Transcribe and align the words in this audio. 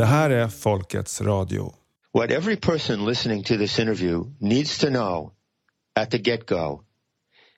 Det 0.00 0.06
här 0.06 0.30
är 0.30 0.48
Folkets 0.48 1.20
radio. 1.20 1.74
What 2.12 2.30
every 2.30 2.56
person 2.56 3.04
listening 3.04 3.44
to 3.44 3.56
this 3.56 3.78
interview 3.78 4.24
needs 4.38 4.78
to 4.78 4.86
know 4.86 5.32
at 5.94 6.10
the 6.10 6.18
get-go 6.18 6.80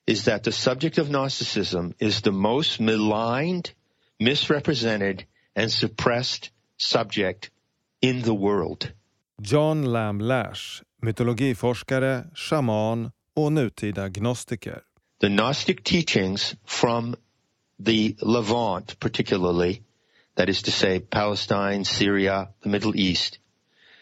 is 0.07 0.25
that 0.25 0.43
the 0.43 0.53
subject 0.53 0.99
of 0.99 1.09
Gnosticism 1.09 1.95
is 1.99 2.23
the 2.23 2.31
most 2.33 2.81
maligned, 2.81 3.71
misrepresented 4.19 5.25
and 5.57 5.73
suppressed 5.73 6.51
subject 6.79 7.51
in 8.01 8.23
the 8.23 8.35
world. 8.35 8.93
John 9.41 9.85
Lamb 9.85 10.19
Lash, 10.21 10.83
mytologiforskare, 11.03 12.25
shaman 12.35 13.11
och 13.37 13.53
nutida 13.53 14.09
gnostiker. 14.09 14.81
The 15.21 15.29
Gnostic 15.29 15.85
teachings 15.85 16.57
from 16.67 17.15
the 17.85 18.17
Levant 18.21 18.99
particularly, 18.99 19.83
that 20.35 20.49
is 20.49 20.63
to 20.63 20.71
say 20.71 20.99
Palestine, 20.99 21.85
Syria, 21.85 22.51
the 22.63 22.69
Middle 22.69 22.97
East, 22.97 23.39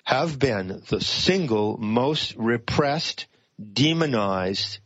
have 0.04 0.38
been 0.38 0.82
the 0.88 1.00
single 1.00 1.76
most 1.76 2.34
repressed, 2.36 3.26
demonized, 3.72 4.78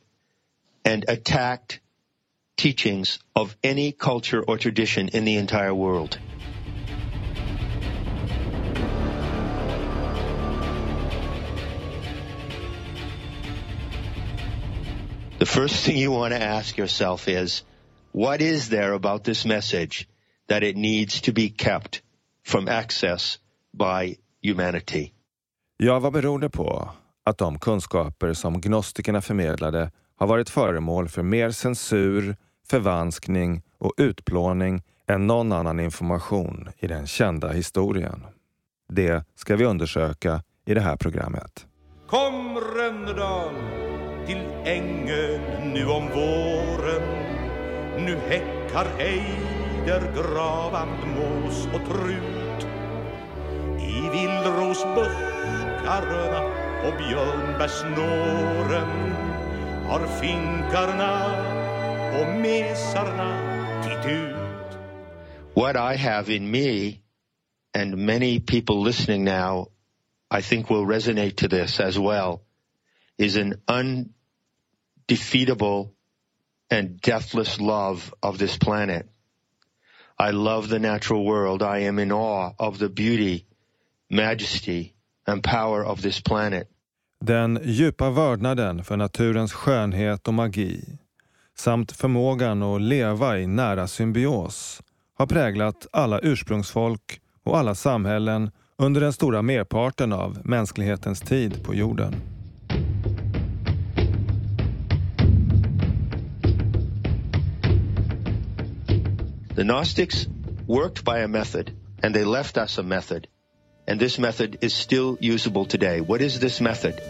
and 0.84 1.04
attacked 1.08 1.80
teachings 2.56 3.18
of 3.34 3.56
any 3.62 3.92
culture 3.92 4.42
or 4.42 4.58
tradition 4.58 5.08
in 5.08 5.24
the 5.24 5.36
entire 5.36 5.74
world. 5.74 6.18
The 15.38 15.46
first 15.46 15.84
thing 15.84 15.98
you 15.98 16.10
want 16.10 16.32
to 16.32 16.40
ask 16.40 16.76
yourself 16.78 17.28
is, 17.28 17.64
what 18.12 18.40
is 18.40 18.68
there 18.68 18.92
about 18.92 19.24
this 19.24 19.44
message 19.44 20.08
that 20.48 20.62
it 20.62 20.76
needs 20.76 21.20
to 21.20 21.32
be 21.32 21.48
kept 21.48 22.02
from 22.46 22.68
access 22.68 23.38
by 23.78 24.16
humanity? 24.42 25.12
Ja, 25.76 25.98
vad 25.98 26.12
beror 26.12 26.38
det 26.38 26.50
på 26.50 26.90
att 27.24 27.38
de 27.38 27.58
kunskaper 27.58 28.32
som 28.32 28.60
gnostikerna 28.60 29.20
förmedlade 29.20 29.90
har 30.16 30.26
varit 30.26 30.50
föremål 30.50 31.08
för 31.08 31.22
mer 31.22 31.50
censur, 31.50 32.36
förvanskning 32.68 33.62
och 33.78 33.92
utplåning 33.96 34.82
än 35.08 35.26
någon 35.26 35.52
annan 35.52 35.80
information 35.80 36.68
i 36.78 36.86
den 36.86 37.06
kända 37.06 37.52
historien? 37.52 38.26
Det 38.88 39.24
ska 39.34 39.56
vi 39.56 39.64
undersöka 39.64 40.42
i 40.66 40.74
det 40.74 40.80
här 40.80 40.96
programmet. 40.96 41.66
Kom 42.06 42.58
Rönnedal 42.60 43.54
till 44.26 44.46
ängen 44.64 45.40
nu 45.74 45.86
om 45.86 46.08
våren 46.08 47.02
Nu 47.98 48.16
häckar 48.16 48.86
ejder, 49.84 50.12
gravand, 50.14 51.06
mås 51.06 51.66
och 51.66 51.84
trut 51.88 52.66
I 53.80 54.08
vildrosbuskarna 54.12 56.42
och 56.86 56.94
björnbärsnåren 56.98 58.92
har 59.88 60.06
finkarna 60.20 61.14
och 62.20 62.28
mesarna 62.40 63.30
titt 63.82 64.06
ut 64.12 64.34
What 65.54 65.76
I 65.76 65.96
have 65.96 66.36
in 66.36 66.50
me 66.50 66.98
and 67.74 67.96
many 67.96 68.40
people 68.40 68.84
listening 68.84 69.24
now 69.24 69.66
I 70.30 70.42
think 70.42 70.70
will 70.70 70.86
resonate 70.86 71.36
to 71.36 71.48
this 71.48 71.80
as 71.80 71.98
well 71.98 72.40
is 73.18 73.36
an 73.36 73.54
undefeatable 73.68 75.90
and 76.70 77.00
deathless 77.00 77.60
love 77.60 78.14
of 78.22 78.38
this 78.38 78.58
planet. 78.58 79.08
I 80.18 80.32
love 80.32 80.68
the 80.68 80.78
natural 80.78 81.24
world. 81.24 81.62
I 81.62 81.86
am 81.86 81.98
in 81.98 82.12
awe 82.12 82.54
of 82.58 82.78
the 82.78 82.88
beauty, 82.88 83.44
majesty 84.10 84.92
and 85.26 85.42
power 85.42 85.84
of 85.84 86.02
this 86.02 86.22
planet. 86.22 86.68
Den 87.20 87.60
djupa 87.64 88.10
vördnaden 88.10 88.84
för 88.84 88.96
naturens 88.96 89.52
skönhet 89.52 90.28
och 90.28 90.34
magi 90.34 90.98
samt 91.56 91.92
förmågan 91.92 92.62
att 92.62 92.80
leva 92.80 93.38
i 93.38 93.46
nära 93.46 93.86
symbios 93.86 94.82
har 95.18 95.26
präglat 95.26 95.86
alla 95.92 96.20
ursprungsfolk 96.22 97.20
och 97.44 97.58
alla 97.58 97.74
samhällen 97.74 98.50
under 98.78 99.00
den 99.00 99.12
stora 99.12 99.42
merparten 99.42 100.12
av 100.12 100.38
mänsklighetens 100.44 101.20
tid 101.20 101.64
på 101.64 101.74
jorden. 101.74 102.33
The 109.54 109.62
Gnostics 109.62 110.26
worked 110.66 111.04
by 111.04 111.20
a 111.20 111.28
method 111.28 111.70
and 112.02 112.12
they 112.12 112.24
left 112.24 112.58
us 112.58 112.76
a 112.78 112.82
method. 112.82 113.28
And 113.86 114.00
this 114.00 114.18
method 114.18 114.58
is 114.62 114.74
still 114.74 115.16
usable 115.20 115.64
today. 115.64 116.00
What 116.00 116.20
is 116.20 116.40
this 116.40 116.60
method? 116.60 117.00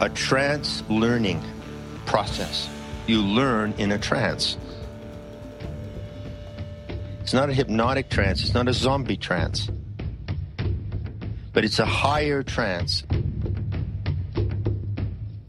A 0.00 0.08
trance 0.08 0.82
learning 0.88 1.40
process. 2.06 2.68
You 3.06 3.22
learn 3.22 3.74
in 3.78 3.92
a 3.92 3.98
trance. 3.98 4.58
It's 7.20 7.32
not 7.32 7.48
a 7.48 7.52
hypnotic 7.52 8.08
trance, 8.08 8.42
it's 8.42 8.54
not 8.54 8.68
a 8.68 8.72
zombie 8.72 9.16
trance. 9.16 9.70
But 11.52 11.64
it's 11.64 11.78
a 11.78 11.86
higher 11.86 12.42
trance. 12.42 13.04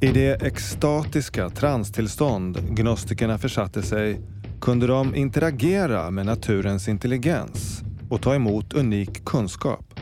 I 0.02 0.12
det 0.12 0.42
extatiska 0.42 1.50
transtillstånd 1.50 2.58
gnostikerna 2.58 3.38
försatte 3.38 3.82
sig 3.82 4.22
kunde 4.62 4.88
de 4.88 5.16
interagera 5.16 6.12
med 6.12 6.26
naturens 6.26 6.88
intelligens 6.88 7.84
och 8.10 8.22
ta 8.22 8.36
emot 8.36 8.74
unik 8.74 9.26
kunskap. 9.26 10.00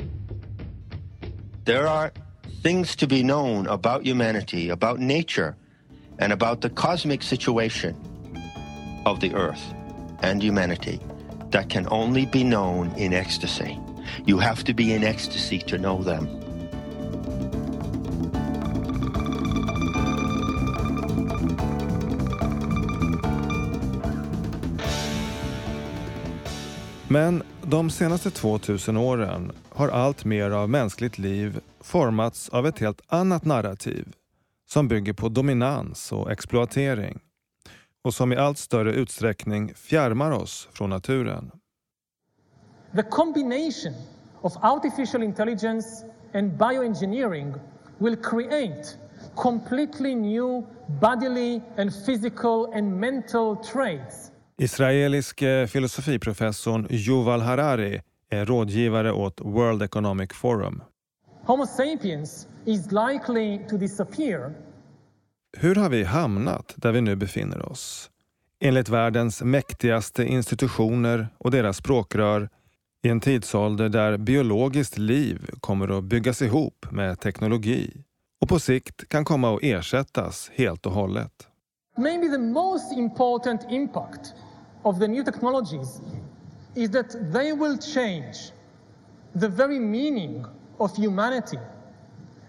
There 1.66 1.90
are 1.90 2.12
things 2.64 2.96
to 2.96 3.08
be 3.08 3.22
known 3.22 3.68
about 3.68 4.08
humanity, 4.08 4.72
about 4.72 5.00
nature, 5.00 5.54
and 6.20 6.34
about 6.34 6.62
the 6.62 6.70
cosmic 6.70 7.24
situation 7.24 7.96
of 9.06 9.20
the 9.20 9.34
earth 9.34 9.74
and 10.22 10.44
humanity 10.44 11.00
that 11.52 11.70
can 11.70 11.88
only 11.88 12.26
be 12.26 12.44
known 12.44 12.92
in 12.98 13.14
ecstasy. 13.14 13.80
You 14.26 14.40
have 14.40 14.64
to 14.64 14.74
be 14.74 14.84
in 14.84 15.04
ecstasy 15.04 15.60
to 15.60 15.78
know 15.78 16.04
them. 16.04 16.44
Men 27.16 27.44
de 27.62 27.90
senaste 27.90 28.31
2000 28.31 28.98
åren 28.98 29.52
har 29.70 29.90
allt 29.90 30.26
mer 30.26 30.52
av 30.52 30.70
mänskligt 30.70 31.18
liv 31.18 31.59
formats 31.80 32.50
av 32.50 32.68
ett 32.68 32.80
helt 32.80 33.02
annat 33.08 33.46
narrativ 33.46 34.16
som 34.70 34.88
bygger 34.88 35.14
på 35.14 35.30
dominans 35.30 36.12
och 36.12 36.31
exploatering 36.31 37.20
och 38.04 38.14
som 38.14 38.34
i 38.34 38.36
allt 38.36 38.58
större 38.58 38.92
utsträckning 38.94 39.74
fjärmar 39.75 40.31
oss 40.31 40.68
från 40.72 40.90
naturen. 40.90 41.52
The 42.96 43.04
combination 43.04 43.94
of 44.42 44.54
artificial 44.62 45.24
intelligence 45.24 45.88
and 46.34 46.58
bioengineering 46.58 47.54
will 47.98 48.16
create 48.16 48.84
completely 49.36 50.16
new 50.16 50.66
bodily 51.02 51.62
and 51.78 52.06
physical 52.06 52.74
and 52.74 53.00
mental 53.00 53.56
traits 53.56 54.31
Israeliske 54.58 55.68
filosofiprofessorn 55.68 56.88
Yuval 56.90 57.42
Harari 57.42 58.02
är 58.30 58.46
rådgivare 58.46 59.12
åt 59.12 59.42
World 59.42 59.82
Economic 59.82 60.34
Forum. 60.34 60.84
Homo 61.44 61.66
sapiens 61.66 62.48
is 62.66 62.92
likely 62.92 63.60
to 63.70 63.78
disappear 63.78 64.54
Hur 65.57 65.75
har 65.75 65.90
vi 65.90 66.04
hamnat 66.04 66.74
där 66.75 66.92
vi 66.92 67.02
nu 67.02 67.16
befinner 67.16 67.72
oss? 67.72 68.10
Enligt 68.60 68.90
världens 68.90 69.42
mäktigaste 69.42 70.24
institutioner 70.24 71.28
och 71.38 71.51
deras 71.51 71.78
språkrör 71.78 72.50
i 73.04 73.10
en 73.10 73.19
tidsålder 73.19 73.90
där 73.90 74.18
biologiskt 74.18 74.98
liv 74.98 75.50
kommer 75.60 75.98
att 75.98 76.04
byggas 76.04 76.42
ihop 76.42 76.86
med 76.92 77.19
teknologi 77.19 78.04
och 78.42 78.50
på 78.50 78.60
sikt 78.60 79.10
kan 79.10 79.25
komma 79.25 79.56
att 79.56 79.63
ersättas 79.63 80.51
helt 80.54 80.86
och 80.86 80.92
hållet. 80.92 81.48
Maybe 81.98 82.28
the 82.28 82.38
most 82.38 82.92
important 82.92 83.62
impact 83.69 84.34
of 84.86 85.00
the 85.00 85.08
new 85.08 85.24
technologies 85.24 86.02
is 86.76 86.92
that 86.92 87.34
they 87.34 87.54
will 87.54 87.78
change 87.78 88.38
the 89.34 89.48
very 89.48 89.80
meaning 89.80 90.46
of 90.78 90.96
humanity 90.98 91.60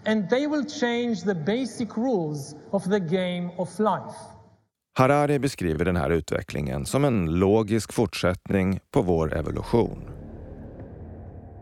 and 0.05 0.29
they 0.29 0.47
will 0.47 0.65
change 0.65 1.23
the 1.23 1.35
basic 1.35 1.97
rules 1.97 2.55
of 2.71 2.83
the 2.89 2.99
game 2.99 3.49
of 3.57 3.79
life. 3.79 4.15
Harari 4.97 5.39
beskriver 5.39 5.85
den 5.85 5.95
här 5.95 6.09
utvecklingen 6.09 6.85
som 6.85 7.05
en 7.05 7.39
logisk 7.39 7.93
fortsättning 7.93 8.79
på 8.91 9.01
vår 9.01 9.37
evolution. 9.37 10.01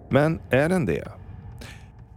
Men 0.10 0.42
är 0.50 0.70
den 0.70 0.86
det? 0.86 1.12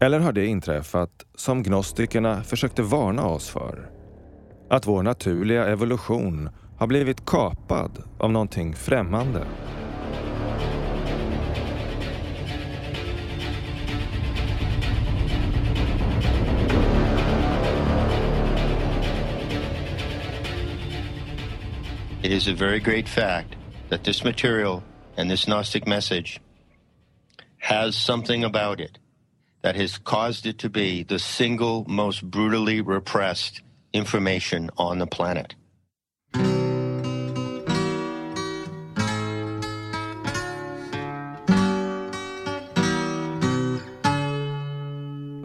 Eller 0.01 0.21
har 0.21 0.33
det 0.33 0.47
inträffat 0.47 1.11
som 1.35 1.63
gnostikerna 1.63 2.43
försökte 2.43 2.83
varna 2.83 3.27
oss 3.27 3.49
för? 3.49 3.91
Att 4.71 4.87
vår 4.87 5.03
naturliga 5.03 5.67
evolution 5.67 6.51
har 6.79 6.87
blivit 6.87 7.27
kapad 7.27 8.03
av 8.19 8.33
någonting 8.33 8.75
främmande. 8.75 9.47
It 22.23 22.33
is 22.33 22.49
a 22.49 22.55
very 22.55 22.79
great 22.79 23.09
fact 23.09 23.57
that 23.89 24.05
this 24.05 24.25
material 24.25 24.83
and 25.17 25.31
this 25.31 25.47
Gnostic 25.47 25.87
message 25.87 26.41
has 27.59 27.97
something 27.97 28.45
about 28.45 28.81
it 28.81 28.99
that 29.63 29.77
has 29.77 29.99
caused 29.99 30.47
it 30.47 30.59
to 30.59 30.69
be 30.69 31.05
the 31.05 31.19
single 31.19 31.85
most 31.89 32.23
brutally 32.23 32.81
repressed 32.81 33.63
information 33.93 34.71
on 34.77 34.99
the 34.99 35.07
planet. 35.07 35.58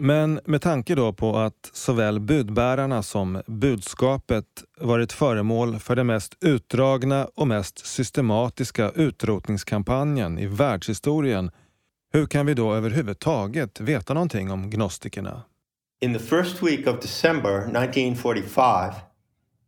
Men 0.04 0.40
med 0.44 0.62
tanke 0.62 0.94
då 0.94 1.12
på 1.12 1.36
att 1.36 1.70
såväl 1.72 2.20
budbärarna 2.20 3.02
som 3.02 3.42
budskapet 3.46 4.44
varit 4.80 5.12
föremål 5.12 5.78
för 5.78 5.96
den 5.96 6.06
mest 6.06 6.36
utdragna 6.40 7.28
och 7.34 7.48
mest 7.48 7.86
systematiska 7.86 8.90
utrotningskampanjen 8.90 10.38
i 10.38 10.46
världshistorien, 10.46 11.50
hur 12.12 12.26
kan 12.26 12.46
vi 12.46 12.54
då 12.54 12.74
överhuvudtaget 12.74 13.80
veta 13.80 14.14
någonting 14.14 14.50
om 14.50 14.70
gnostikerna? 14.70 15.42
In 16.00 16.14
the 16.14 16.24
first 16.24 16.62
week 16.62 16.86
of 16.86 17.00
December 17.00 17.58
1945, 17.58 18.94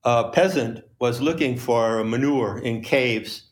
a 0.03 0.23
peasant 0.23 0.79
was 1.01 1.21
looking 1.21 1.59
for 1.59 2.05
manure 2.05 2.69
in 2.69 2.85
caves 2.85 3.43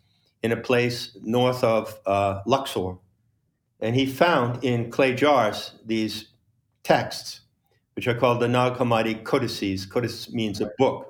in 0.43 0.53
a 0.53 0.61
place 0.67 1.11
north 1.23 1.65
of 1.65 1.89
uh, 2.07 2.43
Luxor. 2.47 2.97
And 3.83 3.95
he 3.95 4.07
found 4.07 4.65
in 4.65 4.91
clay 4.91 5.17
jars 5.17 5.73
these 5.89 6.34
texts, 6.85 7.41
which 7.97 8.09
are 8.09 8.19
called 8.19 8.41
the 8.41 8.49
Nag 8.49 8.73
Hammadi 8.73 9.25
Codices. 9.25 9.87
Codice 9.87 10.29
means 10.33 10.61
a 10.61 10.69
book. 10.79 11.07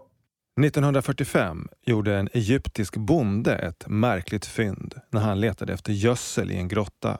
1945 0.61 1.69
gjorde 1.87 2.17
en 2.17 2.29
egyptisk 2.33 2.97
bonde 2.97 3.55
ett 3.55 3.85
märkligt 3.87 4.47
fynd 4.47 4.95
när 5.11 5.21
han 5.21 5.41
letade 5.41 5.73
efter 5.73 5.93
gödsel 5.93 6.51
i 6.51 6.57
en 6.57 6.69
grotta. 6.69 7.19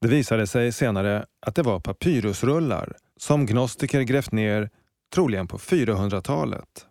Det 0.00 0.08
visade 0.08 0.46
sig 0.46 0.72
senare 0.72 1.26
att 1.46 1.54
det 1.54 1.62
var 1.62 1.80
papyrusrullar 1.80 2.96
som 3.16 3.46
gnostiker 3.46 4.02
grävt 4.02 4.32
ner 4.32 4.70
troligen 5.14 5.48
på 5.48 5.58
400-talet 5.58 6.86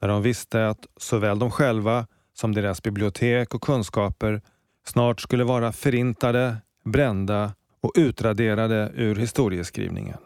när 0.00 0.08
de 0.08 0.22
visste 0.22 0.68
att 0.68 0.86
såväl 0.96 1.38
de 1.38 1.50
själva 1.50 2.06
som 2.34 2.54
deras 2.54 2.82
bibliotek 2.82 3.54
och 3.54 3.62
kunskaper 3.62 4.42
snart 4.86 5.20
skulle 5.20 5.44
vara 5.44 5.72
förintade, 5.72 6.56
brända 6.84 7.52
och 7.84 7.92
utraderade 7.94 8.92
ur 8.94 9.14
historieskrivningen. 9.14 10.18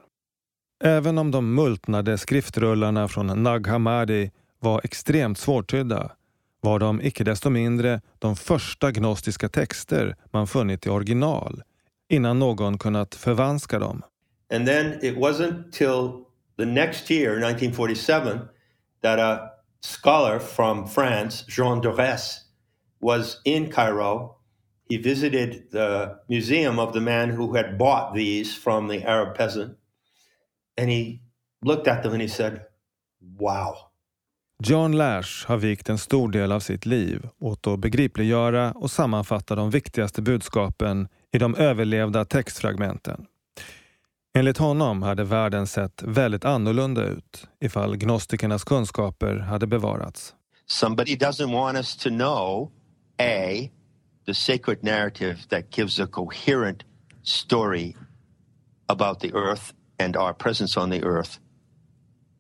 Även 0.85 1.19
om 1.19 1.31
de 1.31 1.55
multnade 1.55 2.19
skriftrullarna 2.19 3.09
från 3.09 3.43
Nag 3.43 3.67
Hammadi 3.67 4.31
var 4.61 4.81
extremt 4.85 5.39
svårtydda 5.39 6.13
var 6.61 6.79
de 6.79 7.01
icke 7.03 7.25
desto 7.25 7.51
mindre 7.51 8.01
de 8.19 8.37
första 8.37 8.91
gnostiska 8.91 9.49
texter 9.49 10.17
man 10.31 10.47
funnit 10.47 10.87
i 10.87 10.89
original 10.89 11.63
innan 12.09 12.39
någon 12.39 12.79
kunnat 12.79 13.15
förvanska 13.15 13.79
dem. 13.79 14.03
And 14.55 14.67
then 14.67 14.93
it 15.03 15.17
wasn't 15.17 15.73
till 15.73 16.25
the 16.59 16.67
next 16.67 17.11
year, 17.11 17.33
1947, 17.33 18.39
that 19.03 19.19
a 19.19 19.41
scholar 20.03 20.39
from 20.39 20.89
France, 20.89 21.45
Jean 21.49 21.83
Dorès, 21.83 22.37
was 23.01 23.43
in 23.45 23.73
Cairo. 23.73 24.38
He 24.89 24.99
visited 24.99 25.71
the 25.71 26.11
museum 26.29 26.79
of 26.79 26.93
the 26.93 27.01
man 27.01 27.31
who 27.31 27.57
had 27.57 27.79
bought 27.79 28.15
these 28.15 28.55
from 28.55 28.89
the 28.89 29.05
Arab 29.05 29.37
peasant. 29.37 29.79
And 30.81 30.91
he 30.91 31.21
looked 31.65 31.89
at 31.89 32.03
them 32.03 32.13
and 32.13 32.23
he 32.23 32.29
said, 32.29 32.61
Wow. 33.39 33.75
John 34.63 34.93
Lash 34.93 35.47
har 35.47 35.57
vikt 35.57 35.89
en 35.89 35.99
stor 35.99 36.29
del 36.29 36.53
av 36.53 36.61
sitt 36.61 36.87
liv 36.87 37.29
åt 37.39 37.67
att 37.67 37.79
begripliggöra 37.79 38.73
och 38.73 38.91
sammanfatta 38.91 39.55
de 39.55 39.71
viktigaste 39.71 40.23
budskapen 40.23 41.09
i 41.33 41.39
de 41.39 41.55
överlevda 41.55 42.25
textfragmenten. 42.25 43.27
Enligt 44.35 44.59
honom 44.59 45.03
hade 45.03 45.25
världen 45.25 45.67
sett 45.67 46.03
väldigt 46.03 46.45
annorlunda 46.45 47.05
ut 47.05 47.49
ifall 47.61 47.97
gnostikernas 47.97 48.65
kunskaper 48.65 49.37
hade 49.37 49.67
bevarats. 49.67 50.35
Somebody 50.67 51.17
doesn't 51.17 51.53
want 51.53 51.77
us 51.77 51.97
to 51.97 52.09
know 52.09 52.71
A, 53.19 53.69
the 54.29 54.35
sacred 54.35 54.85
narrative 54.85 55.47
that 55.49 55.71
gives 55.71 55.99
a 55.99 56.07
coherent 56.07 56.85
story 57.23 57.97
about 58.87 59.21
the 59.21 59.33
earth 59.33 59.73
and 59.99 60.19
our 60.19 60.35
presence 60.35 60.77
on 60.77 60.91
the 60.91 61.03
earth. 61.03 61.39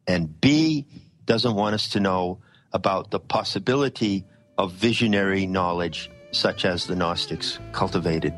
And 0.06 0.38
B, 0.38 0.84
doesn't 1.24 1.54
want 1.54 1.74
us 1.74 1.88
to 1.88 2.00
know 2.00 2.40
about 2.74 3.10
the 3.10 3.18
possibility 3.18 4.26
of 4.58 4.72
visionary 4.72 5.46
knowledge 5.46 6.10
such 6.30 6.66
as 6.66 6.86
the 6.86 6.94
Gnostics 6.94 7.58
cultivated. 7.72 8.34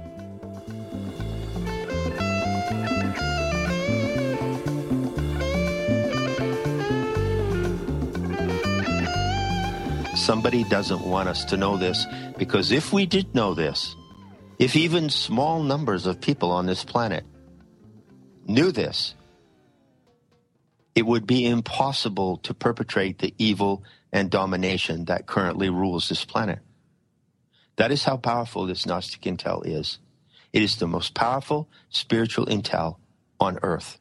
Somebody 10.31 10.63
doesn't 10.63 11.01
want 11.01 11.29
us 11.29 11.45
to 11.47 11.57
know 11.57 11.77
this 11.77 12.07
because 12.39 12.71
if 12.71 12.93
we 12.93 13.05
did 13.05 13.35
know 13.35 13.53
this, 13.53 13.97
if 14.61 14.77
even 14.77 15.11
small 15.11 15.61
numbers 15.61 16.07
of 16.07 16.21
people 16.21 16.53
on 16.53 16.67
this 16.67 16.85
planet 16.85 17.25
knew 18.47 18.71
this, 18.71 19.17
it 20.95 21.05
would 21.05 21.27
be 21.27 21.49
impossible 21.49 22.37
to 22.45 22.55
perpetrate 22.55 23.19
the 23.19 23.35
evil 23.39 23.83
and 24.13 24.31
domination 24.31 25.07
that 25.07 25.27
currently 25.27 25.69
rules 25.69 26.09
this 26.09 26.25
planet. 26.25 26.61
That 27.75 27.91
is 27.91 28.05
how 28.05 28.17
powerful 28.17 28.67
this 28.67 28.87
Gnostic 28.87 29.23
intel 29.23 29.67
is. 29.67 29.99
It 30.53 30.63
is 30.63 30.77
the 30.77 30.87
most 30.87 31.13
powerful 31.13 31.69
spiritual 31.89 32.47
intel 32.47 32.99
on 33.41 33.59
earth. 33.65 33.99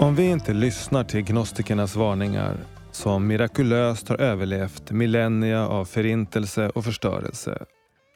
Om 0.00 0.14
vi 0.14 0.30
inte 0.30 0.52
lyssnar 0.52 1.04
till 1.04 1.22
gnostikernas 1.22 1.96
varningar 1.96 2.56
som 2.90 3.26
mirakulöst 3.26 4.08
har 4.08 4.20
överlevt 4.20 4.90
millennia 4.90 5.68
av 5.68 5.84
förintelse 5.84 6.68
och 6.68 6.84
förstörelse 6.84 7.64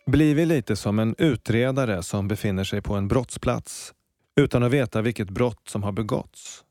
blir 0.07 0.35
vi 0.35 0.47
lite 0.47 0.76
som 0.76 0.99
en 0.99 1.14
utredare 1.19 2.03
som 2.03 2.29
befinner 2.29 2.64
sig 2.64 2.83
på 2.83 2.95
en 2.95 3.09
brottsplats 3.09 3.93
utan 4.41 4.62
att 4.62 4.73
veta 4.73 5.03
vilket 5.03 5.31
brott 5.31 5.69
som 5.69 5.83
har 5.83 5.93
begåtts 5.93 6.64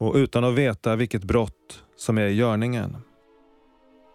och 0.00 0.14
utan 0.14 0.44
att 0.44 0.54
veta 0.54 0.96
vilket 0.96 1.24
brott 1.24 1.84
som 1.96 2.18
är 2.18 2.26
i 2.26 2.32
görningen. 2.32 2.96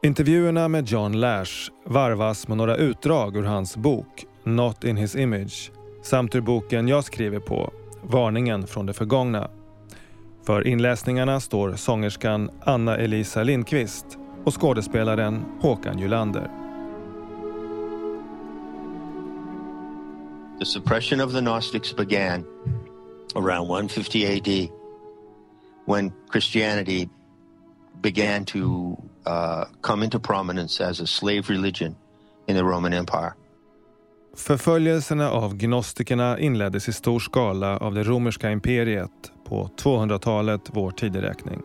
Intervjuerna 0.04 0.68
med 0.68 0.90
John 0.90 1.20
Lash 1.20 1.72
varvas 1.86 2.48
med 2.48 2.58
några 2.58 2.76
utdrag 2.76 3.38
ur 3.38 3.44
hans 3.44 3.78
bok 3.78 4.26
Not 4.44 4.84
in 4.84 4.98
his 4.98 5.16
image 5.16 5.72
samt 6.04 6.36
ur 6.36 6.42
boken 6.42 6.88
jag 6.88 7.04
skriver 7.04 7.40
på 7.40 7.74
Varningen 8.04 8.68
från 8.68 8.86
det 8.86 8.94
förgångna 8.94 9.50
för 10.46 10.68
inläsningarna 10.68 11.40
står 11.40 11.76
sångerskan 11.76 12.50
Anna-Elisa 12.64 13.44
Lindqvist 13.44 14.06
och 14.44 14.62
skådespelaren 14.62 15.46
Håkan 15.62 16.00
Julander. 16.00 16.52
The 20.60 20.66
suppression 20.66 21.22
of 21.22 21.34
the 21.34 21.42
Gnostics 21.42 21.96
began 21.96 22.46
around 23.36 23.70
150 23.70 24.26
AD 24.26 24.70
when 25.86 26.12
Christianity 26.32 27.10
began 28.04 28.46
to 28.46 28.60
uh, 29.28 29.66
come 29.82 30.06
into 30.06 30.20
prominence 30.20 30.84
as 30.84 31.02
a 31.02 31.08
slave 31.08 31.42
religion 31.50 31.96
in 32.48 32.56
the 32.56 32.64
Roman 32.64 32.94
Empire. 32.94 33.34
Förföljelserna 34.36 35.32
av 35.32 35.56
gnostikerna 35.56 36.40
inleddes 36.40 36.90
i 36.90 36.94
stor 36.94 37.20
skala 37.20 37.78
av 37.78 37.94
det 37.94 38.04
romerska 38.04 38.52
imperiet 38.52 39.32
på 39.46 39.70
200-talet 39.84 40.62
vår 40.74 40.92
tideräkning. 40.92 41.62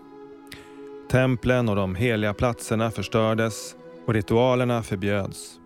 Templen 1.10 1.68
och 1.68 1.76
de 1.76 1.94
heliga 1.94 2.34
platserna 2.34 2.90
förstördes 2.90 3.74
och 4.06 4.14
ritualerna 4.14 4.82
förbjöds. 4.82 5.60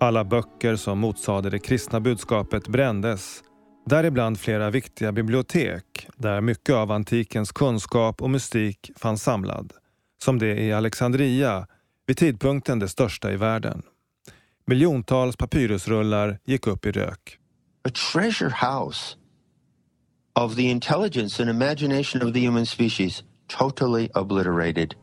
Alla 0.00 0.24
böcker 0.24 0.76
som 0.76 0.98
motsade 0.98 1.50
det 1.50 1.58
kristna 1.58 2.00
budskapet 2.00 2.68
brändes, 2.68 3.42
däribland 3.86 4.40
flera 4.40 4.70
viktiga 4.70 5.12
bibliotek 5.12 6.08
där 6.16 6.40
mycket 6.40 6.74
av 6.74 6.92
antikens 6.92 7.52
kunskap 7.52 8.22
och 8.22 8.30
mystik 8.30 8.90
fanns 8.96 9.22
samlad, 9.22 9.72
som 10.22 10.38
det 10.38 10.60
i 10.60 10.72
Alexandria, 10.72 11.66
vid 12.06 12.16
tidpunkten 12.16 12.78
det 12.78 12.88
största 12.88 13.32
i 13.32 13.36
världen. 13.36 13.82
Miljontals 14.66 15.36
papyrusrullar 15.36 16.38
gick 16.44 16.66
upp 16.66 16.86
i 16.86 16.92
rök. 16.92 17.38
A 17.88 17.90
treasure 18.12 18.54
house 18.60 19.16
of 20.36 20.56
the 20.56 20.70
intelligence 20.70 21.40
and 21.40 21.50
imagination 21.50 22.22
of 22.22 22.32
the 22.32 22.40
human 22.40 22.66
species 22.66 23.22
totally 23.48 24.08
obliterated. 24.14 24.94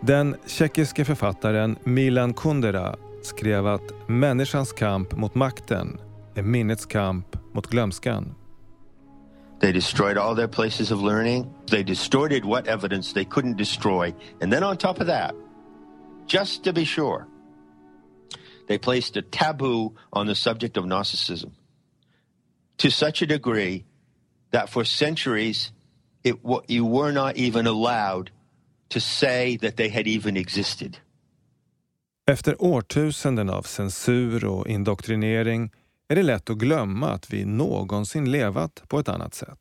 Den 0.00 0.36
tjeckiske 0.46 1.04
författaren 1.04 1.76
Milan 1.84 2.34
Kundera 2.34 2.96
skrev 3.22 3.66
att 3.66 4.08
människans 4.08 4.72
kamp 4.72 5.16
mot 5.16 5.34
makten 5.34 5.98
är 6.34 6.42
minnets 6.42 6.86
kamp 6.86 7.36
mot 7.54 7.66
glömskan. 7.66 8.34
They 9.60 9.72
destroyed 9.72 10.18
all 10.18 10.36
their 10.36 10.48
places 10.48 10.90
of 10.90 11.02
learning. 11.02 11.46
They 11.70 11.82
distorted 11.82 12.44
what 12.44 12.66
evidence 12.66 13.14
they 13.14 13.24
couldn't 13.24 13.56
destroy. 13.56 14.14
And 14.42 14.52
then 14.52 14.62
on 14.62 14.76
top 14.76 15.00
of 15.00 15.06
that, 15.06 15.34
just 16.26 16.64
to 16.64 16.72
be 16.72 16.84
sure, 16.84 17.26
they 18.68 18.78
placed 18.78 19.16
a 19.16 19.22
taboo 19.22 19.94
on 20.12 20.26
the 20.26 20.34
subject 20.34 20.76
of 20.76 20.84
Gnosticism 20.84 21.52
to 22.76 22.90
such 22.90 23.22
a 23.22 23.26
degree 23.26 23.84
that 24.52 24.70
for 24.70 24.84
centuries 24.84 25.72
it, 26.22 26.36
you 26.68 26.84
were 26.84 27.12
not 27.12 27.36
even 27.36 27.66
allowed 27.66 28.30
to 28.88 29.00
say 29.00 29.58
that 29.58 29.76
they 29.76 29.88
had 29.88 30.06
even 30.06 30.36
existed. 30.36 30.96
Efter 32.30 32.62
årtusenden 32.62 33.50
av 33.50 33.62
censur 33.62 34.44
och 34.44 34.68
indoktrinering 34.68 35.70
är 36.08 36.16
det 36.16 36.22
lätt 36.22 36.50
att 36.50 36.58
glömma 36.58 37.10
att 37.10 37.32
vi 37.32 37.44
någonsin 37.44 38.30
levat 38.30 38.82
på 38.88 38.98
ett 38.98 39.08
annat 39.08 39.34
sätt. 39.34 39.58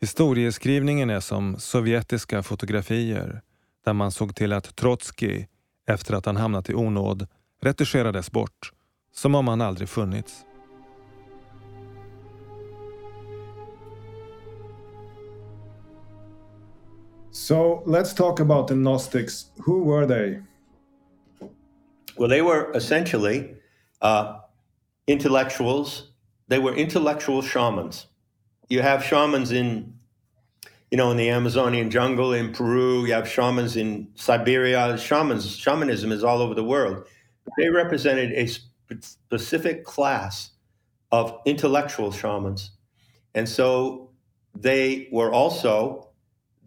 Historieskrivningen 0.00 1.10
är 1.10 1.20
som 1.20 1.56
sovjetiska 1.58 2.42
fotografier 2.42 3.42
där 3.84 3.92
man 3.92 4.12
såg 4.12 4.34
till 4.34 4.52
att 4.52 4.76
Trotskij, 4.76 5.48
efter 5.86 6.14
att 6.14 6.26
han 6.26 6.36
hamnat 6.36 6.70
i 6.70 6.74
onåd, 6.74 7.26
retuscherades 7.62 8.30
bort, 8.30 8.72
som 9.14 9.34
om 9.34 9.48
han 9.48 9.60
aldrig 9.60 9.88
funnits. 9.88 10.44
So 17.38 17.84
let's 17.86 18.12
talk 18.12 18.40
about 18.40 18.66
the 18.66 18.74
Gnostics. 18.74 19.52
Who 19.62 19.84
were 19.84 20.04
they? 20.06 20.40
Well, 22.16 22.28
they 22.28 22.42
were 22.42 22.72
essentially 22.72 23.54
uh, 24.02 24.40
intellectuals. 25.06 26.10
They 26.48 26.58
were 26.58 26.74
intellectual 26.74 27.40
shamans. 27.40 28.08
You 28.68 28.82
have 28.82 29.04
shamans 29.04 29.52
in, 29.52 29.94
you 30.90 30.98
know, 30.98 31.12
in 31.12 31.16
the 31.16 31.30
Amazonian 31.30 31.90
jungle 31.90 32.32
in 32.32 32.52
Peru. 32.52 33.06
You 33.06 33.12
have 33.12 33.28
shamans 33.28 33.76
in 33.76 34.08
Siberia. 34.16 34.98
Shamans, 34.98 35.56
shamanism 35.56 36.10
is 36.10 36.24
all 36.24 36.42
over 36.42 36.54
the 36.54 36.64
world. 36.64 37.06
They 37.56 37.68
represented 37.68 38.32
a 38.32 38.48
specific 39.00 39.84
class 39.84 40.50
of 41.12 41.38
intellectual 41.46 42.10
shamans, 42.10 42.72
and 43.32 43.48
so 43.48 44.10
they 44.56 45.08
were 45.12 45.32
also 45.32 46.07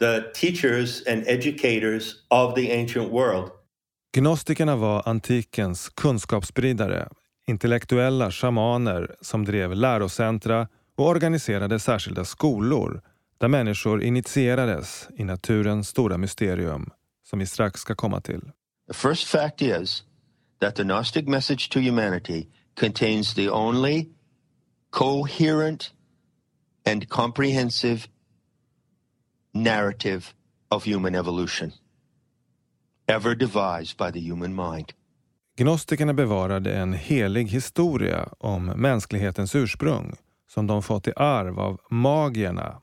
the 0.02 0.24
teachers 0.34 1.04
and 1.08 1.28
educators 1.28 2.16
of 2.30 2.56
the 2.56 2.72
ancient 2.72 3.12
world. 3.12 3.52
Gnostikerna 4.18 4.76
var 4.76 5.04
antikens 5.06 5.90
kunskapsspridare, 5.90 7.10
intellektuella 7.48 8.32
shamaner 8.32 9.16
som 9.22 9.46
drev 9.46 9.76
lärocentra 9.76 10.68
och 10.98 11.08
organiserade 11.08 11.80
särskilda 11.80 12.26
skolor 12.26 13.02
där 13.40 13.48
människor 13.48 14.04
initierades 14.04 15.08
i 15.18 15.24
naturens 15.24 15.88
stora 15.88 16.18
mysterium 16.18 16.90
som 17.30 17.40
vi 17.40 17.46
strax 17.46 17.82
ska 17.82 17.96
komma 17.96 18.22
till. 18.22 18.42
The 18.88 18.94
first 18.94 19.28
fact 19.28 19.62
is 19.62 20.04
that 20.62 20.76
the 20.76 20.84
Gnostic 20.84 21.28
message 21.28 21.70
to 21.70 21.80
humanity 21.80 22.48
contains 22.80 23.34
the 23.34 23.50
only 23.50 24.10
coherent 24.90 25.94
and 26.86 27.10
comprehensive 27.10 28.08
narrative 29.54 30.26
of 30.70 30.86
human 30.86 31.16
evolution 31.16 31.72
ever 33.08 33.36
devised 33.36 33.98
by 33.98 34.12
the 34.12 34.20
human 34.20 34.56
mind. 34.56 34.94
Gnostikerna 35.58 36.14
bevarade 36.14 36.74
en 36.74 36.94
helig 36.94 37.46
historia 37.46 38.30
om 38.38 38.66
mänsklighetens 38.66 39.56
ursprung 39.56 40.16
som 40.50 40.68
de 40.68 40.84
fått 40.84 41.08
i 41.08 41.14
arv 41.16 41.60
av 41.60 41.80
magierna, 41.90 42.82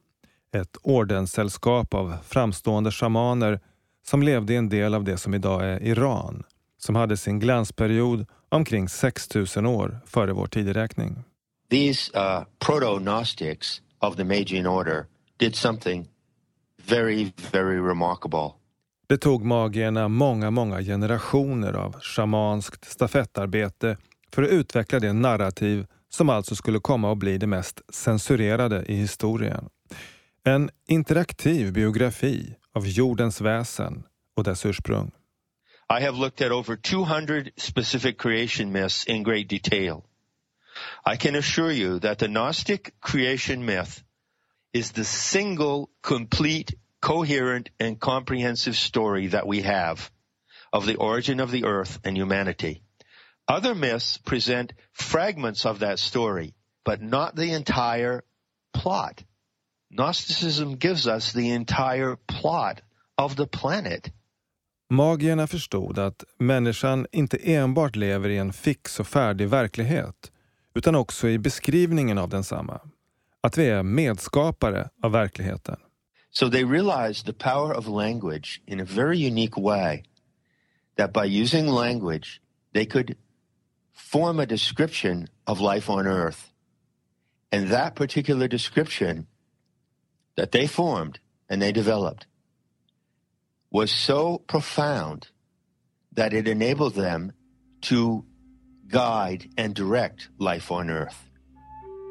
ett 0.53 0.77
ordenssällskap 0.83 1.95
av 1.95 2.17
framstående 2.25 2.91
shamaner 2.91 3.61
som 4.07 4.23
levde 4.23 4.53
i 4.53 4.57
en 4.57 4.69
del 4.69 4.95
av 4.95 5.05
det 5.05 5.17
som 5.17 5.35
idag 5.35 5.65
är 5.65 5.83
Iran, 5.83 6.45
som 6.79 6.97
hade 6.97 7.17
sin 7.17 7.41
glansperiod 7.41 8.27
omkring 8.49 8.89
6000 8.89 9.67
år 9.67 10.01
före 10.07 10.33
vår 10.33 10.47
tideräkning. 10.47 11.25
These 11.71 12.13
uh, 12.17 12.45
proto-Gnostics 12.59 13.81
of 14.01 14.17
the 14.17 14.25
Magian 14.25 14.67
order 14.67 15.07
did 15.37 15.57
something 15.57 16.09
very, 16.89 17.33
very 17.53 17.79
remarkable. 17.79 18.51
Det 19.09 19.19
tog 19.19 19.45
magierna 19.45 20.09
många, 20.09 20.51
många 20.51 20.83
generationer 20.83 21.73
av 21.73 22.01
shamanskt 22.01 22.85
stafettarbete 22.91 23.97
för 24.33 24.43
att 24.43 24.51
utveckla 24.51 25.01
det 25.01 25.13
narrativ 25.13 25.87
som 26.09 26.31
alltså 26.31 26.55
skulle 26.55 26.79
komma 26.81 27.13
att 27.13 27.19
bli 27.19 27.39
det 27.39 27.47
mest 27.47 27.81
censurerade 27.89 28.85
i 28.89 28.95
historien. 28.95 29.69
En 30.45 30.71
interaktiv 30.87 31.73
biografi 31.73 32.57
av 32.75 32.87
jordens 32.87 33.41
väsen 33.41 34.03
och 34.37 34.45
dess 34.45 34.67
ursprung. 34.67 35.11
I 36.01 36.05
have 36.05 36.19
looked 36.19 36.47
at 36.47 36.53
over 36.53 36.77
200 36.77 37.45
specific 37.57 38.17
creation 38.19 38.73
myths 38.73 39.07
in 39.07 39.23
great 39.23 39.49
detail. 39.49 40.03
I 41.15 41.17
can 41.17 41.37
assure 41.37 41.73
you 41.73 42.01
that 42.01 42.19
the 42.19 42.29
Gnostic 42.29 42.81
creation 43.01 43.65
myth 43.65 44.03
is 44.73 44.93
the 44.93 45.05
single 45.05 45.91
complete 46.03 46.75
coherent 47.01 47.71
and 47.81 48.01
comprehensive 48.01 48.77
story 48.77 49.29
that 49.29 49.47
we 49.47 49.63
have 49.63 50.11
of 50.73 50.87
the 50.87 50.97
origin 50.97 51.41
of 51.41 51.51
the 51.51 51.65
earth 51.65 51.99
and 52.05 52.17
humanity. 52.17 52.83
Other 53.47 53.75
myths 53.75 54.19
present 54.19 54.73
fragments 54.93 55.65
of 55.65 55.79
that 55.79 55.99
story, 55.99 56.55
but 56.85 57.01
not 57.01 57.37
the 57.37 57.53
entire 57.53 58.23
plot. 58.75 59.25
Gnosticism 59.91 60.77
gives 60.77 61.07
us 61.07 61.33
the 61.33 61.51
entire 61.51 62.17
plot 62.27 62.83
of 63.17 63.37
the 63.37 63.47
planet. 63.47 64.11
Magierna 64.91 65.47
förstod 65.47 65.99
att 65.99 66.25
människan 66.39 67.07
inte 67.13 67.37
enbart 67.37 67.97
lever 67.97 68.29
i 68.29 68.39
en 68.39 68.53
fix 68.53 69.01
och 69.01 69.07
färdig 69.07 69.49
verklighet, 69.49 70.33
utan 70.75 70.95
också 70.95 71.29
i 71.29 71.39
beskrivningen 71.39 72.19
av 72.19 72.29
densamma. 72.29 72.81
Att 73.41 73.59
vi 73.59 73.69
är 73.69 73.83
medskapare 73.83 74.89
av 75.03 75.13
verkligheten. 75.13 75.77
So 76.31 76.49
they 76.49 76.65
realized 76.65 77.27
the 77.27 77.33
power 77.33 77.73
of 77.73 77.87
language 77.87 78.61
in 78.67 78.81
a 78.81 78.85
very 78.85 79.19
unique 79.19 79.57
way, 79.57 80.03
that 80.97 81.13
by 81.13 81.25
using 81.25 81.67
language, 81.67 82.41
they 82.73 82.85
could 82.85 83.17
form 83.95 84.41
a 84.41 84.47
description 84.47 85.29
of 85.47 85.61
life 85.61 85.91
on 85.91 86.07
earth. 86.07 86.53
And 87.51 87.71
that 87.71 87.95
particular 87.95 88.49
description 88.49 89.27
that 90.37 90.53
they 90.53 90.67
formed 90.67 91.19
and 91.49 91.63
they 91.63 91.73
developed 91.73 92.27
was 93.71 93.91
so 93.91 94.39
profound 94.47 95.29
that 96.13 96.33
it 96.33 96.47
enabled 96.47 96.95
them 96.95 97.33
to 97.81 98.25
guide 98.87 99.49
and 99.57 99.75
direct 99.75 100.29
life 100.39 100.71
on 100.71 100.91
earth. 100.91 101.31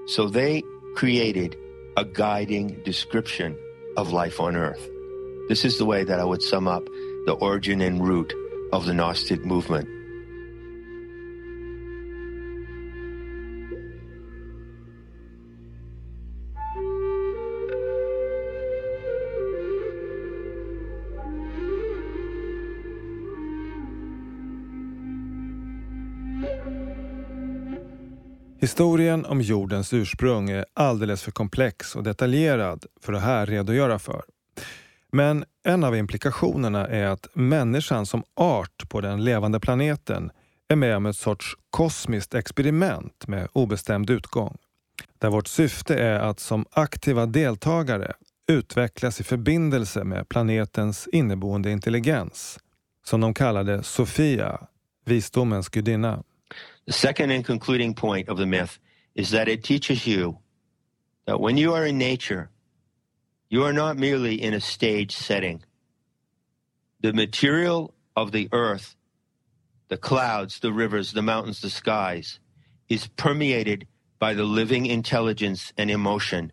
So 0.07 0.27
they 0.27 0.63
created 0.98 1.56
a 1.96 2.04
guiding 2.04 2.70
description 2.84 3.56
of 3.98 4.12
life 4.12 4.39
on 4.39 4.56
earth. 4.56 4.89
This 5.48 5.63
is 5.63 5.77
the 5.77 5.86
way 5.86 6.04
that 6.04 6.20
I 6.20 6.24
would 6.24 6.42
sum 6.42 6.68
up 6.68 6.84
the 7.27 7.38
origin 7.39 7.82
and 7.82 8.04
root 8.04 8.34
of 8.74 8.88
the 8.88 8.96
Gnostic 8.96 9.46
movement. 9.46 9.88
Historien 28.60 29.26
om 29.26 29.42
jordens 29.42 29.94
ursprung 29.94 30.50
är 30.50 30.66
alldeles 30.74 31.24
för 31.24 31.32
komplex 31.32 31.96
och 31.96 32.04
detaljerad 32.04 32.86
för 33.02 33.14
att 33.14 33.22
här 33.22 33.46
redogöra 33.46 34.00
för. 34.00 34.24
Men 35.12 35.46
en 35.64 35.84
av 35.84 35.96
implikationerna 35.96 36.88
är 36.88 37.06
att 37.06 37.28
människan 37.34 38.06
som 38.06 38.24
art 38.36 38.90
på 38.90 39.02
den 39.02 39.24
levande 39.24 39.60
planeten 39.60 40.32
är 40.68 40.76
med 40.76 40.98
om 40.98 41.06
ett 41.06 41.18
sorts 41.18 41.58
kosmiskt 41.70 42.34
experiment 42.34 43.28
med 43.28 43.48
obestämd 43.54 44.10
utgång. 44.10 44.58
Där 45.20 45.30
vårt 45.30 45.48
syfte 45.48 45.96
är 45.96 46.20
att 46.20 46.40
som 46.40 46.66
aktiva 46.72 47.26
deltagare 47.26 48.14
utvecklas 48.48 49.20
i 49.20 49.24
förbindelse 49.24 50.04
med 50.04 50.30
planetens 50.30 51.08
inneboende 51.12 51.72
intelligens, 51.72 52.60
som 53.06 53.22
de 53.22 53.34
kallade 53.34 53.84
Sofia, 53.84 54.68
visdomens 55.06 55.70
gudinna. 55.70 56.24
The 56.88 56.94
second 56.94 57.32
and 57.32 57.46
concluding 57.46 57.94
point 57.94 58.29
of 58.29 58.38
the 58.38 58.46
myth 58.46 58.79
is 59.13 59.32
that 59.32 59.48
it 59.48 59.63
teaches 59.63 60.08
you 60.08 60.39
that 61.25 61.39
when 61.39 61.58
you 61.58 61.74
are 61.74 61.86
in 61.86 61.98
nature, 61.98 62.50
you 63.50 63.63
are 63.63 63.74
not 63.74 63.98
merely 63.98 64.41
in 64.41 64.53
a 64.53 64.62
stage 64.62 65.15
setting. 65.15 65.63
The 67.01 67.13
material 67.13 67.94
of 68.15 68.32
the 68.32 68.50
earth 68.51 68.98
the 69.88 69.98
clouds, 69.98 70.60
the 70.60 70.74
rivers, 70.74 71.13
the 71.13 71.22
mountains, 71.22 71.62
the 71.62 71.70
skies, 71.70 72.39
is 72.89 73.08
permeated 73.08 73.88
by 74.20 74.34
the 74.34 74.44
living 74.44 74.86
intelligence 74.86 75.72
and 75.77 75.89
emotion 75.89 76.51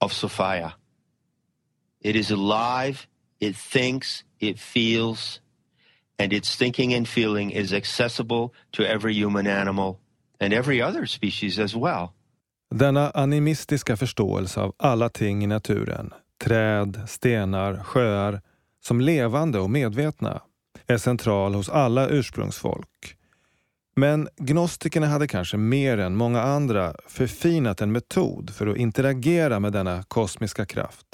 of 0.00 0.12
Sophia. 0.12 0.76
It 2.00 2.16
is 2.16 2.30
alive, 2.30 3.06
it 3.40 3.56
thinks, 3.56 4.24
it 4.38 4.58
feels, 4.58 5.40
and 6.20 6.32
its 6.32 6.56
thinking 6.56 6.94
and 6.94 7.08
feeling 7.08 7.52
is 7.52 7.72
accessible 7.72 8.50
to 8.70 8.82
every 8.82 9.14
human 9.14 9.46
animal 9.46 9.96
and 10.40 10.52
every 10.52 10.82
other 10.82 11.06
species 11.06 11.58
as 11.58 11.74
well. 11.74 12.08
Denna 12.74 13.10
animistiska 13.10 13.96
förståelse 13.96 14.60
av 14.60 14.74
alla 14.76 15.08
ting 15.08 15.44
i 15.44 15.46
naturen, 15.46 16.12
träd, 16.44 17.00
stenar, 17.08 17.82
sjöar, 17.82 18.40
som 18.84 19.00
levande 19.00 19.58
och 19.58 19.70
medvetna, 19.70 20.40
är 20.86 20.98
central 20.98 21.54
hos 21.54 21.68
alla 21.68 22.08
ursprungsfolk. 22.08 23.16
Men 23.96 24.28
gnostikerna 24.36 25.06
hade 25.06 25.28
kanske 25.28 25.56
mer 25.56 25.98
än 25.98 26.16
många 26.16 26.42
andra 26.42 26.94
förfinat 27.06 27.80
en 27.80 27.92
metod 27.92 28.50
för 28.50 28.66
att 28.66 28.76
interagera 28.76 29.60
med 29.60 29.72
denna 29.72 30.02
kosmiska 30.02 30.66
kraft 30.66 31.06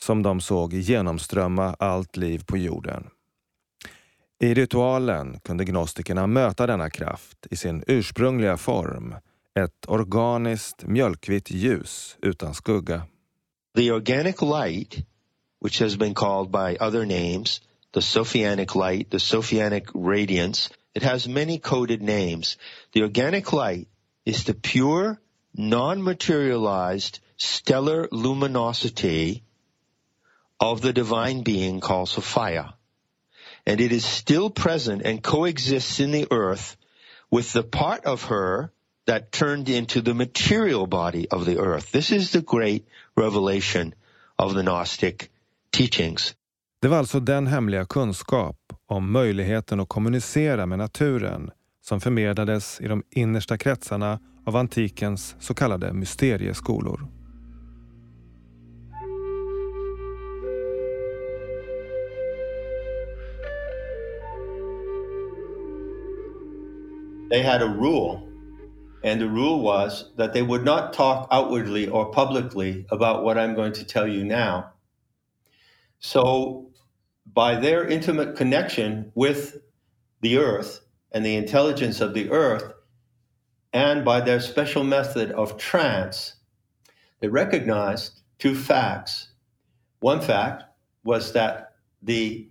som 0.00 0.22
de 0.22 0.40
såg 0.40 0.74
genomströmma 0.74 1.76
allt 1.78 2.16
liv 2.16 2.44
på 2.46 2.56
jorden. 2.56 3.08
I 4.40 4.54
ritualen 4.54 5.40
kunde 5.40 5.64
gnostikerna 5.64 6.26
möta 6.26 6.66
denna 6.66 6.90
kraft 6.90 7.46
i 7.50 7.56
sin 7.56 7.84
ursprungliga 7.86 8.56
form, 8.56 9.14
ett 9.54 9.86
organiskt 9.88 10.84
mjölkvitt 10.86 11.50
ljus 11.50 12.16
utan 12.22 12.54
skugga. 12.54 13.02
The 13.74 13.92
organic 13.92 14.42
light, 14.42 14.94
which 15.60 15.80
has 15.80 15.96
been 15.96 16.14
called 16.14 16.50
by 16.50 16.76
other 16.80 17.06
names, 17.06 17.60
the 17.92 18.00
Sophianic 18.00 18.74
light, 18.74 19.10
the 19.10 19.18
Sophianic 19.18 19.90
radiance, 19.94 20.70
it 20.94 21.02
has 21.02 21.28
many 21.28 21.58
coded 21.58 22.02
names. 22.02 22.58
The 22.92 23.02
organic 23.02 23.52
light 23.52 23.88
is 24.24 24.44
the 24.44 24.54
pure, 24.54 25.20
non-materialized 25.54 27.18
stellar 27.36 28.08
luminosity 28.12 29.42
of 30.60 30.80
the 30.80 30.92
divine 30.92 31.42
being 31.42 31.80
called 31.80 32.08
Sophia. 32.08 32.77
And 33.68 33.80
it 33.80 33.92
is 33.92 34.04
still 34.04 34.50
present 34.50 35.02
and 35.02 35.22
coexists 35.22 36.00
in 36.00 36.12
the 36.12 36.26
earth 36.30 36.76
with 37.30 37.52
the 37.52 37.62
part 37.62 38.06
of 38.06 38.24
her 38.24 38.70
that 39.06 39.30
turned 39.30 39.68
into 39.68 40.00
the 40.00 40.14
material 40.14 40.86
body 40.86 41.26
of 41.30 41.44
the 41.44 41.58
earth. 41.58 41.92
This 41.92 42.12
is 42.12 42.30
the 42.30 42.40
great 42.40 42.88
revelation 43.16 43.94
of 44.36 44.54
the 44.54 44.62
Gnostic 44.62 45.30
teachings. 45.70 46.34
Det 46.82 46.88
var 46.88 46.98
alltså 46.98 47.20
den 47.20 47.46
hemliga 47.46 47.84
kunskap 47.84 48.56
om 48.86 49.12
möjligheten 49.12 49.80
att 49.80 49.88
kommunicera 49.88 50.66
med 50.66 50.78
naturen 50.78 51.50
som 51.84 52.00
förmedlades 52.00 52.80
i 52.80 52.88
de 52.88 53.02
innersta 53.10 53.58
kretsarna 53.58 54.20
av 54.46 54.56
antikens 54.56 55.36
så 55.40 55.54
kallade 55.54 55.92
mysterieskolor. 55.92 57.17
They 67.30 67.42
had 67.42 67.60
a 67.60 67.68
rule, 67.68 68.26
and 69.04 69.20
the 69.20 69.28
rule 69.28 69.60
was 69.60 70.12
that 70.16 70.32
they 70.32 70.40
would 70.40 70.64
not 70.64 70.94
talk 70.94 71.28
outwardly 71.30 71.86
or 71.86 72.10
publicly 72.10 72.86
about 72.90 73.22
what 73.22 73.36
I'm 73.36 73.54
going 73.54 73.72
to 73.74 73.84
tell 73.84 74.08
you 74.08 74.24
now. 74.24 74.72
So, 76.00 76.70
by 77.34 77.56
their 77.56 77.86
intimate 77.86 78.34
connection 78.34 79.12
with 79.14 79.58
the 80.22 80.38
earth 80.38 80.80
and 81.12 81.24
the 81.24 81.36
intelligence 81.36 82.00
of 82.00 82.14
the 82.14 82.30
earth, 82.30 82.72
and 83.74 84.06
by 84.06 84.22
their 84.22 84.40
special 84.40 84.82
method 84.82 85.30
of 85.32 85.58
trance, 85.58 86.36
they 87.20 87.28
recognized 87.28 88.22
two 88.38 88.54
facts. 88.54 89.32
One 90.00 90.22
fact 90.22 90.64
was 91.04 91.32
that 91.34 91.74
the 92.02 92.48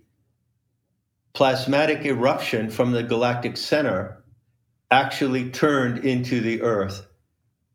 plasmatic 1.34 2.04
eruption 2.04 2.70
from 2.70 2.92
the 2.92 3.02
galactic 3.02 3.56
center 3.56 4.22
actually 4.90 5.50
turned 5.50 6.04
into 6.04 6.40
the 6.40 6.62
earth. 6.62 7.06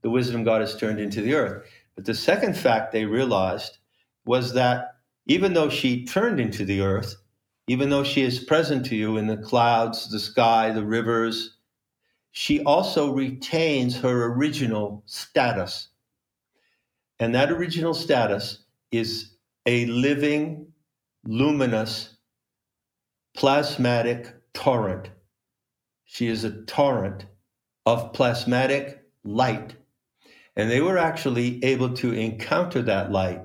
The 0.01 0.09
wisdom 0.09 0.43
goddess 0.43 0.75
turned 0.75 0.99
into 0.99 1.21
the 1.21 1.35
earth. 1.35 1.67
But 1.95 2.05
the 2.05 2.15
second 2.15 2.57
fact 2.57 2.91
they 2.91 3.05
realized 3.05 3.77
was 4.25 4.53
that 4.53 4.95
even 5.27 5.53
though 5.53 5.69
she 5.69 6.05
turned 6.05 6.39
into 6.39 6.65
the 6.65 6.81
earth, 6.81 7.15
even 7.67 7.89
though 7.89 8.03
she 8.03 8.21
is 8.21 8.43
present 8.43 8.85
to 8.87 8.95
you 8.95 9.17
in 9.17 9.27
the 9.27 9.37
clouds, 9.37 10.09
the 10.09 10.19
sky, 10.19 10.71
the 10.71 10.85
rivers, 10.85 11.57
she 12.31 12.63
also 12.63 13.13
retains 13.13 13.99
her 13.99 14.33
original 14.33 15.03
status. 15.05 15.89
And 17.19 17.35
that 17.35 17.51
original 17.51 17.93
status 17.93 18.63
is 18.91 19.35
a 19.65 19.85
living, 19.85 20.73
luminous, 21.25 22.17
plasmatic 23.37 24.33
torrent. 24.53 25.09
She 26.13 26.27
is 26.27 26.43
a 26.43 26.61
torrent 26.65 27.25
of 27.87 28.13
plasmatic 28.13 28.99
light. 29.23 29.75
And 30.55 30.69
they 30.69 30.79
were 30.79 30.99
actually 30.99 31.63
able 31.65 31.91
to 31.95 32.11
encounter 32.11 32.83
that 32.83 33.11
light. 33.11 33.41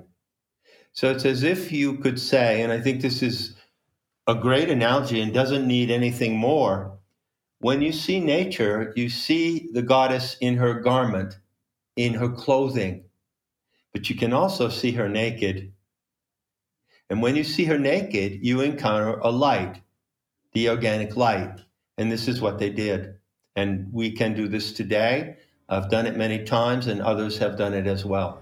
So 0.93 1.11
it's 1.11 1.25
as 1.25 1.45
if 1.45 1.73
you 1.73 1.97
could 1.97 2.21
say, 2.21 2.61
and 2.61 2.71
I 2.71 2.79
think 2.79 3.01
this 3.01 3.23
is 3.23 3.57
a 4.27 4.35
great 4.35 4.69
analogy 4.69 5.19
and 5.23 5.33
doesn't 5.33 5.67
need 5.67 5.91
anything 5.91 6.37
more. 6.37 6.99
When 7.61 7.81
you 7.81 7.91
see 7.91 8.21
nature, 8.21 8.93
you 8.95 9.09
see 9.09 9.71
the 9.73 9.81
goddess 9.81 10.37
in 10.39 10.59
her 10.59 10.75
garment, 10.75 11.39
in 11.97 12.13
her 12.13 12.29
clothing, 12.29 13.05
but 13.95 14.11
you 14.11 14.17
can 14.17 14.35
also 14.35 14.69
see 14.69 14.93
her 14.93 15.09
naked. 15.09 15.73
And 17.09 17.23
when 17.23 17.35
you 17.35 17.45
see 17.45 17.65
her 17.65 17.79
naked, 17.79 18.45
you 18.45 18.61
encounter 18.61 19.19
a 19.21 19.31
light, 19.31 19.81
the 20.53 20.69
organic 20.69 21.17
light. 21.17 21.61
And 21.99 22.11
this 22.11 22.29
is 22.29 22.41
what 22.41 22.59
they 22.59 22.71
did. 22.71 23.17
And 23.57 23.93
we 23.93 24.13
can 24.13 24.35
do 24.35 24.47
this 24.47 24.73
today. 24.73 25.37
I've 25.69 25.91
done 25.91 26.07
it 26.07 26.17
many 26.17 26.45
times, 26.45 26.87
and 26.87 27.03
others 27.03 27.39
have 27.39 27.59
done 27.59 27.75
it 27.75 27.87
as 27.87 28.05
well. 28.05 28.41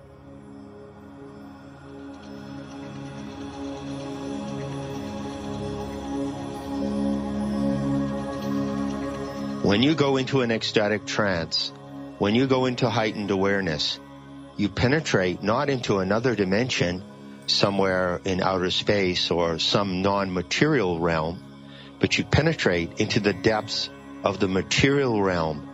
When 9.63 9.83
you 9.83 9.95
go 9.97 10.17
into 10.17 10.43
an 10.43 10.53
ecstatic 10.53 11.07
trance, 11.07 11.73
when 12.19 12.35
you 12.35 12.47
go 12.47 12.67
into 12.67 12.89
heightened 12.89 13.31
awareness, 13.33 13.99
you 14.57 14.69
penetrate 14.69 15.43
not 15.43 15.69
into 15.69 15.99
another 15.99 16.37
dimension 16.37 17.03
somewhere 17.47 18.21
in 18.25 18.41
outer 18.41 18.71
space 18.71 19.31
or 19.31 19.59
some 19.59 20.03
non-material 20.03 21.01
realm, 21.01 21.43
but 21.99 22.19
you 22.19 22.25
penetrate 22.25 23.01
into 23.01 23.21
the 23.21 23.33
depths 23.33 23.91
of 24.25 24.41
the 24.41 24.49
material 24.49 25.23
realm 25.23 25.69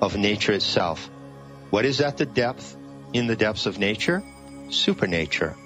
of 0.00 0.16
nature 0.16 0.52
itself. 0.52 1.10
What 1.70 1.84
is 1.84 2.00
at 2.00 2.16
the 2.16 2.26
depth, 2.26 2.76
in 3.12 3.26
the 3.26 3.36
depths 3.36 3.66
of 3.66 3.78
nature? 3.78 4.22
Supernature. 4.70 5.56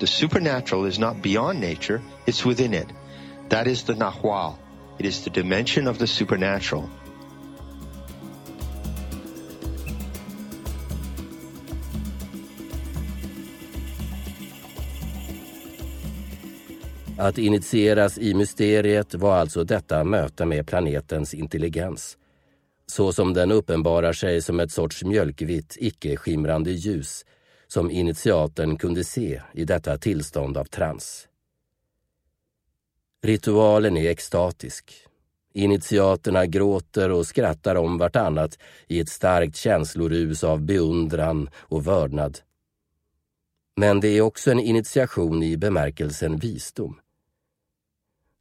The 0.00 0.06
supernatural 0.06 0.86
is 0.86 0.98
not 0.98 1.22
beyond 1.22 1.60
nature, 1.60 2.02
it's 2.26 2.44
within 2.44 2.74
it. 2.74 2.88
That 3.48 3.66
is 3.66 3.84
the 3.84 3.94
Nahual. 3.94 4.58
It 4.98 5.06
is 5.06 5.24
the 5.24 5.30
dimension 5.30 5.86
of 5.86 5.98
the 5.98 6.06
supernatural. 6.06 6.90
Att 17.18 17.38
initieras 17.38 18.18
i 18.18 18.34
mysteriet 18.34 19.14
var 19.14 19.36
alltså 19.36 19.64
detta 19.64 20.04
möte 20.04 20.44
med 20.44 20.66
planetens 20.66 21.34
intelligens. 21.34 22.18
Så 22.86 23.12
som 23.12 23.34
den 23.34 23.52
uppenbarar 23.52 24.12
sig 24.12 24.42
som 24.42 24.60
ett 24.60 24.72
sorts 24.72 25.04
mjölkvitt, 25.04 25.76
icke-skimrande 25.80 26.70
ljus 26.70 27.24
som 27.66 27.90
initiaten 27.90 28.76
kunde 28.76 29.04
se 29.04 29.42
i 29.52 29.64
detta 29.64 29.98
tillstånd 29.98 30.56
av 30.56 30.64
trans. 30.64 31.28
Ritualen 33.22 33.96
är 33.96 34.10
extatisk. 34.10 34.92
Initiaterna 35.52 36.46
gråter 36.46 37.10
och 37.10 37.26
skrattar 37.26 37.74
om 37.74 37.98
vartannat 37.98 38.58
i 38.86 39.00
ett 39.00 39.08
starkt 39.08 39.56
känslorus 39.56 40.44
av 40.44 40.62
beundran 40.62 41.50
och 41.56 41.86
vördnad. 41.86 42.38
Men 43.76 44.00
det 44.00 44.08
är 44.08 44.20
också 44.20 44.50
en 44.50 44.60
initiation 44.60 45.42
i 45.42 45.56
bemärkelsen 45.56 46.36
visdom. 46.36 47.00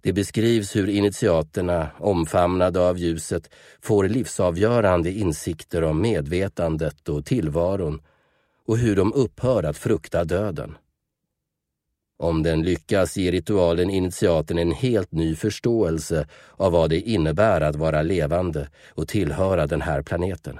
Det 0.03 0.13
beskrivs 0.13 0.75
hur 0.75 0.89
initiaterna, 0.89 1.89
omfamnade 1.99 2.79
av 2.79 2.97
ljuset, 2.97 3.49
får 3.81 4.07
livsavgörande 4.07 5.11
insikter 5.11 5.83
om 5.83 6.01
medvetandet 6.01 7.09
och 7.09 7.25
tillvaron 7.25 8.01
och 8.65 8.77
hur 8.77 8.95
de 8.95 9.13
upphör 9.13 9.63
att 9.63 9.77
frukta 9.77 10.23
döden. 10.23 10.77
Om 12.17 12.43
den 12.43 12.63
lyckas 12.63 13.17
ger 13.17 13.31
ritualen 13.31 13.89
initiaten 13.89 14.57
en 14.57 14.71
helt 14.71 15.11
ny 15.11 15.35
förståelse 15.35 16.27
av 16.51 16.71
vad 16.71 16.89
det 16.89 16.99
innebär 16.99 17.61
att 17.61 17.75
vara 17.75 18.01
levande 18.01 18.69
och 18.89 19.07
tillhöra 19.07 19.67
den 19.67 19.81
här 19.81 20.01
planeten. 20.01 20.59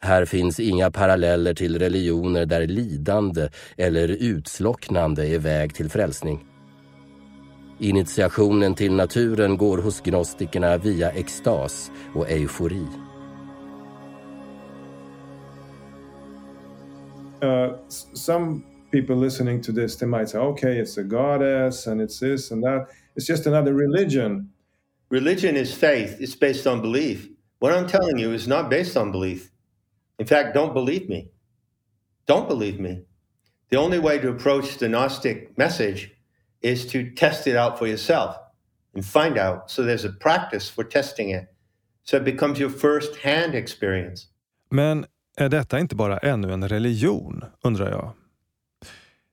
Här 0.00 0.24
finns 0.24 0.60
inga 0.60 0.90
paralleller 0.90 1.54
till 1.54 1.78
religioner 1.78 2.46
där 2.46 2.66
lidande 2.66 3.48
eller 3.76 4.08
utslocknande 4.08 5.26
är 5.26 5.38
väg 5.38 5.74
till 5.74 5.90
frälsning. 5.90 6.51
Initiationen 7.78 8.74
till 8.74 8.94
naturen 8.94 9.56
går 9.56 9.78
hos 9.78 10.00
gnostikerna 10.00 10.78
via 10.78 11.10
extas 11.10 11.90
och 12.14 12.30
eufori. 12.30 12.86
Uh, 17.42 17.74
some 18.14 18.62
people 18.92 19.16
listening 19.16 19.62
to 19.62 19.72
this, 19.72 19.96
they 19.96 20.06
might 20.06 20.28
say, 20.28 20.38
okay, 20.38 20.78
it's 20.78 20.98
a 20.98 21.02
goddess 21.02 21.86
and 21.86 22.00
it's 22.00 22.20
this 22.20 22.52
and 22.52 22.62
that. 22.62 22.86
It's 23.16 23.26
just 23.26 23.46
another 23.46 23.74
religion. 23.74 24.52
Religion 25.10 25.56
is 25.56 25.74
faith, 25.74 26.16
it's 26.20 26.36
based 26.36 26.66
on 26.66 26.80
belief. 26.80 27.28
What 27.58 27.72
I'm 27.72 27.86
telling 27.86 28.18
you 28.18 28.32
is 28.32 28.46
not 28.46 28.70
based 28.70 28.96
on 28.96 29.12
belief. 29.12 29.50
In 30.18 30.26
fact, 30.26 30.54
don't 30.54 30.72
believe 30.72 31.08
me. 31.08 31.28
Don't 32.26 32.48
believe 32.48 32.78
me. 32.80 33.02
The 33.70 33.78
only 33.78 33.98
way 33.98 34.18
to 34.18 34.28
approach 34.28 34.78
the 34.78 34.88
Gnostic 34.88 35.56
message 35.58 36.12
is 36.62 36.92
to 36.92 36.98
test 37.16 37.46
it 37.46 37.56
out 37.56 37.78
for 37.78 37.88
yourself 37.88 38.36
and 38.94 39.04
find 39.04 39.38
out. 39.38 39.70
So 39.70 39.82
there's 39.82 40.04
a 40.04 40.12
practice 40.20 40.70
for 40.70 40.84
testing 40.84 41.30
it. 41.30 41.44
So 42.04 42.16
it 42.16 42.24
becomes 42.24 42.58
your 42.58 42.70
first 42.70 43.16
hand 43.16 43.54
experience. 43.54 44.26
Men 44.70 45.06
är 45.36 45.48
detta 45.48 45.78
inte 45.78 45.96
bara 45.96 46.18
ännu 46.18 46.52
en 46.52 46.68
religion, 46.68 47.44
undrar 47.64 47.90
jag? 47.90 48.12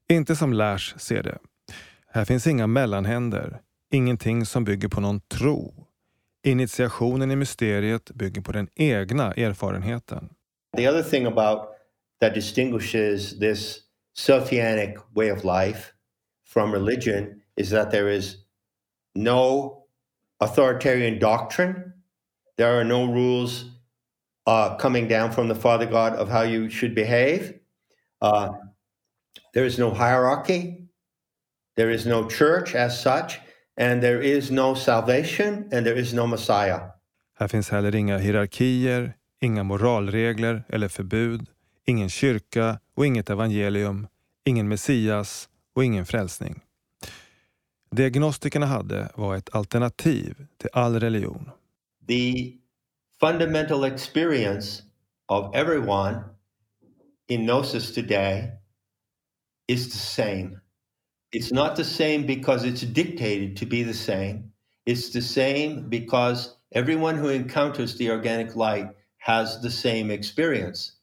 Inte 0.10 0.36
som 0.36 0.54
Lash 0.54 0.98
ser 0.98 1.24
det. 1.24 1.38
Här 2.12 2.26
finns 2.26 2.48
inga 2.48 2.68
mellanhänder, 2.68 3.62
ingenting 3.92 4.46
som 4.46 4.64
bygger 4.64 4.88
på 4.88 5.02
någon 5.02 5.20
tro. 5.20 5.74
Initiationen 6.44 7.32
i 7.32 7.36
mysteriet 7.36 8.12
bygger 8.12 8.42
på 8.42 8.52
den 8.52 8.68
egna 8.76 9.34
erfarenheten. 9.34 10.30
The 10.78 10.90
other 10.90 11.04
thing 11.04 11.26
about 11.26 11.60
that 12.22 12.34
distinguishes 12.34 13.40
this 13.40 13.80
Sophianic 14.18 14.96
way 15.16 15.32
of 15.32 15.44
life 15.44 15.94
from 16.50 16.72
religion 16.72 17.42
is 17.56 17.70
that 17.70 17.92
there 17.92 18.10
is 18.10 18.38
no 19.14 19.86
authoritarian 20.40 21.20
doctrine. 21.20 21.94
There 22.58 22.80
are 22.80 22.84
no 22.84 23.06
rules 23.06 23.66
uh, 24.48 24.76
coming 24.78 25.08
down 25.08 25.32
from 25.32 25.48
the 25.48 25.56
Father 25.56 25.86
God 25.86 26.14
of 26.14 26.28
how 26.30 26.42
you 26.42 26.70
should 26.70 26.96
behave. 26.96 27.54
Uh, 28.20 28.50
there 29.54 29.66
is 29.66 29.78
no 29.78 29.92
hierarchy. 29.92 30.90
There 31.76 31.92
is 31.92 32.06
no 32.06 32.28
church 32.28 32.76
as 32.76 33.00
such. 33.00 33.40
And 33.78 34.02
there 34.02 34.22
is 34.22 34.52
no 34.52 34.74
salvation 34.74 35.70
and 35.72 35.86
there 35.86 35.98
is 35.98 36.14
no 36.14 36.28
Messiah. 36.28 36.82
Här 37.40 37.48
finns 37.48 37.70
heller 37.70 37.96
inga 37.96 38.18
hierarkier, 38.18 39.14
inga 39.42 39.64
moralregler 39.64 40.64
eller 40.70 40.88
förbud, 40.88 41.48
ingen 41.86 42.10
kyrka 42.10 42.80
och 42.96 43.06
inget 43.06 43.30
evangelium, 43.30 44.08
ingen 44.46 44.68
Messias 44.68 45.49
och 45.76 45.84
ingen 45.84 46.06
frälsning. 46.06 46.62
Det 47.92 48.16
hade 48.56 49.10
var 49.16 49.36
ett 49.36 49.56
alternativ 49.56 50.36
till 50.58 50.70
all 50.74 51.00
religion. 51.00 51.52
The 52.08 52.54
fundamental 53.20 53.84
experience 53.84 54.84
of 55.28 55.56
everyone 55.56 56.24
in 57.28 57.46
Gnosis 57.46 57.94
today 57.94 58.52
is 59.68 59.92
the 59.92 59.98
same. 59.98 60.62
It's 61.32 61.52
not 61.52 61.76
the 61.76 61.84
same 61.84 62.26
because 62.26 62.66
it's 62.66 62.82
dictated 62.82 63.58
to 63.58 63.66
be 63.66 63.84
the 63.84 63.94
same. 63.94 64.52
It's 64.86 65.12
the 65.12 65.22
same 65.22 65.90
because 65.90 66.56
everyone 66.72 67.16
who 67.16 67.30
encounters 67.30 67.98
the 67.98 68.10
organic 68.10 68.56
light 68.56 68.88
has 69.20 69.62
the 69.62 69.70
same 69.70 70.10
experience. 70.10 70.94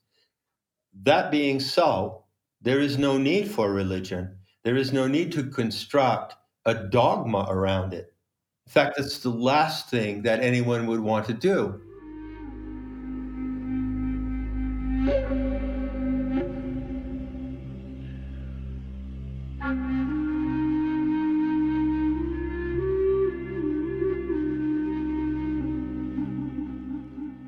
That 1.03 1.31
being 1.31 1.61
so, 1.61 2.23
there 2.61 2.81
is 2.81 2.97
no 2.97 3.17
need 3.17 3.49
for 3.49 3.71
religion. 3.71 4.37
There 4.67 4.75
is 4.75 4.91
no 4.91 5.07
need 5.07 5.31
to 5.31 5.43
construct 5.43 6.35
a 6.65 6.73
dogma 6.73 7.47
around 7.49 7.93
it. 7.93 8.13
In 8.65 8.71
fact, 8.71 8.99
it's 8.99 9.19
the 9.19 9.29
last 9.29 9.89
thing 9.89 10.23
that 10.23 10.41
anyone 10.41 10.87
would 10.87 10.99
want 10.99 11.25
to 11.27 11.33
do. 11.33 11.79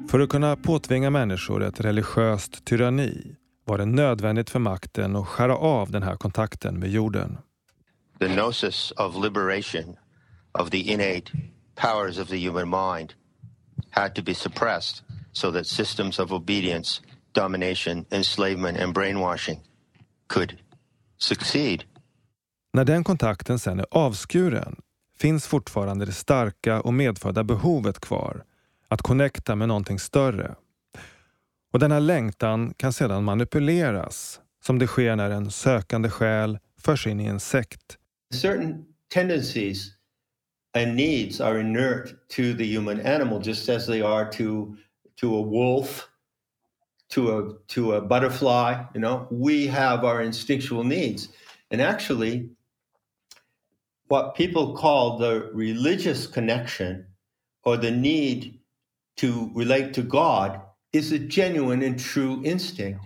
För 0.08 0.19
att 0.19 0.29
kunna 0.29 0.55
påtvinga 0.55 1.10
människor 1.10 1.63
ett 1.63 1.82
religiöst 1.82 2.65
tyranni 2.65 3.38
var 3.69 3.77
det 3.77 3.86
nödvändigt 3.86 4.49
för 4.49 4.60
makten 4.60 5.15
att 5.15 5.27
skära 5.27 5.55
av 5.55 5.91
den 5.91 6.03
här 6.03 6.15
kontakten 6.15 6.79
med 6.79 6.89
jorden. 6.89 7.38
The 8.19 8.27
gnosis 8.27 8.91
of 8.91 9.23
liberation 9.23 9.95
of 10.51 10.69
the 10.69 10.77
innate 10.77 11.32
powers 11.75 12.19
of 12.19 12.27
the 12.27 12.47
human 12.47 12.69
mind 12.69 13.13
had 13.89 14.15
to 14.15 14.21
be 14.21 14.34
suppressed 14.34 15.05
so 15.32 15.51
that 15.51 15.67
systems 15.67 16.19
of 16.19 16.32
obedience, 16.32 17.01
domination, 17.32 18.05
enslavement 18.10 18.79
and 18.79 18.93
brainwashing 18.93 19.60
could 20.34 20.58
succeed. 21.17 21.84
När 22.73 22.86
den 22.86 23.03
kontakten 23.03 23.60
sen 23.60 23.79
är 23.79 23.86
avskuren 23.91 24.75
finns 25.19 25.47
fortfarande 25.47 26.05
det 26.05 26.12
starka 26.12 26.82
och 26.82 26.93
medfödda 26.93 27.43
behovet 27.43 27.99
kvar 27.99 28.43
att 28.88 29.01
connecta 29.01 29.55
med 29.55 29.67
någonting 29.67 29.99
större. 29.99 30.55
Och 31.71 31.79
denna 31.79 31.99
längtan 31.99 32.73
kan 32.77 32.93
sedan 32.93 33.23
manipuleras 33.23 34.41
som 34.63 34.79
det 34.79 34.88
sker 34.88 35.15
när 35.15 35.29
en 35.29 35.51
sökande 35.51 36.10
själ 36.10 36.60
förs 36.77 37.08
in 37.08 37.19
i 37.19 37.25
en 37.25 37.39
sekt. 37.39 37.97
Certain 38.34 38.86
tendencies 39.13 39.99
and 40.73 40.95
needs 40.95 41.41
are 41.41 41.60
inert 41.60 42.10
to 42.27 42.53
the 42.58 42.75
human 42.75 42.99
animal 43.05 43.41
just 43.47 43.69
as 43.69 43.86
they 43.86 44.01
are 44.01 44.32
to 44.32 44.75
to 45.15 45.36
a 45.36 45.41
wolf 45.41 46.10
to 47.10 47.39
a 47.39 47.53
to 47.67 47.93
a 47.93 48.01
butterfly 48.01 48.75
you 48.93 49.01
know 49.01 49.27
we 49.32 49.67
have 49.67 50.03
our 50.03 50.21
instinctual 50.21 50.84
needs 50.84 51.29
and 51.71 51.82
actually 51.82 52.49
what 54.08 54.36
people 54.36 54.75
call 54.75 55.17
the 55.17 55.49
religious 55.53 56.27
connection 56.27 57.05
or 57.63 57.77
the 57.77 57.91
need 57.91 58.60
to 59.15 59.51
relate 59.55 59.93
to 59.93 60.03
God 60.03 60.62
is 60.93 61.12
a 61.12 61.19
genuine 61.19 61.82
and 61.84 61.99
true 61.99 62.41
instinct. 62.43 63.06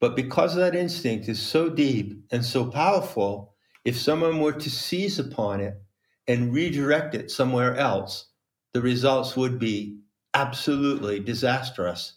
But 0.00 0.16
because 0.16 0.56
that 0.56 0.74
instinct 0.74 1.28
is 1.28 1.40
so 1.40 1.68
deep 1.68 2.24
and 2.32 2.44
so 2.44 2.66
powerful, 2.66 3.54
if 3.84 3.98
someone 3.98 4.40
were 4.40 4.52
to 4.52 4.70
seize 4.70 5.18
upon 5.18 5.60
it 5.60 5.80
and 6.26 6.52
redirect 6.52 7.14
it 7.14 7.30
somewhere 7.30 7.76
else, 7.76 8.26
the 8.72 8.80
results 8.80 9.36
would 9.36 9.58
be 9.58 10.00
absolutely 10.34 11.20
disastrous. 11.20 12.14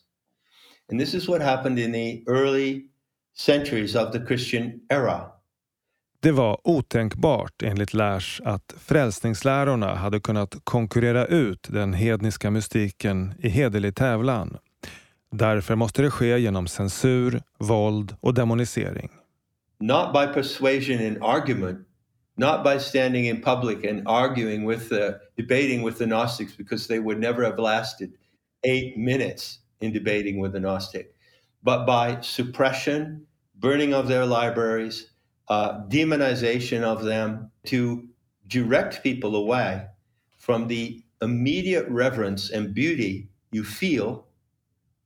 And 0.90 1.00
this 1.00 1.14
is 1.14 1.28
what 1.28 1.42
happened 1.42 1.80
in 1.80 1.92
the 1.92 2.24
early 2.28 2.90
centuries 3.34 3.96
of 3.96 4.14
the 4.14 4.20
Christian 4.20 4.82
era. 4.90 5.32
Det 6.26 6.32
var 6.32 6.60
otänkbart 6.64 7.64
enligt 7.64 7.94
Lärs 7.94 8.42
att 8.46 8.74
frälsningslärorna 8.78 9.96
hade 9.96 10.20
kunnat 10.20 10.56
konkurrera 10.64 11.26
ut 11.26 11.68
den 11.72 11.94
hedniska 11.94 12.52
mystiken 12.52 13.34
i 13.40 13.50
hederlig 13.50 13.96
tävlan. 13.96 14.58
Därför 15.32 15.76
måste 15.76 16.02
det 16.02 16.12
ske 16.12 16.38
genom 16.38 16.68
censur, 16.68 17.42
våld 17.60 18.16
och 18.20 18.34
demonisering. 18.34 19.10
Not 19.80 20.14
by 20.14 20.34
persuasion 20.34 21.08
and 21.08 21.24
argument, 21.24 21.88
not 22.38 22.64
by 22.64 22.80
standing 22.80 23.28
in 23.28 23.42
public 23.42 23.92
and 23.92 24.08
arguing 24.08 24.70
with 24.70 24.90
the, 24.90 25.14
debating 25.38 25.86
with 25.86 25.98
the 25.98 26.06
Gnostics 26.06 26.58
because 26.58 26.88
they 26.88 27.00
would 27.00 27.20
never 27.20 27.44
have 27.44 27.62
lasted 27.62 28.10
eight 28.68 28.98
minutes 28.98 29.60
in 29.82 29.94
debating 29.94 30.44
with 30.44 30.54
the 30.54 30.60
Gnostic, 30.60 31.06
but 31.64 31.86
by 31.86 32.18
suppression, 32.22 33.28
burning 33.60 33.94
of 33.94 34.08
their 34.08 34.26
libraries, 34.26 35.15
uh, 35.48 35.82
demonization 35.88 36.82
of 36.82 37.04
them 37.04 37.52
to 37.66 38.08
direct 38.48 39.04
people 39.04 39.36
away 39.36 39.86
from 40.38 40.68
the 40.68 41.04
immediate 41.22 41.88
reverence 41.90 42.50
and 42.50 42.74
beauty 42.74 43.30
you 43.52 43.64
feel 43.64 44.26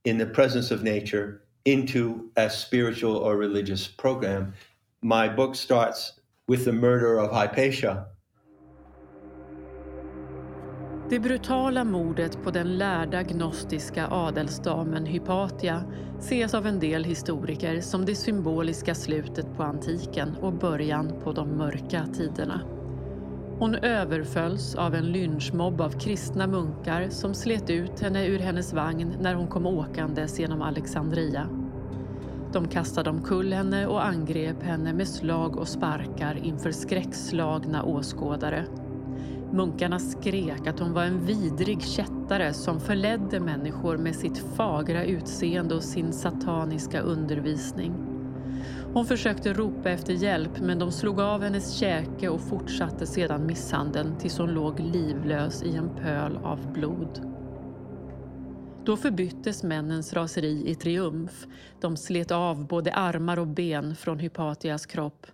in 0.06 0.18
the 0.18 0.26
presence 0.26 0.72
of 0.72 0.84
nature 0.84 1.44
into 1.66 2.32
a 2.36 2.50
spiritual 2.50 3.16
or 3.18 3.38
religious 3.38 3.88
program. 3.88 4.54
My 5.02 5.28
book 5.28 5.56
starts 5.56 6.20
with 6.48 6.66
the 6.66 6.74
murder 6.74 7.20
of 7.20 7.32
Hypatia. 7.32 8.08
Det 11.10 11.20
brutala 11.20 11.84
mordet 11.84 12.44
på 12.44 12.52
den 12.52 12.78
lärda 12.78 13.24
gnostiska 13.24 14.08
adelsdamen 14.12 15.06
Hypatia 15.06 15.84
ses 16.20 16.54
av 16.54 16.68
en 16.68 16.80
del 16.80 17.04
historiker 17.04 17.82
som 17.82 18.06
det 18.06 18.16
symboliska 18.16 18.96
slutet 18.96 19.58
på 19.58 19.64
antiken 19.64 20.36
och 20.42 20.54
början 20.54 21.14
på 21.24 21.32
de 21.32 21.58
mörka 21.58 22.06
tiderna. 22.14 22.62
Hon 23.60 23.76
överfölls 23.76 24.76
av 24.76 24.96
en 24.96 25.12
lynchmobb 25.12 25.82
av 25.82 26.00
kristna 26.00 26.48
munkar 26.48 27.10
som 27.10 27.34
slet 27.34 27.70
ut 27.70 28.00
henne 28.00 28.26
ur 28.28 28.40
hennes 28.40 28.74
vagn 28.74 29.16
när 29.22 29.36
hon 29.36 29.48
kom 29.48 29.66
åkandes 29.66 30.40
genom 30.40 30.62
Alexandria. 30.62 31.50
De 32.54 32.68
kastade 32.68 33.10
omkull 33.10 33.54
henne 33.54 33.88
och 33.88 34.06
angrep 34.06 34.64
henne 34.64 34.94
med 34.94 35.08
slag 35.08 35.58
och 35.58 35.68
sparkar 35.68 36.46
inför 36.46 36.72
skräckslagna 36.72 37.84
åskådare. 37.84 38.66
Munkarna 39.52 40.00
skrek 40.00 40.68
att 40.68 40.80
hon 40.80 40.94
var 40.94 41.04
en 41.04 41.26
vidrig 41.26 41.82
kättare 41.82 42.54
som 42.54 42.80
förledde 42.80 43.40
människor 43.40 43.98
med 43.98 44.16
sitt 44.16 44.38
fagra 44.56 45.04
utseende 45.04 45.76
och 45.76 45.84
sin 45.84 46.14
sataniska 46.14 47.02
undervisning. 47.02 47.94
Hon 48.94 49.06
försökte 49.06 49.54
ropa 49.54 49.90
efter 49.90 50.14
hjälp 50.14 50.60
men 50.60 50.80
de 50.80 50.92
slog 50.92 51.20
av 51.20 51.44
hennes 51.44 51.74
käke 51.74 52.30
och 52.30 52.42
fortsatte 52.42 53.08
sedan 53.08 53.46
misshandeln 53.46 54.18
tills 54.18 54.38
hon 54.38 54.50
låg 54.50 54.80
livlös 54.80 55.64
i 55.64 55.76
en 55.76 55.90
pöl 55.96 56.38
av 56.44 56.74
blod. 56.74 57.30
Då 58.86 58.98
förbyttes 58.98 59.64
männens 59.64 60.14
raseri 60.14 60.70
i 60.70 60.76
triumf. 60.76 61.48
De 61.82 61.98
slet 61.98 62.32
av 62.32 62.68
både 62.68 62.94
armar 62.94 63.40
och 63.40 63.48
ben 63.48 63.96
från 63.96 64.20
Hypatias 64.20 64.86
kropp. 64.86 65.28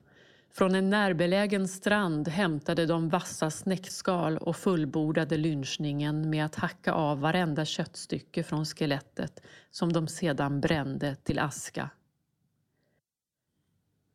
Från 0.57 0.75
en 0.75 0.89
närbelägen 0.89 1.67
strand 1.67 2.27
hämtade 2.27 2.85
de 2.85 3.09
vassa 3.09 3.51
snäckskal 3.51 4.37
och 4.37 4.57
fullbordade 4.57 5.37
lynchningen 5.37 6.29
med 6.29 6.45
att 6.45 6.55
hacka 6.55 6.93
av 6.93 7.19
varenda 7.19 7.65
köttstycke 7.65 8.43
från 8.43 8.65
skelettet 8.65 9.41
som 9.71 9.93
de 9.93 10.07
sedan 10.07 10.61
brände 10.61 11.15
till 11.15 11.39
aska. 11.39 11.89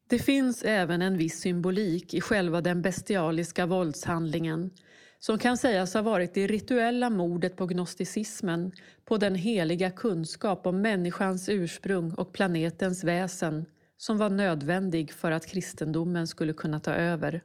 Det 0.07 0.19
finns 0.19 0.63
även 0.63 1.03
en 1.03 1.17
viss 1.17 1.41
symbolik 1.41 2.15
i 2.15 2.21
själva 2.21 2.61
den 2.61 2.83
bestialiska 2.83 3.67
våldshandlingen 3.67 4.71
som 5.19 5.39
kan 5.39 5.57
sägas 5.57 5.95
ha 5.95 6.03
varit 6.03 6.35
det 6.35 6.47
rituella 6.47 7.11
mordet 7.11 7.57
på 7.57 7.67
gnosticismen, 7.67 8.73
på 9.05 9.17
den 9.17 9.35
heliga 9.35 9.91
kunskap 9.91 10.67
om 10.67 10.81
människans 10.83 11.49
ursprung 11.49 12.15
och 12.15 12.33
planetens 12.33 13.05
väsen 13.05 13.67
som 14.01 14.19
var 14.19 14.31
nödvändig 14.31 15.13
för 15.13 15.31
att 15.31 15.47
kristendomen 15.47 16.27
skulle 16.27 16.53
kunna 16.53 16.81
ta 16.81 16.93
över. 16.93 17.43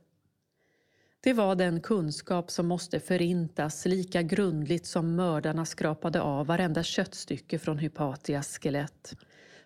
Det 1.23 1.33
var 1.33 1.55
den 1.55 1.81
kunskap 1.81 2.51
som 2.51 2.67
måste 2.67 2.99
förintas 2.99 3.85
lika 3.85 4.21
grundligt 4.21 4.85
som 4.85 5.15
mördarna 5.15 5.65
skrapade 5.65 6.21
av 6.21 6.45
varenda 6.47 6.83
köttstycke 6.83 7.59
från 7.59 7.77
Hypatias 7.77 8.59
skelett 8.59 9.15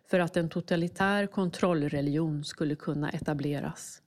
för 0.10 0.19
att 0.19 0.38
en 0.38 0.49
totalitär 0.49 1.28
kontrollreligion 1.28 2.43
skulle 2.43 2.75
kunna 2.75 3.10
etableras. 3.10 4.02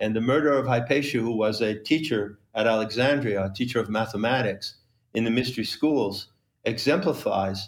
And 0.00 0.14
the 0.14 0.20
murder 0.20 0.60
of 0.60 0.66
Hypatia, 0.66 1.22
who 1.22 1.38
was 1.38 1.62
a 1.62 1.74
teacher 1.84 2.36
at 2.52 2.66
Alexandria, 2.66 3.44
a 3.44 3.54
teacher 3.54 3.82
of 3.82 3.88
mathematics 3.88 4.74
in 5.14 5.24
the 5.24 5.30
mystery 5.30 5.64
schools, 5.64 6.28
exemplifies 6.64 7.58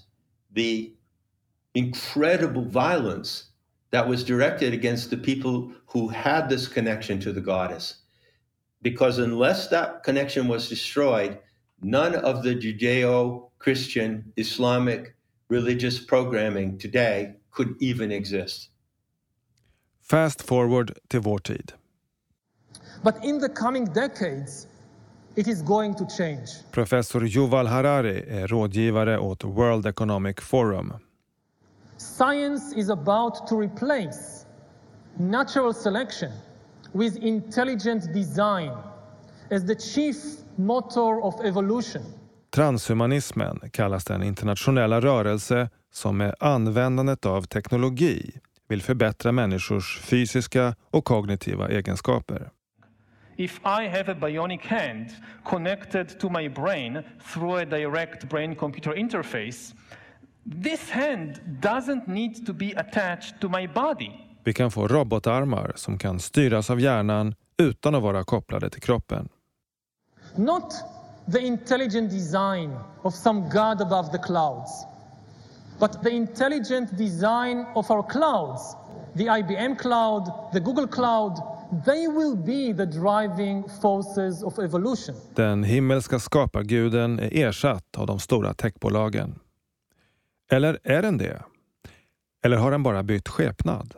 the 0.54 0.90
incredible 1.74 2.64
violence 2.64 3.47
that 3.90 4.09
was 4.09 4.24
directed 4.24 4.72
against 4.72 5.11
the 5.11 5.16
people 5.16 5.72
who 5.87 6.09
had 6.09 6.48
this 6.48 6.68
connection 6.68 7.20
to 7.20 7.33
the 7.33 7.40
goddess. 7.40 8.03
Because 8.83 9.18
unless 9.18 9.68
that 9.68 10.03
connection 10.05 10.46
was 10.48 10.68
destroyed, 10.68 11.38
none 11.81 12.14
of 12.14 12.42
the 12.42 12.55
Judeo 12.55 13.51
Christian 13.59 14.33
Islamic 14.37 15.14
religious 15.48 15.98
programming 15.98 16.79
today 16.79 17.35
could 17.51 17.74
even 17.81 18.12
exist. 18.12 18.68
Fast 20.03 20.42
forward 20.42 20.98
to 21.09 21.20
vår 21.20 21.38
tid. 21.38 21.72
But 23.03 23.24
in 23.24 23.38
the 23.38 23.48
coming 23.48 23.85
decades, 23.85 24.66
it 25.37 25.46
is 25.46 25.62
going 25.62 25.94
to 25.94 26.07
change. 26.07 26.48
Professor 26.72 27.20
Yuval 27.20 27.66
Harari 27.66 28.24
är 28.29 28.46
rådgivare 28.46 29.18
åt 29.18 29.44
World 29.44 29.87
Economic 29.87 30.40
Forum. 30.40 30.92
Science 31.98 32.72
is 32.76 32.90
about 32.90 33.48
to 33.48 33.56
replace 33.56 34.46
natural 35.16 35.74
selection 35.74 36.32
with 36.92 37.16
intelligent 37.16 38.14
design 38.14 38.70
as 39.50 39.66
the 39.66 39.74
chief 39.74 40.16
motor 40.56 41.22
of 41.22 41.34
evolution. 41.44 42.02
Transhumanismen 42.50 43.70
kallas 43.70 44.04
den 44.04 44.22
internationella 44.22 45.00
rörelse 45.00 45.70
som 45.92 46.16
med 46.16 46.34
användandet 46.40 47.26
av 47.26 47.42
teknologi 47.42 48.40
vill 48.68 48.82
förbättra 48.82 49.32
människors 49.32 50.00
fysiska 50.00 50.74
och 50.90 51.04
kognitiva 51.04 51.68
egenskaper. 51.68 52.50
If 53.37 53.61
I 53.64 53.88
have 53.88 54.12
a 54.12 54.16
bionic 54.20 54.66
hand 54.66 55.06
connected 55.44 56.20
to 56.20 56.30
my 56.30 56.48
brain 56.48 57.02
through 57.34 57.62
a 57.62 57.64
direct 57.64 58.28
brain 58.28 58.56
computer 58.56 58.94
interface, 58.94 59.74
this 60.50 60.90
hand 60.90 61.40
doesn't 61.62 62.06
need 62.06 62.46
to 62.46 62.52
be 62.52 62.72
attached 62.76 63.40
to 63.40 63.48
my 63.48 63.66
body. 63.66 64.11
Vi 64.44 64.52
kan 64.52 64.70
få 64.70 64.88
robotarmar 64.88 65.72
som 65.76 65.98
kan 65.98 66.20
styras 66.20 66.70
av 66.70 66.80
hjärnan 66.80 67.34
utan 67.58 67.94
att 67.94 68.02
vara 68.02 68.24
kopplade 68.24 68.70
till 68.70 68.82
kroppen. 68.82 69.28
Not 70.37 70.74
the 71.32 71.40
intelligent 71.40 72.11
design 72.11 72.78
of 73.02 73.14
some 73.14 73.40
god 73.40 73.80
above 73.80 74.12
the 74.12 74.18
clouds, 74.18 74.87
but 75.80 76.02
the 76.02 76.11
intelligent 76.11 76.98
design 76.98 77.66
of 77.74 77.90
our 77.90 78.11
clouds, 78.11 78.76
the 79.14 79.24
IBM 79.24 79.76
cloud, 79.76 80.52
the 80.52 80.61
Google 80.61 80.87
cloud, 80.87 81.32
they 81.84 82.08
will 82.08 82.37
be 82.37 82.84
the 82.84 82.87
driving 82.87 83.64
forces 83.82 84.42
of 84.42 84.58
evolution. 84.58 85.16
Den 85.34 85.64
himmelska 85.64 86.18
skaparguden 86.18 87.18
är 87.18 87.37
ersatt 87.37 87.96
av 87.96 88.06
de 88.06 88.18
stora 88.18 88.54
techbolagen. 88.54 89.38
Eller 90.50 90.78
är 90.84 91.02
den 91.02 91.18
det? 91.18 91.42
Eller 92.44 92.56
har 92.56 92.70
den 92.70 92.82
bara 92.82 93.02
bytt 93.02 93.28
skepnad? 93.28 93.94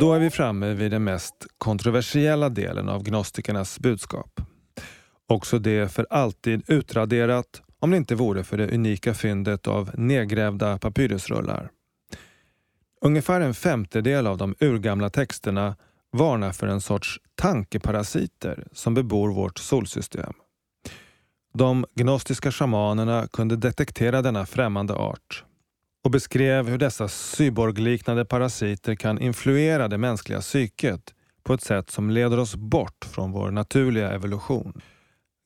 Då 0.00 0.12
är 0.12 0.18
vi 0.18 0.30
framme 0.30 0.74
vid 0.74 0.90
den 0.90 1.04
mest 1.04 1.46
kontroversiella 1.58 2.48
delen 2.48 2.88
av 2.88 3.02
gnostikernas 3.02 3.78
budskap. 3.78 4.40
Också 5.28 5.58
det 5.58 5.92
för 5.92 6.06
alltid 6.10 6.70
utraderat 6.70 7.62
om 7.78 7.90
det 7.90 7.96
inte 7.96 8.14
vore 8.14 8.44
för 8.44 8.56
det 8.56 8.74
unika 8.74 9.14
fyndet 9.14 9.66
av 9.66 9.90
nedgrävda 9.94 10.78
papyrusrullar. 10.78 11.70
Ungefär 13.00 13.40
en 13.40 13.54
femtedel 13.54 14.26
av 14.26 14.38
de 14.38 14.54
urgamla 14.60 15.10
texterna 15.10 15.76
varnar 16.12 16.52
för 16.52 16.66
en 16.66 16.80
sorts 16.80 17.20
tankeparasiter 17.34 18.66
som 18.72 18.94
bebor 18.94 19.32
vårt 19.32 19.58
solsystem. 19.58 20.32
De 21.54 21.86
gnostiska 21.94 22.52
shamanerna 22.52 23.26
kunde 23.32 23.56
detektera 23.56 24.22
denna 24.22 24.46
främmande 24.46 24.94
art 24.94 25.44
och 26.04 26.10
beskrev 26.10 26.68
hur 26.68 26.78
dessa 26.78 27.08
cyborgliknande 27.08 28.24
parasiter 28.24 28.94
kan 28.94 29.18
influera 29.18 29.88
det 29.88 29.98
mänskliga 29.98 30.40
psyket 30.40 31.14
på 31.42 31.54
ett 31.54 31.62
sätt 31.62 31.90
som 31.90 32.10
leder 32.10 32.38
oss 32.38 32.56
bort 32.56 33.04
från 33.04 33.32
vår 33.32 33.50
naturliga 33.50 34.10
evolution. 34.10 34.80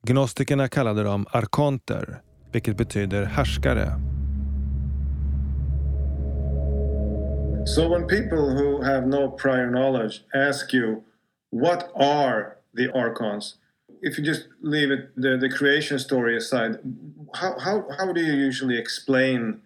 Gnostikerna 0.03 0.69
kallade 0.69 1.03
dem 1.03 1.27
arkonter, 1.31 2.21
vilket 2.53 2.77
betyder 2.77 3.25
härskare. 3.25 4.16
So 7.67 7.89
when 7.89 8.07
people 8.07 8.57
who 8.57 8.83
have 8.83 9.07
no 9.07 9.29
prior 9.29 9.69
knowledge 9.69 10.23
ask 10.33 10.73
you, 10.73 11.03
what 11.51 11.91
are 11.97 12.59
the 12.73 12.93
archons? 12.93 13.57
If 14.01 14.17
you 14.17 14.25
just 14.25 14.47
leave 14.63 14.93
it, 14.93 15.11
the, 15.17 15.37
the 15.37 15.51
creation 15.51 15.99
story 15.99 16.37
aside, 16.37 16.79
how, 17.35 17.59
how, 17.59 17.87
how 17.99 18.13
do 18.13 18.21
you 18.21 18.35
usually 18.35 18.79
explain 18.79 19.63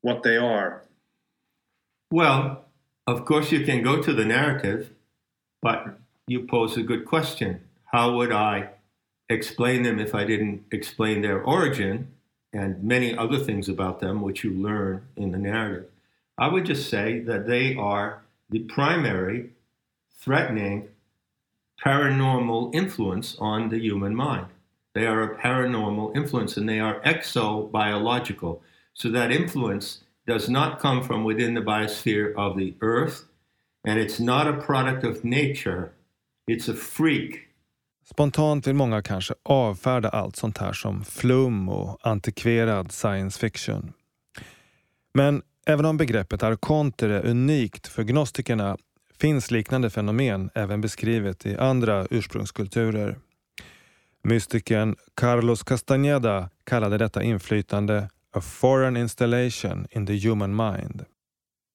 what 0.00 0.24
they 0.24 0.36
are? 0.36 0.82
Well, 2.10 2.64
of 3.06 3.24
course, 3.24 3.52
you 3.52 3.64
can 3.64 3.82
go 3.82 4.02
to 4.02 4.12
the 4.12 4.24
narrative, 4.24 4.90
but 5.62 5.98
you 6.26 6.46
pose 6.46 6.76
a 6.76 6.82
good 6.82 7.04
question. 7.04 7.60
How 7.84 8.16
would 8.16 8.32
I 8.32 8.70
explain 9.28 9.84
them 9.84 10.00
if 10.00 10.12
I 10.12 10.24
didn't 10.24 10.64
explain 10.72 11.22
their 11.22 11.40
origin 11.40 12.08
and 12.52 12.82
many 12.82 13.16
other 13.16 13.38
things 13.38 13.68
about 13.68 14.00
them, 14.00 14.22
which 14.22 14.42
you 14.42 14.50
learn 14.50 15.06
in 15.16 15.30
the 15.30 15.38
narrative? 15.38 15.88
I 16.38 16.48
would 16.48 16.66
just 16.66 16.88
say 16.88 17.20
that 17.20 17.46
they 17.46 17.76
are 17.76 18.22
the 18.50 18.60
primary 18.60 19.50
threatening 20.20 20.88
paranormal 21.84 22.74
influence 22.74 23.36
on 23.38 23.68
the 23.68 23.78
human 23.78 24.14
mind. 24.14 24.46
They 24.94 25.06
are 25.06 25.22
a 25.22 25.36
paranormal 25.36 26.16
influence 26.16 26.56
and 26.56 26.68
they 26.68 26.80
are 26.80 27.00
exobiological. 27.00 28.60
So 28.94 29.10
that 29.10 29.32
influence 29.32 30.04
does 30.26 30.48
not 30.48 30.80
come 30.80 31.02
from 31.02 31.24
within 31.24 31.54
the 31.54 31.60
biosphere 31.60 32.34
of 32.36 32.56
the 32.56 32.74
earth. 32.80 33.24
and 33.84 33.98
it's 33.98 34.18
not 34.18 34.46
a 34.46 34.52
product 34.52 35.04
of 35.04 35.24
nature, 35.24 35.92
it's 36.46 36.68
a 36.68 36.74
freak. 36.74 37.48
Spontant 38.04 38.66
vill 38.66 38.74
många 38.74 39.02
kanske 39.02 39.34
avfärda 39.42 40.08
allt 40.08 40.36
sånt 40.36 40.58
här 40.58 40.72
som 40.72 41.04
flum 41.04 41.68
och 41.68 41.98
antikverad 42.02 42.92
science 42.92 43.40
fiction. 43.40 43.92
Men 45.14 45.42
även 45.66 45.84
om 45.84 45.96
begreppet 45.96 46.42
arkonter 46.42 47.08
är 47.08 47.26
unikt 47.26 47.86
för 47.86 48.02
gnostikerna 48.02 48.76
finns 49.20 49.50
liknande 49.50 49.90
fenomen 49.90 50.50
även 50.54 50.80
beskrivet 50.80 51.46
i 51.46 51.56
andra 51.56 52.06
ursprungskulturer. 52.10 53.16
Mystikern 54.24 54.96
Carlos 55.14 55.62
Castañeda 55.62 56.48
kallade 56.64 56.98
detta 56.98 57.22
inflytande 57.22 58.08
a 58.32 58.40
foreign 58.40 58.96
installation 58.96 59.86
in 59.90 60.06
the 60.06 60.28
human 60.28 60.56
mind. 60.56 61.04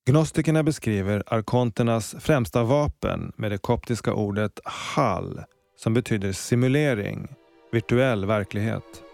Gnostikerna 0.06 0.64
beskriver 0.64 1.24
arkonternas 1.28 2.16
främsta 2.20 2.64
vapen 2.64 3.32
med 3.36 3.52
det 3.52 3.58
koptiska 3.58 4.14
ordet 4.14 4.60
”hal” 4.66 5.44
som 5.78 5.94
betyder 5.94 6.32
simulering, 6.32 7.28
virtuell 7.72 8.26
verklighet. 8.26 9.09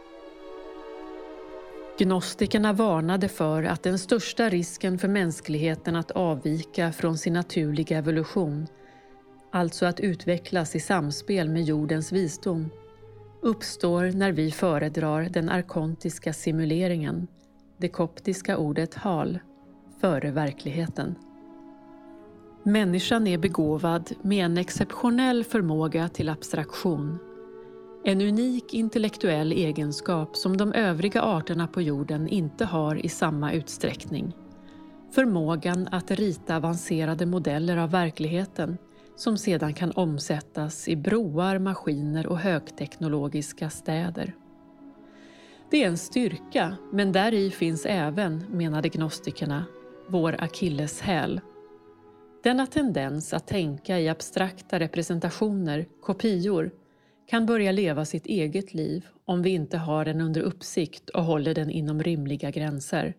Gnostikerna 1.97 2.73
varnade 2.73 3.27
för 3.27 3.63
att 3.63 3.83
den 3.83 3.99
största 3.99 4.49
risken 4.49 4.97
för 4.97 5.07
mänskligheten 5.07 5.95
att 5.95 6.11
avvika 6.11 6.91
från 6.91 7.17
sin 7.17 7.33
naturliga 7.33 7.97
evolution, 7.97 8.67
alltså 9.51 9.85
att 9.85 9.99
utvecklas 9.99 10.75
i 10.75 10.79
samspel 10.79 11.49
med 11.49 11.63
jordens 11.63 12.11
visdom, 12.11 12.69
uppstår 13.41 14.11
när 14.11 14.31
vi 14.31 14.51
föredrar 14.51 15.29
den 15.29 15.49
arkontiska 15.49 16.33
simuleringen, 16.33 17.27
det 17.77 17.89
koptiska 17.89 18.57
ordet 18.57 18.93
hal, 18.93 19.39
före 20.01 20.31
verkligheten. 20.31 21.15
Människan 22.63 23.27
är 23.27 23.37
begåvad 23.37 24.11
med 24.21 24.45
en 24.45 24.57
exceptionell 24.57 25.43
förmåga 25.43 26.09
till 26.09 26.29
abstraktion. 26.29 27.19
En 28.07 28.21
unik 28.21 28.73
intellektuell 28.73 29.51
egenskap 29.51 30.35
som 30.35 30.57
de 30.57 30.73
övriga 30.73 31.21
arterna 31.21 31.67
på 31.67 31.81
jorden 31.81 32.27
inte 32.27 32.65
har 32.65 33.05
i 33.05 33.09
samma 33.09 33.53
utsträckning. 33.53 34.33
Förmågan 35.11 35.87
att 35.91 36.11
rita 36.11 36.55
avancerade 36.55 37.25
modeller 37.25 37.77
av 37.77 37.91
verkligheten 37.91 38.77
som 39.15 39.37
sedan 39.37 39.73
kan 39.73 39.91
omsättas 39.91 40.87
i 40.87 40.95
broar, 40.95 41.59
maskiner 41.59 42.27
och 42.27 42.39
högteknologiska 42.39 43.69
städer. 43.69 44.35
Det 45.71 45.83
är 45.83 45.87
en 45.87 45.97
styrka, 45.97 46.75
men 46.91 47.11
där 47.11 47.33
i 47.33 47.51
finns 47.51 47.85
även, 47.85 48.45
menade 48.51 48.89
gnostikerna, 48.89 49.65
vår 50.07 50.35
akilleshäl. 50.39 51.41
Denna 52.43 52.67
tendens 52.67 53.33
att 53.33 53.47
tänka 53.47 53.99
i 53.99 54.09
abstrakta 54.09 54.79
representationer, 54.79 55.85
kopior, 56.01 56.71
kan 57.27 57.45
börja 57.45 57.71
leva 57.71 58.05
sitt 58.05 58.25
eget 58.25 58.73
liv 58.73 59.05
om 59.25 59.41
vi 59.41 59.49
inte 59.49 59.77
har 59.77 60.05
den 60.05 60.21
under 60.21 60.41
uppsikt 60.41 61.09
och 61.09 61.23
håller 61.23 61.53
den 61.53 61.69
inom 61.69 62.03
rimliga 62.03 62.51
gränser. 62.51 63.13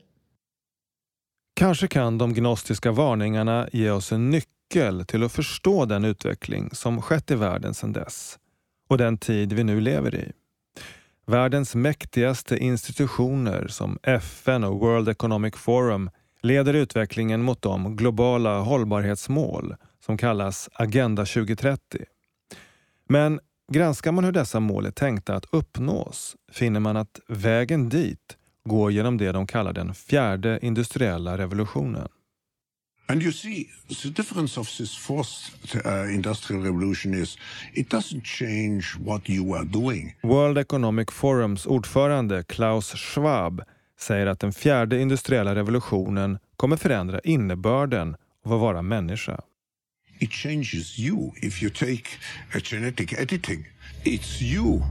Kanske 1.55 1.89
kan 1.89 2.19
de 2.19 2.35
gnostiska 2.35 2.93
varningarna 2.93 3.69
ge 3.73 3.91
oss 3.91 4.13
en 4.13 4.31
nyckel 4.31 5.05
till 5.07 5.23
att 5.23 5.33
förstå 5.33 5.85
den 5.85 6.05
utveckling 6.05 6.71
som 6.73 7.03
skett 7.03 7.31
i 7.31 7.35
världen 7.35 7.75
sedan 7.75 7.93
dess 7.93 8.39
och 8.89 8.99
den 8.99 9.19
tid 9.19 9.53
vi 9.53 9.65
nu 9.65 9.81
lever 9.81 10.15
i. 10.15 10.33
Världens 11.27 11.75
mäktigaste 11.75 12.59
institutioner 12.59 13.67
som 13.69 13.99
FN 14.03 14.65
och 14.65 14.81
World 14.81 15.09
Economic 15.09 15.55
Forum 15.55 16.11
leder 16.43 16.75
utvecklingen 16.75 17.43
mot 17.43 17.63
de 17.63 17.97
globala 17.97 18.61
hållbarhetsmål 18.61 19.75
som 20.05 20.19
kallas 20.19 20.69
Agenda 20.73 21.25
2030. 21.25 22.05
Men 23.09 23.41
granskar 23.73 24.13
man 24.13 24.25
hur 24.25 24.33
dessa 24.33 24.61
mål 24.61 24.87
är 24.87 24.91
tänkta 24.91 25.35
att 25.35 25.47
uppnås 25.51 26.37
finner 26.53 26.81
man 26.81 26.97
att 26.97 27.21
vägen 27.29 27.89
dit 27.89 28.37
går 28.65 28.93
genom 28.93 29.19
det 29.19 29.33
de 29.33 29.47
kallar 29.47 29.73
den 29.73 29.95
fjärde 29.95 30.59
industriella 30.63 31.39
revolutionen. 31.39 32.09
And 33.09 33.23
you 33.23 33.33
see, 33.33 33.69
the 34.03 34.09
difference 34.09 34.61
of 34.61 34.77
this 34.77 34.97
fourth 34.97 35.55
uh, 35.87 36.15
industrial 36.15 36.63
revolution 36.63 37.15
is 37.15 37.39
it 37.73 37.91
doesn't 37.91 38.25
change 38.25 38.85
what 38.99 39.31
you 39.31 39.55
are 39.55 39.65
doing. 39.65 40.17
World 40.23 40.59
Economic 40.59 41.11
Forums 41.11 41.67
ordförande 41.67 42.45
Klaus 42.45 42.95
Schwab 42.95 43.63
säger 43.99 44.27
att 44.27 44.41
den 44.41 44.53
fjärde 44.53 45.01
industriella 45.01 45.55
revolutionen 45.55 46.39
kommer 46.57 46.77
förändra 46.77 47.21
innebörden 47.21 48.17
av 48.45 48.53
att 48.53 48.61
vara 48.61 48.83
människa. 48.83 49.41
It 50.19 50.31
changes 50.31 50.99
you 50.99 51.33
if 51.43 51.63
you 51.63 51.71
take 51.71 52.09
a 52.55 52.59
genetic 52.65 53.13
editing. 53.13 53.67
It's 54.05 54.43
you. 54.43 54.83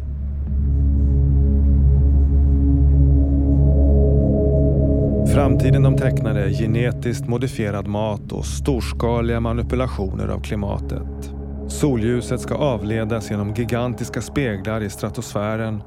Framtiden 5.33 5.83
de 5.83 5.97
tecknar 5.97 6.35
är 6.35 6.49
genetiskt 6.49 7.27
modifierad 7.27 7.87
mat 7.87 8.31
och 8.31 8.45
storskaliga 8.45 9.39
manipulationer 9.39 10.27
av 10.27 10.41
klimatet. 10.41 11.33
Solljuset 11.67 12.41
ska 12.41 12.55
avledas 12.55 13.31
genom 13.31 13.53
gigantiska 13.53 14.21
speglar 14.21 14.83
i 14.83 14.89
stratosfären 14.89 15.81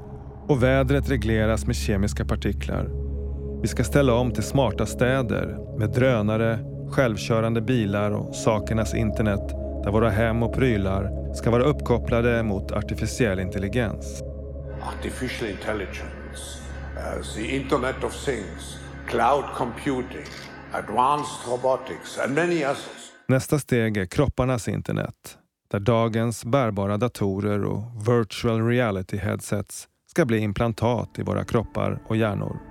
och 0.48 0.62
vädret 0.62 1.10
regleras 1.10 1.66
med 1.66 1.76
kemiska 1.76 2.24
partiklar. 2.24 2.90
Vi 3.62 3.68
ska 3.68 3.84
ställa 3.84 4.14
om 4.14 4.32
till 4.32 4.42
smarta 4.42 4.86
städer 4.86 5.78
med 5.78 5.90
drönare, 5.90 6.58
självkörande 6.90 7.60
bilar 7.60 8.10
och 8.10 8.34
sakernas 8.34 8.94
internet 8.94 9.48
där 9.84 9.90
våra 9.90 10.10
hem 10.10 10.42
och 10.42 10.54
prylar 10.54 11.34
ska 11.34 11.50
vara 11.50 11.62
uppkopplade 11.62 12.42
mot 12.42 12.72
artificiell 12.72 13.40
intelligens. 13.40 14.22
Artificial 14.98 15.50
intelligence, 15.50 16.58
uh, 16.96 17.22
the 17.36 17.56
Internet 17.56 18.04
of 18.04 18.24
Things, 18.24 18.78
cloud 19.06 19.44
computing, 19.56 20.26
advanced 20.72 21.52
robotics 21.52 22.18
and 22.18 22.34
many 22.34 22.64
others. 22.64 23.12
Nästa 23.28 23.58
steg 23.58 23.96
är 23.96 24.06
kropparnas 24.06 24.68
internet 24.68 25.38
där 25.70 25.80
dagens 25.80 26.44
bärbara 26.44 26.96
datorer 26.96 27.64
och 27.64 27.82
virtual 28.08 28.66
reality 28.66 29.16
headsets 29.16 29.88
ska 30.10 30.24
bli 30.24 30.38
implantat 30.38 31.18
i 31.18 31.22
våra 31.22 31.44
kroppar 31.44 32.02
och 32.08 32.16
hjärnor. 32.16 32.67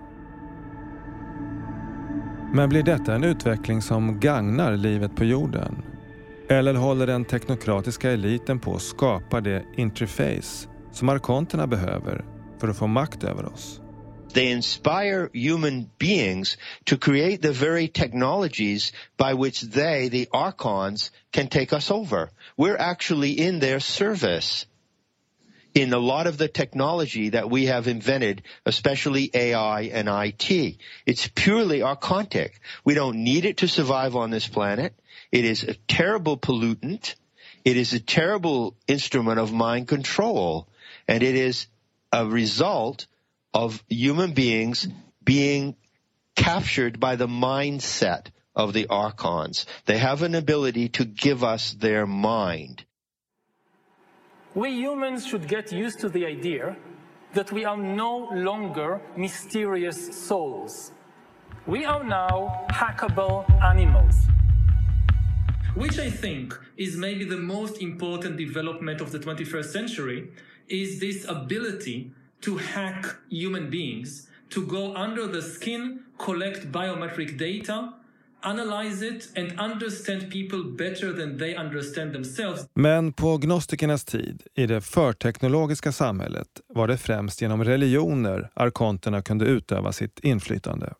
Men 2.53 2.69
blir 2.69 2.83
detta 2.83 3.15
en 3.15 3.23
utveckling 3.23 3.81
som 3.81 4.19
gagnar 4.19 4.77
livet 4.77 5.15
på 5.15 5.25
jorden? 5.25 5.83
Eller 6.49 6.73
håller 6.73 7.07
den 7.07 7.25
teknokratiska 7.25 8.11
eliten 8.11 8.59
på 8.59 8.75
att 8.75 8.81
skapa 8.81 9.41
det 9.41 9.63
interface 9.75 10.67
som 10.91 11.09
arkonterna 11.09 11.67
behöver 11.67 12.25
för 12.59 12.67
att 12.67 12.77
få 12.77 12.87
makt 12.87 13.23
över 13.23 13.45
oss? 13.45 13.81
They 14.33 14.51
inspire 14.51 15.29
human 15.33 15.89
beings 15.99 16.57
to 16.83 16.97
create 16.97 17.41
the 17.41 17.51
very 17.51 17.87
technologies 17.87 18.93
by 19.17 19.43
which 19.43 19.73
they, 19.73 20.09
the 20.09 20.27
archons, 20.31 21.11
can 21.31 21.47
take 21.47 21.75
us 21.75 21.91
over. 21.91 22.29
We're 22.57 22.77
actually 22.77 23.31
in 23.31 23.59
their 23.59 23.79
service 23.79 24.67
in 25.77 25.93
a 25.93 25.99
lot 25.99 26.25
of 26.25 26.39
the 26.39 26.47
technology 26.47 27.29
that 27.29 27.51
we 27.51 27.67
have 27.67 27.87
invented, 27.87 28.41
especially 28.65 29.29
AI 29.31 29.81
and 29.81 30.09
IT. 30.09 30.77
It's 31.05 31.27
purely 31.35 31.81
archontic. 31.81 32.53
We 32.83 32.95
don't 32.95 33.23
need 33.23 33.45
it 33.45 33.57
to 33.57 33.67
survive 33.67 34.15
on 34.15 34.31
this 34.31 34.47
planet. 34.47 34.95
It 35.31 35.45
is 35.45 35.61
a 35.61 35.75
terrible 35.87 36.35
pollutant. 36.35 37.13
It 37.63 37.77
is 37.77 37.93
a 37.93 37.99
terrible 37.99 38.75
instrument 38.87 39.39
of 39.39 39.53
mind 39.53 39.87
control. 39.87 40.67
And 41.07 41.21
it 41.21 41.35
is 41.35 41.67
a 42.11 42.25
result 42.25 43.05
of 43.53 43.83
human 43.87 44.31
beings 44.31 44.87
being 45.23 45.75
captured 46.35 46.99
by 46.99 47.17
the 47.17 47.27
mindset 47.27 48.31
of 48.55 48.73
the 48.73 48.87
archons. 48.87 49.67
They 49.85 49.99
have 49.99 50.23
an 50.23 50.33
ability 50.33 50.89
to 50.97 51.05
give 51.05 51.43
us 51.43 51.73
their 51.73 52.07
mind. 52.07 52.83
We 54.57 54.71
humans 54.71 55.27
should 55.27 55.47
get 55.47 55.71
used 55.71 55.99
to 55.99 56.09
the 56.09 56.25
idea 56.25 56.75
that 57.35 57.51
we 57.51 57.63
are 57.63 57.77
no 57.77 58.27
longer 58.33 58.99
mysterious 59.15 59.99
souls. 60.27 60.93
We 61.67 61.85
are 61.85 62.03
now 62.03 62.65
hackable 62.71 63.45
animals. 63.63 64.15
Which 65.75 65.99
I 65.99 66.09
think 66.09 66.59
is 66.75 66.97
maybe 66.97 67.23
the 67.23 67.37
most 67.37 67.83
important 67.83 68.37
development 68.37 68.99
of 68.99 69.11
the 69.11 69.19
21st 69.19 69.65
century 69.65 70.31
is 70.67 70.99
this 70.99 71.27
ability 71.29 72.11
to 72.41 72.57
hack 72.57 73.15
human 73.29 73.69
beings, 73.69 74.27
to 74.49 74.65
go 74.65 74.95
under 74.95 75.27
the 75.27 75.43
skin, 75.43 75.99
collect 76.17 76.71
biometric 76.71 77.37
data, 77.37 77.93
analyze 78.41 79.07
it 79.07 79.37
and 79.37 79.59
understand 79.59 80.31
people 80.31 80.63
better 80.77 81.13
than 81.13 81.37
they 81.39 81.55
understand 81.55 82.13
themselves. 82.13 82.65
Men 82.73 83.13
på 83.13 83.37
gnostikernas 83.37 84.05
tid, 84.05 84.43
i 84.55 84.65
det 84.65 84.81
förteknologiska 84.81 85.91
samhället, 85.91 86.47
var 86.67 86.87
det 86.87 86.97
främst 86.97 87.41
genom 87.41 87.63
religioner 87.63 88.49
arkonterna 88.53 89.21
kunde 89.21 89.45
utöva 89.45 89.91
sitt 89.91 90.19
inflytande. 90.19 90.93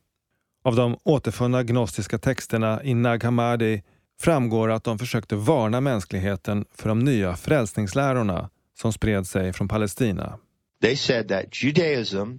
Av 0.63 0.75
de 0.75 0.97
återfunna 1.03 1.63
gnostiska 1.63 2.17
texterna 2.17 2.83
i 2.83 2.93
Nag 2.93 3.23
Hammadi 3.23 3.83
framgår 4.19 4.71
att 4.71 4.83
de 4.83 4.99
försökte 4.99 5.35
varna 5.35 5.81
mänskligheten 5.81 6.65
för 6.75 6.89
de 6.89 6.99
nya 6.99 7.35
frälsningslärorna 7.35 8.49
som 8.77 8.93
spred 8.93 9.27
sig 9.27 9.53
från 9.53 9.67
Palestina. 9.67 10.37
They 10.81 10.95
said 10.95 11.27
that 11.27 11.63
Judaism, 11.63 12.37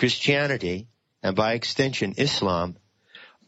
Christianity, 0.00 0.86
and 1.22 1.36
by 1.36 1.42
extension 1.42 2.14
Islam 2.16 2.74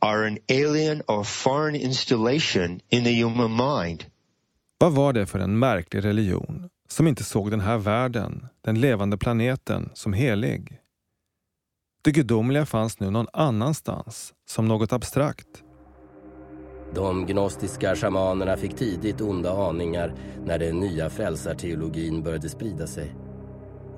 are 0.07 0.27
an 0.27 0.39
alien 0.49 1.03
or 1.09 1.25
foreign 1.25 1.75
installation 1.75 2.81
in 2.89 3.05
the 3.05 3.23
human 3.23 3.51
mind. 3.51 4.05
Vad 4.79 4.93
var 4.93 5.13
det 5.13 5.27
för 5.27 5.39
en 5.39 5.59
märklig 5.59 6.05
religion 6.05 6.69
som 6.89 7.07
inte 7.07 7.25
såg 7.25 7.51
den 7.51 7.61
här 7.61 7.79
världen, 7.79 8.47
den 8.65 8.81
levande 8.81 9.19
planeten, 9.19 9.91
som 9.95 10.13
helig? 10.13 10.81
Det 12.03 12.13
gudomliga 12.13 12.67
fanns 12.67 13.01
nu 13.01 13.11
någon 13.11 13.27
annanstans, 13.33 14.35
som 14.49 14.69
något 14.69 14.93
abstrakt. 14.93 15.63
De 16.95 17.27
gnostiska 17.27 17.97
shamanerna 17.97 18.57
fick 18.57 18.77
tidigt 18.77 19.21
onda 19.21 19.69
aningar 19.69 20.15
när 20.45 20.59
den 20.59 20.81
nya 20.81 21.11
frälsarteologin 21.11 22.23
började 22.23 22.49
sprida 22.49 22.87
sig. 22.87 23.17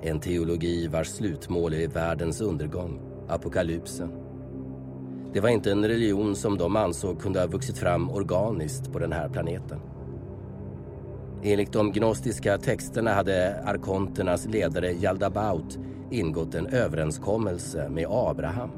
En 0.01 0.19
teologi 0.19 0.87
vars 0.87 1.07
slutmål 1.07 1.73
är 1.73 1.87
världens 1.87 2.41
undergång, 2.41 3.01
apokalypsen. 3.29 4.28
Det 5.33 5.39
var 5.39 5.49
inte 5.49 5.71
en 5.71 5.87
religion 5.87 6.35
som 6.35 6.57
de 6.57 6.75
ansåg 6.75 7.21
kunde 7.21 7.39
ha 7.39 7.47
vuxit 7.47 7.77
fram 7.77 8.09
organiskt 8.09 8.91
på 8.91 8.99
den 8.99 9.11
här 9.11 9.29
planeten. 9.29 9.79
Enligt 11.43 11.71
de 11.73 11.91
gnostiska 11.91 12.57
texterna 12.57 13.13
hade 13.13 13.63
arkonternas 13.65 14.45
ledare 14.45 14.91
Jaldabaut 14.91 15.79
ingått 16.11 16.55
en 16.55 16.67
överenskommelse 16.67 17.89
med 17.89 18.07
Abraham. 18.09 18.69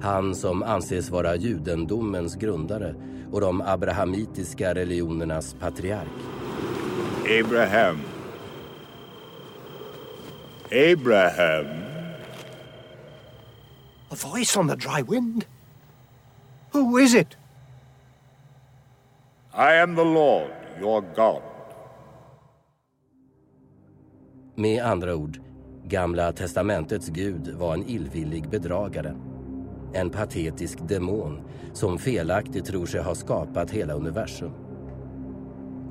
Han 0.00 0.34
som 0.34 0.62
anses 0.62 1.10
vara 1.10 1.36
judendomens 1.36 2.36
grundare 2.36 2.94
och 3.32 3.40
de 3.40 3.60
abrahamitiska 3.60 4.74
religionernas 4.74 5.54
patriark. 5.60 6.08
Abraham. 7.44 8.00
Abraham. 10.92 11.66
A 14.10 14.16
voice 14.32 14.56
on 14.56 14.68
the 14.68 14.76
dry 14.76 15.02
wind? 15.02 15.44
Who 16.72 16.98
is 16.98 17.14
it? 17.14 17.36
I 19.54 19.74
am 19.74 19.96
the 19.96 20.04
Lord, 20.04 20.50
your 20.80 21.00
God. 21.16 21.42
Med 24.54 24.82
andra 24.82 25.14
ord, 25.14 25.40
Gamla 25.84 26.32
testamentets 26.32 27.08
Gud 27.08 27.48
var 27.48 27.74
en 27.74 27.88
illvillig 27.88 28.50
bedragare. 28.50 29.16
En 29.94 30.10
patetisk 30.10 30.88
demon 30.88 31.40
som 31.72 31.98
felaktigt 31.98 32.66
tror 32.66 32.86
sig 32.86 33.02
ha 33.02 33.14
skapat 33.14 33.70
hela 33.70 33.94
universum. 33.94 34.52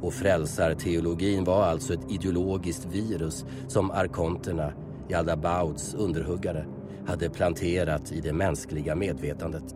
Och 0.02 0.14
frälsarteologin 0.14 1.44
var 1.44 1.64
alltså 1.64 1.94
ett 1.94 2.12
ideologiskt 2.12 2.86
virus 2.86 3.46
som 3.68 3.92
arkonterna, 3.92 4.74
Jaldabauts 5.10 5.94
underhuggare, 5.94 6.66
hade 7.08 7.30
planterat 7.30 8.12
i 8.12 8.22
det 8.22 8.34
mänskliga 8.34 8.96
medvetandet. 8.96 9.76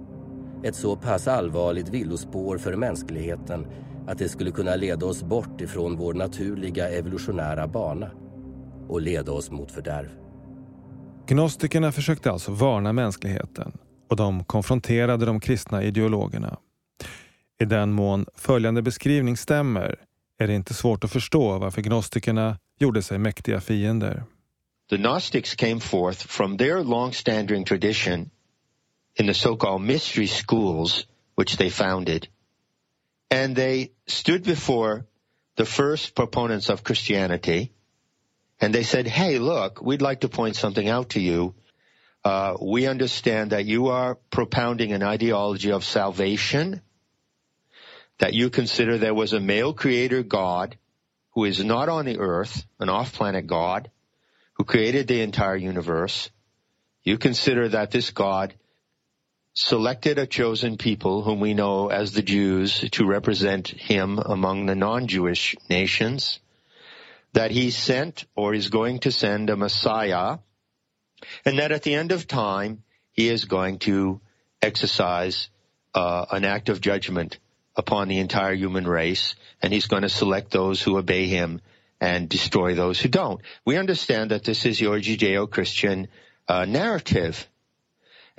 Ett 0.64 0.76
så 0.76 0.96
pass 0.96 1.28
allvarligt 1.28 1.90
villospår 1.90 2.58
för 2.58 2.76
mänskligheten 2.76 3.68
att 4.08 4.18
det 4.18 4.30
skulle 4.30 4.52
kunna 4.52 4.76
leda 4.76 5.06
oss 5.06 5.24
bort 5.24 5.62
ifrån 5.62 5.98
vår 5.98 6.14
naturliga 6.14 6.90
evolutionära 6.90 7.68
bana 7.68 8.12
och 8.90 9.02
leda 9.02 9.32
oss 9.32 9.52
mot 9.52 9.72
fördärv. 9.72 10.10
Gnostikerna 11.28 11.92
försökte 11.92 12.32
alltså 12.32 12.52
varna 12.52 12.94
mänskligheten 12.94 13.78
och 14.10 14.16
de 14.16 14.44
konfronterade 14.44 15.26
de 15.26 15.40
kristna 15.40 15.84
ideologerna. 15.84 16.58
I 17.62 17.66
den 17.66 17.92
mån 17.92 18.26
följande 18.36 18.82
beskrivning 18.82 19.38
stämmer 19.38 19.96
är 20.40 20.48
det 20.48 20.54
inte 20.54 20.74
svårt 20.74 21.04
att 21.04 21.12
förstå 21.12 21.58
varför 21.58 21.82
gnostikerna 21.82 22.58
gjorde 22.80 23.02
sig 23.02 23.18
mäktiga 23.18 23.62
fiender. 23.62 24.24
The 24.90 24.98
Gnostics 24.98 25.56
came 25.56 25.80
forth 25.80 26.28
from 26.28 26.58
their 26.58 26.84
long-standing 26.84 27.66
tradition 27.66 28.30
in 29.22 29.28
the 29.28 29.34
so-called 29.36 29.84
mystery 29.84 30.26
schools 30.26 31.06
which 31.36 31.56
they 31.56 31.70
founded. 31.70 32.28
And 33.30 33.56
they 33.56 33.92
stood 34.08 34.44
before 34.44 35.06
the 35.58 35.66
first 35.66 36.16
proponents 36.16 36.70
of 36.70 36.84
Christianity 36.84 37.72
and 38.60 38.74
they 38.74 38.82
said, 38.82 39.06
hey, 39.06 39.38
look, 39.38 39.80
we'd 39.80 40.02
like 40.02 40.22
to 40.22 40.28
point 40.28 40.56
something 40.56 40.90
out 40.90 41.10
to 41.10 41.20
you. 41.20 41.54
Uh, 42.24 42.56
we 42.60 42.88
understand 42.88 43.52
that 43.52 43.66
you 43.66 43.90
are 43.90 44.16
propounding 44.32 44.92
an 44.92 45.04
ideology 45.04 45.72
of 45.72 45.84
salvation, 45.84 46.82
that 48.18 48.34
you 48.34 48.50
consider 48.50 48.98
there 48.98 49.14
was 49.14 49.34
a 49.34 49.40
male 49.40 49.74
creator 49.74 50.24
God 50.24 50.80
who 51.36 51.46
is 51.46 51.64
not 51.64 51.90
on 51.90 52.06
the 52.06 52.18
earth, 52.18 52.66
an 52.80 52.90
off-planet 52.90 53.46
God, 53.46 53.92
who 54.54 54.64
created 54.64 55.08
the 55.08 55.22
entire 55.22 55.56
universe. 55.56 56.32
You 57.04 57.20
consider 57.20 57.70
that 57.70 57.92
this 57.92 58.10
God 58.10 58.56
selected 59.54 60.18
a 60.18 60.26
chosen 60.26 60.78
people 60.78 61.24
whom 61.24 61.40
we 61.40 61.54
know 61.54 61.90
as 61.90 62.14
the 62.14 62.22
Jews 62.22 62.88
to 62.92 63.06
represent 63.06 63.68
him 63.68 64.18
among 64.18 64.66
the 64.66 64.76
non-Jewish 64.76 65.56
nations 65.70 66.40
that 67.34 67.52
he 67.52 67.72
sent 67.72 68.26
or 68.36 68.54
is 68.54 68.70
going 68.70 69.00
to 69.00 69.12
send 69.12 69.50
a 69.50 69.56
Messiah, 69.56 70.38
and 71.46 71.60
that 71.60 71.72
at 71.72 71.84
the 71.84 71.96
end 71.96 72.12
of 72.12 72.28
time, 72.28 72.84
he 73.12 73.30
is 73.30 73.46
going 73.46 73.80
to 73.80 74.20
exercise 74.62 75.50
uh, 75.94 76.26
an 76.32 76.46
act 76.46 76.70
of 76.70 76.82
judgment 76.82 77.40
upon 77.76 78.08
the 78.08 78.20
entire 78.20 78.54
human 78.54 78.88
race, 78.88 79.36
and 79.62 79.72
he's 79.72 79.88
going 79.88 80.02
to 80.04 80.10
select 80.10 80.52
those 80.52 80.82
who 80.82 80.98
obey 80.98 81.28
him 81.28 81.62
and 82.00 82.28
destroy 82.28 82.74
those 82.74 83.00
who 83.00 83.10
don't. 83.10 83.42
We 83.66 83.78
understand 83.78 84.32
that 84.32 84.44
this 84.44 84.66
is 84.66 84.82
your 84.82 84.98
Judeo-Christian 85.00 86.08
uh, 86.48 86.66
narrative, 86.66 87.48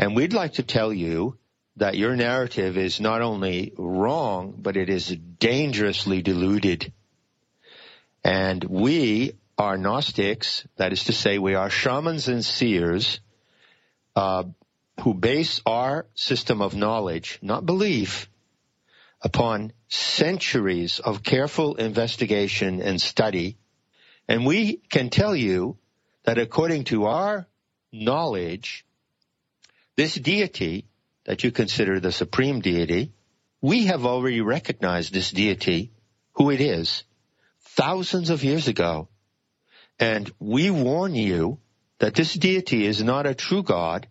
and 0.02 0.16
we'd 0.16 0.32
like 0.32 0.54
to 0.54 0.64
tell 0.64 0.92
you 0.92 1.38
that 1.76 1.96
your 1.96 2.16
narrative 2.16 2.76
is 2.76 3.00
not 3.00 3.22
only 3.22 3.72
wrong, 3.78 4.52
but 4.58 4.76
it 4.76 4.90
is 4.90 5.06
dangerously 5.38 6.22
deluded. 6.22 6.92
And 8.24 8.64
we 8.64 9.34
are 9.56 9.78
Gnostics, 9.78 10.66
that 10.74 10.92
is 10.92 11.04
to 11.04 11.12
say, 11.12 11.38
we 11.38 11.54
are 11.54 11.70
shamans 11.70 12.26
and 12.26 12.44
seers 12.44 13.20
uh, 14.16 14.42
who 15.02 15.14
base 15.14 15.62
our 15.66 16.06
system 16.16 16.62
of 16.62 16.74
knowledge, 16.74 17.38
not 17.40 17.64
belief, 17.64 18.28
upon 19.20 19.72
centuries 19.88 20.98
of 20.98 21.22
careful 21.22 21.76
investigation 21.76 22.82
and 22.82 23.00
study. 23.00 23.56
And 24.26 24.46
we 24.46 24.78
can 24.78 25.10
tell 25.10 25.36
you 25.36 25.78
that 26.24 26.38
according 26.38 26.84
to 26.86 27.04
our 27.04 27.46
knowledge, 27.92 28.84
this 29.96 30.14
deity 30.14 30.86
that 31.24 31.44
you 31.44 31.50
consider 31.50 32.00
the 32.00 32.12
supreme 32.12 32.60
deity, 32.60 33.12
we 33.60 33.86
have 33.86 34.06
already 34.06 34.40
recognized 34.40 35.12
this 35.12 35.30
deity, 35.30 35.92
who 36.32 36.50
it 36.50 36.60
is, 36.60 37.04
thousands 37.60 38.30
of 38.30 38.44
years 38.44 38.68
ago. 38.68 39.08
And 39.98 40.30
we 40.38 40.70
warn 40.70 41.14
you 41.14 41.58
that 41.98 42.14
this 42.14 42.34
deity 42.34 42.86
is 42.86 43.02
not 43.02 43.26
a 43.26 43.34
true 43.34 43.62
God, 43.62 44.08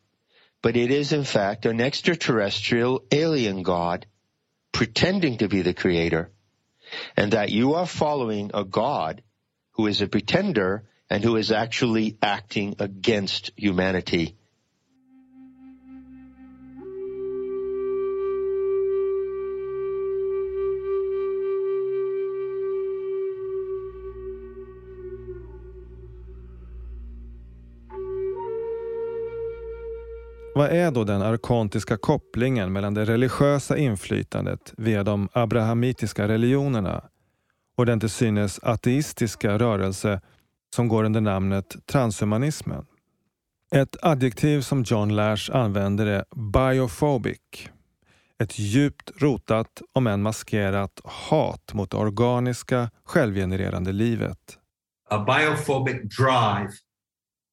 but 0.61 0.77
it 0.77 0.91
is 0.91 1.11
in 1.11 1.23
fact 1.23 1.65
an 1.65 1.81
extraterrestrial 1.81 3.03
alien 3.11 3.63
God 3.63 4.05
pretending 4.71 5.39
to 5.39 5.49
be 5.49 5.61
the 5.61 5.73
creator 5.73 6.31
and 7.17 7.33
that 7.33 7.49
you 7.49 7.73
are 7.73 7.85
following 7.85 8.51
a 8.53 8.63
God 8.63 9.21
who 9.71 9.87
is 9.87 10.01
a 10.01 10.07
pretender 10.07 10.83
and 11.09 11.23
who 11.23 11.35
is 11.35 11.51
actually 11.51 12.17
acting 12.21 12.75
against 12.79 13.51
humanity. 13.55 14.37
Vad 30.53 30.69
är 30.69 30.91
då 30.91 31.03
den 31.03 31.21
arkontiska 31.21 31.97
kopplingen 31.97 32.73
mellan 32.73 32.93
det 32.93 33.05
religiösa 33.05 33.77
inflytandet 33.77 34.73
via 34.77 35.03
de 35.03 35.29
abrahamitiska 35.33 36.27
religionerna 36.27 37.03
och 37.77 37.85
den 37.85 37.99
till 37.99 38.09
synes 38.09 38.59
ateistiska 38.63 39.57
rörelse 39.57 40.21
som 40.75 40.87
går 40.87 41.03
under 41.03 41.21
namnet 41.21 41.75
transhumanismen? 41.85 42.85
Ett 43.75 43.95
adjektiv 44.01 44.61
som 44.61 44.83
John 44.83 45.15
Lash 45.15 45.55
använder 45.55 46.05
är 46.05 46.25
biophobic. 46.35 47.69
Ett 48.43 48.59
djupt 48.59 49.11
rotat, 49.21 49.81
om 49.93 50.07
än 50.07 50.21
maskerat, 50.21 51.01
hat 51.03 51.73
mot 51.73 51.91
det 51.91 51.97
organiska, 51.97 52.89
självgenererande 53.05 53.91
livet. 53.91 54.57
A 55.09 55.25
biophobic 55.25 55.95
drive 56.17 56.71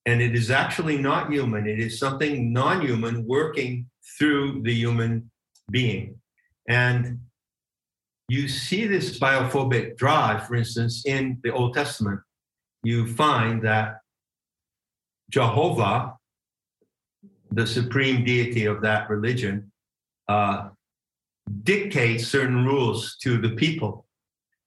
and 0.07 0.23
it 0.23 0.35
is 0.35 0.51
actually 0.51 0.99
not 0.99 1.31
human. 1.31 1.67
It 1.67 1.79
is 1.79 1.99
something 1.99 2.53
non-human 2.53 3.27
working 3.27 3.87
through 4.19 4.63
the 4.63 4.73
human 4.73 5.31
being. 5.71 6.19
And 6.69 7.21
you 8.29 8.49
see 8.49 8.87
this 8.87 9.19
biophobic 9.19 9.97
drive, 9.97 10.47
for 10.47 10.55
instance, 10.55 11.05
in 11.07 11.39
the 11.43 11.53
Old 11.53 11.75
Testament. 11.75 12.21
You 12.83 13.07
find 13.15 13.63
that 13.63 13.99
Jehovah, 15.31 16.15
the 17.51 17.67
supreme 17.67 18.25
deity 18.25 18.67
of 18.67 18.83
that 18.83 19.09
religion, 19.09 19.73
uh, 20.29 20.69
dictates 21.63 22.27
certain 22.27 22.67
rules 22.67 23.17
to 23.23 23.39
the 23.39 23.51
people. 23.51 24.07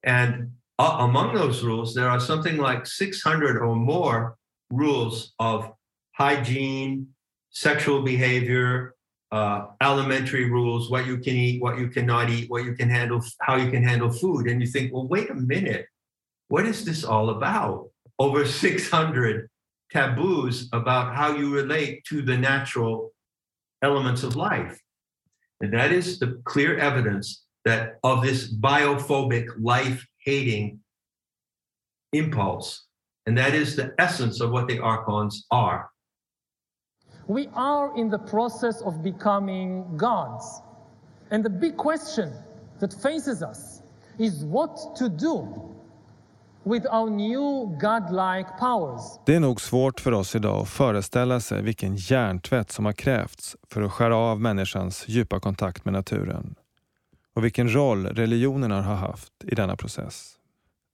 And 0.04 0.52
uh, 0.80 0.98
among 1.00 1.36
those 1.36 1.64
rules, 1.64 1.94
there 1.94 2.10
are 2.10 2.20
something 2.20 2.58
like 2.58 2.88
600 2.88 3.58
or 3.58 3.76
more 3.76 4.36
rules 4.72 5.34
of 5.40 5.72
hygiene, 6.14 7.08
sexual 7.50 8.02
behavior, 8.02 8.96
uh, 9.32 9.68
elementary 9.82 10.50
rules, 10.50 10.90
what 10.90 11.06
you 11.06 11.18
can 11.18 11.36
eat, 11.36 11.62
what 11.62 11.78
you 11.80 11.88
cannot 11.88 12.30
eat, 12.30 12.50
what 12.50 12.64
you 12.64 12.74
can 12.74 12.90
handle, 12.90 13.24
how 13.42 13.56
you 13.56 13.70
can 13.72 13.84
handle 13.84 14.12
food. 14.12 14.48
And 14.48 14.62
you 14.62 14.68
think, 14.68 14.94
well, 14.94 15.08
wait 15.08 15.30
a 15.30 15.36
minute, 15.36 15.86
what 16.50 16.66
is 16.66 16.84
this 16.84 17.04
all 17.04 17.30
about? 17.30 17.90
Over 18.20 18.46
600 18.46 19.50
taboos 19.92 20.70
about 20.74 21.16
how 21.16 21.36
you 21.36 21.54
relate 21.54 22.04
to 22.06 22.22
the 22.22 22.38
natural 22.38 23.12
elements 23.82 24.24
of 24.24 24.36
life. 24.36 24.80
And 25.62 25.74
that 25.74 25.92
is 25.92 26.20
the 26.20 26.42
clear 26.46 26.78
evidence 26.78 27.46
that 27.66 28.00
of 28.04 28.24
this 28.24 28.52
biophobic, 28.54 29.48
life 29.60 30.06
hating 30.26 30.80
impulse. 32.14 32.88
And 33.28 33.38
that 33.38 33.54
is 33.54 33.76
the 33.76 33.94
essence 33.98 34.44
of 34.44 34.52
what 34.52 34.68
the 34.68 34.80
archons 34.80 35.46
are. 35.50 35.90
We 37.28 37.48
are 37.54 38.00
in 38.00 38.10
the 38.10 38.18
process 38.18 38.82
of 38.82 39.04
becoming 39.04 39.98
gods. 39.98 40.62
And 41.30 41.44
the 41.44 41.50
big 41.50 41.78
question 41.78 42.34
that 42.80 42.94
faces 42.94 43.42
us 43.42 43.82
is 44.18 44.44
what 44.44 44.96
to 44.98 45.10
do 45.10 45.48
with 46.64 46.86
our 46.92 47.10
new 47.10 47.78
godlike 47.80 48.50
powers. 48.60 49.20
Det 49.26 49.36
är 49.36 49.40
nog 49.40 49.62
svårt 49.62 50.00
för 50.00 50.12
oss 50.12 50.36
idag 50.36 50.62
att 50.62 50.70
föreställa 50.70 51.40
sig 51.40 51.62
vilken 51.62 51.96
hjärntvätt 51.96 52.72
som 52.72 52.86
har 52.86 52.94
krävts 52.94 53.56
för 53.70 53.82
att 53.82 53.92
skära 53.92 54.16
av 54.18 54.42
människans 54.42 55.08
djupa 55.08 55.40
kontakt 55.40 55.86
med 55.86 55.94
naturen 55.94 56.56
och 57.36 57.44
vilken 57.44 57.74
roll 57.74 58.06
religionerna 58.06 58.82
har 58.82 58.96
haft 58.96 59.34
i 59.44 59.56
denna 59.56 59.76
process. 59.76 60.38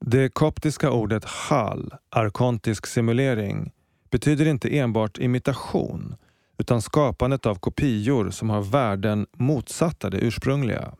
Det 0.05 0.29
koptiska 0.29 0.91
ordet 0.91 1.25
hal, 1.25 1.93
arkontisk 2.09 2.87
simulering, 2.87 3.71
betyder 4.11 4.45
inte 4.45 4.77
enbart 4.77 5.17
imitation 5.17 6.15
utan 6.57 6.81
skapandet 6.81 7.45
av 7.45 7.55
kopior 7.55 8.29
som 8.29 8.49
har 8.49 8.61
värden 8.61 9.27
motsatta 9.37 10.09
det 10.09 10.17
ursprungliga. 10.17 10.93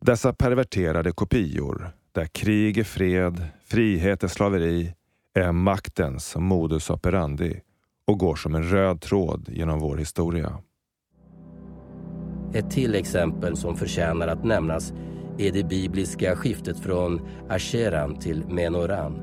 Dessa 0.00 0.32
perverterade 0.32 1.12
kopior, 1.12 1.90
där 2.12 2.26
krig 2.26 2.78
är 2.78 2.84
fred, 2.84 3.46
frihet 3.64 4.22
är 4.22 4.28
slaveri, 4.28 4.94
är 5.34 5.52
maktens 5.52 6.36
modus 6.36 6.90
operandi 6.90 7.60
och 8.06 8.18
går 8.18 8.36
som 8.36 8.54
en 8.54 8.62
röd 8.62 9.00
tråd 9.00 9.48
genom 9.52 9.78
vår 9.78 9.96
historia. 9.96 10.58
Ett 12.54 12.70
till 12.70 12.94
exempel 12.94 13.56
som 13.56 13.76
förtjänar 13.76 14.28
att 14.28 14.44
nämnas 14.44 14.92
är 15.38 15.52
det 15.52 15.68
bibliska 15.68 16.36
skiftet 16.36 16.78
från 16.78 17.20
Asheran 17.48 18.18
till 18.18 18.44
Menoran. 18.48 19.20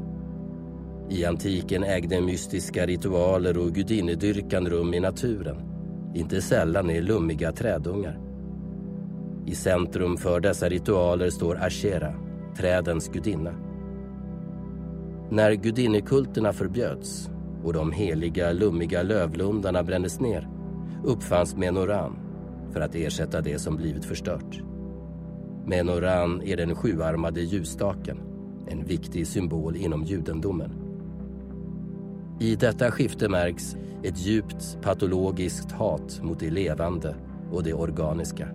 I 1.09 1.25
antiken 1.25 1.83
ägde 1.83 2.21
mystiska 2.21 2.85
ritualer 2.85 3.57
och 3.57 3.71
gudinnedyrkan 3.71 4.69
rum 4.69 4.93
i 4.93 4.99
naturen, 4.99 5.57
inte 6.15 6.41
sällan 6.41 6.89
i 6.89 7.01
lummiga 7.01 7.51
trädungar. 7.51 8.19
I 9.45 9.55
centrum 9.55 10.17
för 10.17 10.39
dessa 10.39 10.69
ritualer 10.69 11.29
står 11.29 11.55
Ashera, 11.55 12.13
trädens 12.57 13.09
gudinna. 13.09 13.53
När 15.29 15.53
gudinnekulterna 15.53 16.53
förbjöds 16.53 17.29
och 17.63 17.73
de 17.73 17.91
heliga 17.91 18.51
lummiga 18.51 19.03
lövlundarna 19.03 19.83
brändes 19.83 20.19
ner 20.19 20.47
uppfanns 21.05 21.55
menoran 21.55 22.19
för 22.73 22.81
att 22.81 22.95
ersätta 22.95 23.41
det 23.41 23.59
som 23.59 23.75
blivit 23.77 24.05
förstört. 24.05 24.70
Menoran 25.71 26.41
är 26.41 26.57
den 26.57 26.75
sjuarmade 26.75 27.41
ljusstaken, 27.41 28.17
en 28.67 28.85
viktig 28.85 29.27
symbol 29.27 29.75
inom 29.75 30.03
judendomen. 30.03 30.71
I 32.39 32.55
detta 32.55 32.91
skifte 32.91 33.29
märks 33.29 33.75
ett 34.03 34.19
djupt 34.19 34.77
patologiskt 34.81 35.71
hat 35.71 36.19
mot 36.23 36.39
det 36.39 36.49
levande 36.49 37.15
och 37.51 37.63
det 37.63 37.73
organiska. 37.73 38.47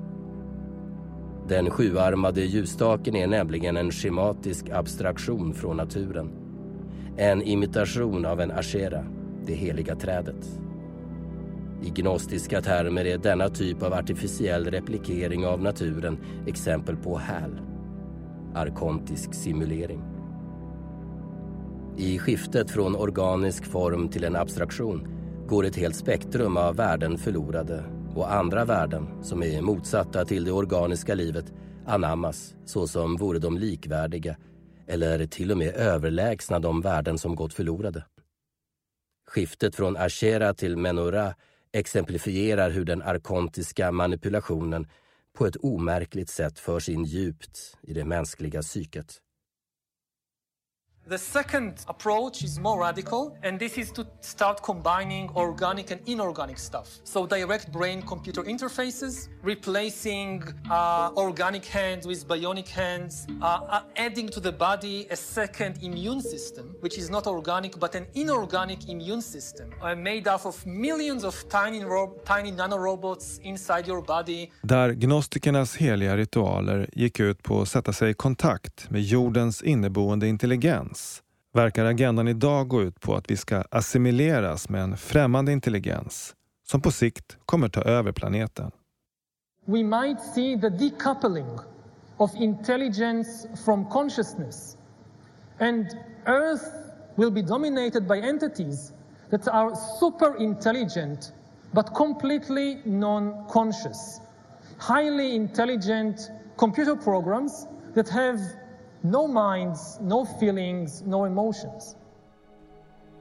Den 1.49 1.71
sjuarmade 1.71 2.41
ljusstaken 2.41 3.17
är 3.17 3.27
nämligen 3.27 3.77
en 3.77 3.91
schematisk 3.91 4.71
abstraktion 4.71 5.55
från 5.55 5.77
naturen. 5.77 6.31
En 7.17 7.43
imitation 7.43 8.27
av 8.27 8.41
en 8.41 8.51
ashera, 8.51 9.05
det 9.47 9.55
heliga 9.55 9.97
trädet. 9.97 10.61
I 11.87 11.91
gnostiska 11.91 12.63
termer 12.63 13.05
är 13.05 13.19
denna 13.19 13.49
typ 13.49 13.83
av 13.83 13.93
artificiell 13.93 14.71
replikering 14.71 15.47
av 15.47 15.63
naturen 15.63 16.19
exempel 16.47 16.97
på 16.97 17.19
HAL, 17.19 17.61
arkontisk 18.55 19.35
simulering. 19.35 20.03
I 21.97 22.19
skiftet 22.19 22.71
från 22.71 22.97
organisk 22.97 23.65
form 23.65 24.09
till 24.09 24.25
en 24.25 24.37
abstraktion 24.37 25.09
går 25.49 25.65
ett 25.65 25.77
helt 25.77 25.97
spektrum 25.97 26.57
av 26.57 26.77
värden 26.77 27.19
förlorade 27.19 27.85
och 28.15 28.33
andra 28.33 28.65
värden 28.65 29.09
som 29.23 29.43
är 29.43 29.63
motsatta 29.63 30.25
till 30.25 30.45
det 30.45 30.53
organiska 30.53 31.15
livet 31.15 31.53
anammas 31.87 32.55
såsom 32.65 33.17
vore 33.17 33.39
de 33.39 33.59
likvärdiga 33.59 34.37
eller 34.87 35.27
till 35.27 35.51
och 35.51 35.59
med 35.59 35.75
överlägsna 35.75 36.59
de 36.59 36.81
värden 36.81 37.19
som 37.19 37.35
gått 37.35 37.55
förlorade. 37.55 38.05
Skiftet 39.29 39.75
från 39.77 39.97
Ashera 39.97 40.55
till 40.55 40.77
Menorah 40.77 41.33
exemplifierar 41.77 42.71
hur 42.71 42.85
den 42.85 43.03
arkontiska 43.03 43.93
manipulationen 43.93 44.87
på 45.39 45.47
ett 45.47 45.57
omärkligt 45.57 46.29
sätt 46.29 46.59
förs 46.59 46.89
in 46.89 47.05
djupt 47.05 47.77
i 47.83 47.95
det 47.95 48.05
mänskliga 48.05 48.63
psyket. 48.63 49.21
The 51.09 51.19
second 51.19 51.85
approach 51.87 52.43
is 52.43 52.59
more 52.59 52.81
radical, 52.81 53.39
and 53.45 53.61
this 53.61 53.79
is 53.79 53.93
to 53.93 54.05
start 54.23 54.61
combining 54.61 55.31
organic 55.37 55.93
and 55.93 56.01
inorganic 56.09 56.59
stuff. 56.59 56.99
So, 57.05 57.27
direct 57.27 57.71
brain 57.71 58.03
computer 58.03 58.43
interfaces, 58.43 59.29
replacing 59.41 60.43
uh, 60.69 61.13
organic 61.17 61.65
hands 61.65 62.09
with 62.09 62.27
bionic 62.27 62.67
hands, 62.67 63.29
uh, 63.41 63.45
uh, 63.45 63.81
adding 63.95 64.29
to 64.31 64.41
the 64.41 64.51
body 64.51 65.07
a 65.09 65.15
second 65.15 65.81
immune 65.81 66.23
system, 66.23 66.75
which 66.81 66.99
is 66.99 67.09
not 67.09 67.29
organic 67.29 67.79
but 67.79 67.95
an 67.95 68.07
inorganic 68.15 68.89
immune 68.89 69.23
system, 69.23 69.71
uh, 69.81 69.95
made 69.95 70.27
up 70.27 70.45
of 70.45 70.67
millions 70.67 71.23
of 71.23 71.49
tiny, 71.49 71.85
tiny 72.25 72.51
nanorobots 72.51 73.41
inside 73.43 73.87
your 73.87 74.03
body. 74.03 74.51
Där 74.63 74.93
gnostikernas 74.93 75.77
heliga 75.77 76.17
ritualer 76.17 76.91
gick 76.93 77.21
ut 77.21 77.43
på 77.43 77.63
att 77.63 77.69
sätta 77.69 77.93
sig 77.93 78.11
i 78.11 78.15
kontakt 78.15 78.91
med 78.91 79.03
jordens 79.03 79.63
inneboende 79.63 80.27
intelligens 80.29 80.96
verkar 81.55 81.85
agendan 81.85 82.29
idag 82.29 82.69
gå 82.69 82.83
ut 82.83 83.01
på 83.01 83.15
att 83.15 83.31
vi 83.31 83.37
ska 83.37 83.65
assimileras 83.71 84.69
med 84.69 84.83
en 84.83 84.97
främmande 84.97 85.53
intelligens 85.53 86.35
som 86.67 86.81
på 86.81 86.91
sikt 86.91 87.37
kommer 87.47 87.69
ta 87.69 87.83
över 87.83 88.13
planeten. 88.13 88.71
we 89.67 89.83
might 89.83 90.21
see 90.21 90.57
the 90.57 90.71
decoupling 90.71 91.59
of 92.19 92.35
intelligence 92.37 93.47
from 93.65 93.85
consciousness. 93.87 94.77
And 95.59 95.87
Earth 96.27 96.65
will 97.17 97.31
be 97.31 97.43
dominated 97.43 98.07
by 98.07 98.19
entities 98.19 98.93
that 99.31 99.49
are 99.49 99.75
super 99.99 100.37
intelligent 100.37 101.33
but 101.75 101.95
completely 101.95 102.81
non 102.85 103.45
conscious. 103.49 104.21
Highly 104.79 105.35
intelligent 105.35 106.31
computer 106.57 106.95
programs 106.95 107.67
that 107.95 108.09
have 108.09 108.41
no 109.11 109.27
minds, 109.27 109.99
no 110.01 110.23
feelings, 110.23 111.03
no 111.03 111.27
emotions. 111.27 111.97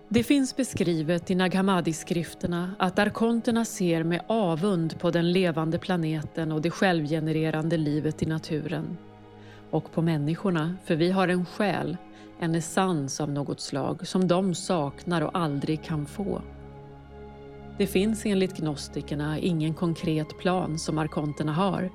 Det 0.09 0.23
finns 0.23 0.55
beskrivet 0.55 1.31
i 1.31 1.36
Nag 1.36 1.55
Hammadi-skrifterna 1.55 2.71
att 2.79 2.99
arkonterna 2.99 3.65
ser 3.65 4.03
med 4.03 4.21
avund 4.27 4.99
på 4.99 5.11
den 5.11 5.31
levande 5.31 5.79
planeten 5.79 6.51
och 6.51 6.61
det 6.61 6.69
självgenererande 6.69 7.77
livet 7.77 8.23
i 8.23 8.25
naturen. 8.25 8.97
Och 9.71 9.91
på 9.91 10.01
människorna, 10.01 10.75
för 10.86 10.95
vi 10.95 11.11
har 11.11 11.27
en 11.27 11.45
själ, 11.45 11.97
en 12.39 12.55
essens 12.55 13.21
av 13.21 13.31
något 13.31 13.59
slag 13.59 14.07
som 14.07 14.27
de 14.27 14.55
saknar 14.55 15.21
och 15.21 15.38
aldrig 15.38 15.83
kan 15.83 16.05
få. 16.05 16.41
Det 17.77 17.88
finns 17.88 18.25
enligt 18.25 18.57
gnostikerna 18.57 19.39
ingen 19.39 19.73
konkret 19.73 20.38
plan 20.38 20.79
som 20.79 20.97
arkonterna 20.97 21.53
har. 21.53 21.89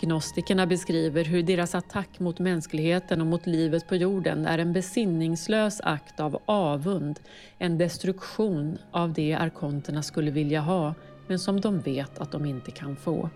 Gnostikerna 0.00 0.66
beskriver 0.66 1.24
hur 1.24 1.42
deras 1.42 1.74
attack 1.74 2.20
mot 2.20 2.38
mänskligheten 2.38 3.20
och 3.20 3.26
mot 3.26 3.46
livet 3.46 3.88
på 3.88 3.96
jorden 3.96 4.46
är 4.46 4.58
en 4.58 4.72
besinningslös 4.72 5.80
akt 5.80 6.20
av 6.20 6.42
avund, 6.46 7.20
en 7.58 7.78
destruktion 7.78 8.78
av 8.90 9.12
det 9.12 9.34
arkonterna 9.34 10.02
skulle 10.02 10.30
vilja 10.30 10.60
ha, 10.60 10.94
men 11.26 11.38
som 11.38 11.60
de 11.60 11.80
vet 11.80 12.18
att 12.18 12.32
de 12.32 12.44
inte 12.44 12.70
kan 12.70 12.96
få. 12.96 13.30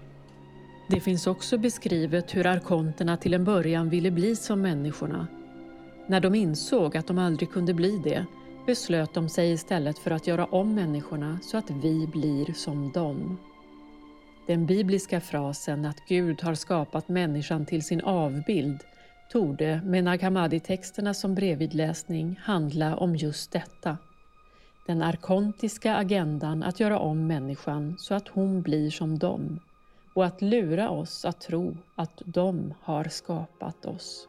Det 0.88 1.00
finns 1.00 1.26
också 1.26 1.58
beskrivet 1.58 2.36
hur 2.36 2.46
arkonterna 2.46 3.16
till 3.16 3.34
en 3.34 3.44
början 3.44 3.88
ville 3.88 4.10
bli 4.10 4.36
som 4.36 4.60
människorna. 4.60 5.26
När 6.06 6.20
de 6.20 6.34
insåg 6.34 6.96
att 6.96 7.06
de 7.06 7.18
aldrig 7.18 7.50
kunde 7.50 7.74
bli 7.74 8.00
det 8.04 8.26
beslöt 8.66 9.14
de 9.14 9.28
sig 9.28 9.52
istället 9.52 9.98
för 9.98 10.10
att 10.10 10.26
göra 10.26 10.44
om 10.44 10.74
människorna 10.74 11.38
så 11.42 11.56
att 11.56 11.70
vi 11.70 12.06
blir 12.06 12.52
som 12.52 12.92
dem. 12.92 13.38
Den 14.46 14.66
bibliska 14.66 15.20
frasen 15.20 15.84
att 15.84 16.06
Gud 16.08 16.42
har 16.42 16.54
skapat 16.54 17.08
människan 17.08 17.66
till 17.66 17.82
sin 17.82 18.00
avbild 18.00 18.84
torde 19.30 19.80
med 19.84 20.04
Nag 20.04 20.22
Hammadi-texterna 20.22 21.14
som 21.14 21.34
bredvidläsning 21.34 22.40
handla 22.42 22.96
om 22.96 23.16
just 23.16 23.52
detta. 23.52 23.98
Den 24.86 25.02
arkontiska 25.02 25.96
agendan 25.96 26.62
att 26.62 26.80
göra 26.80 26.98
om 26.98 27.26
människan 27.26 27.96
så 27.98 28.14
att 28.14 28.28
hon 28.28 28.62
blir 28.62 28.90
som 28.90 29.18
dem 29.18 29.60
och 30.14 30.24
att 30.24 30.42
lura 30.42 30.90
oss 30.90 31.24
att 31.24 31.40
tro 31.40 31.76
att 31.94 32.22
de 32.24 32.74
har 32.80 33.04
skapat 33.04 33.86
oss. 33.86 34.28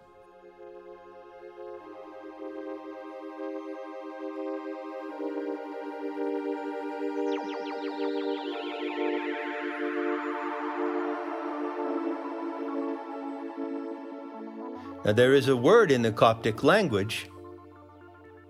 Now, 15.06 15.12
there 15.12 15.34
is 15.34 15.50
a 15.50 15.58
word 15.58 15.92
in 15.92 16.02
the 16.02 16.12
Coptic 16.12 16.64
language, 16.64 17.30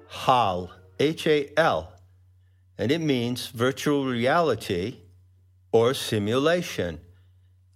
hal, 0.08 0.72
H 1.00 1.26
A 1.26 1.50
L, 1.58 1.94
and 2.78 2.92
it 2.92 3.02
means 3.02 3.48
virtual 3.48 4.06
reality 4.06 4.98
or 5.72 5.96
simulation. 5.96 7.00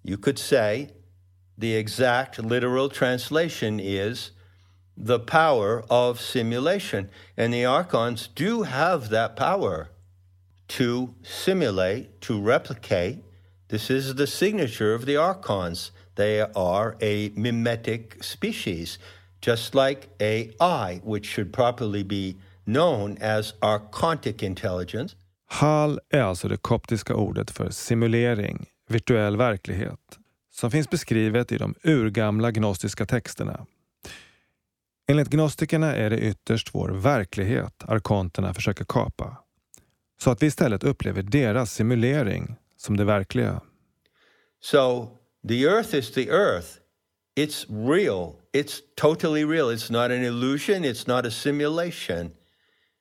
You 0.03 0.17
could 0.17 0.37
say 0.37 0.91
the 1.57 1.73
exact 1.73 2.37
literal 2.37 2.89
translation 2.89 3.79
is 3.79 4.31
the 4.95 5.19
power 5.19 5.83
of 5.89 6.21
simulation. 6.21 7.09
And 7.35 7.53
the 7.53 7.65
archons 7.65 8.27
do 8.27 8.63
have 8.63 9.09
that 9.09 9.35
power 9.35 9.89
to 10.69 11.15
simulate, 11.23 12.21
to 12.21 12.39
replicate. 12.39 13.23
This 13.69 13.89
is 13.89 14.15
the 14.15 14.27
signature 14.27 14.93
of 14.93 15.05
the 15.05 15.17
archons. 15.17 15.91
They 16.17 16.41
are 16.41 16.95
a 17.01 17.29
mimetic 17.35 18.23
species, 18.23 18.99
just 19.45 19.75
like 19.75 20.07
AI, 20.19 21.01
which 21.03 21.25
should 21.25 21.53
properly 21.53 22.03
be 22.03 22.35
known 22.65 23.17
as 23.21 23.53
archontic 23.61 24.43
intelligence. 24.43 25.15
HAL 25.49 25.99
är 26.09 26.21
alltså 26.21 26.47
det 26.47 26.57
koptiska 26.57 27.15
ordet 27.15 27.51
för 27.51 27.69
simulering, 27.69 28.65
virtuell 28.89 29.37
verklighet, 29.37 30.19
som 30.53 30.71
finns 30.71 30.89
beskrivet 30.89 31.51
i 31.51 31.57
de 31.57 31.75
urgamla 31.83 32.51
gnostiska 32.51 33.05
texterna. 33.05 33.65
Enligt 35.07 35.29
gnostikerna 35.29 35.95
är 35.95 36.09
det 36.09 36.19
ytterst 36.19 36.69
vår 36.75 36.89
verklighet 36.89 37.83
arkonterna 37.87 38.53
försöker 38.53 38.85
kapa, 38.85 39.37
så 40.19 40.31
att 40.31 40.43
vi 40.43 40.47
istället 40.47 40.83
upplever 40.83 41.21
deras 41.21 41.73
simulering 41.73 42.55
som 42.77 42.97
det 42.97 43.05
verkliga. 43.05 43.61
So 44.59 45.09
the 45.47 45.65
earth 45.65 45.93
is 45.93 46.11
the 46.11 46.29
earth. 46.29 46.81
It's 47.35 47.65
real. 47.69 48.39
It's 48.53 48.81
totally 48.95 49.45
real. 49.45 49.69
It's 49.69 49.89
not 49.89 50.11
an 50.11 50.23
illusion. 50.23 50.83
It's 50.83 51.07
not 51.07 51.25
a 51.25 51.31
simulation. 51.31 52.33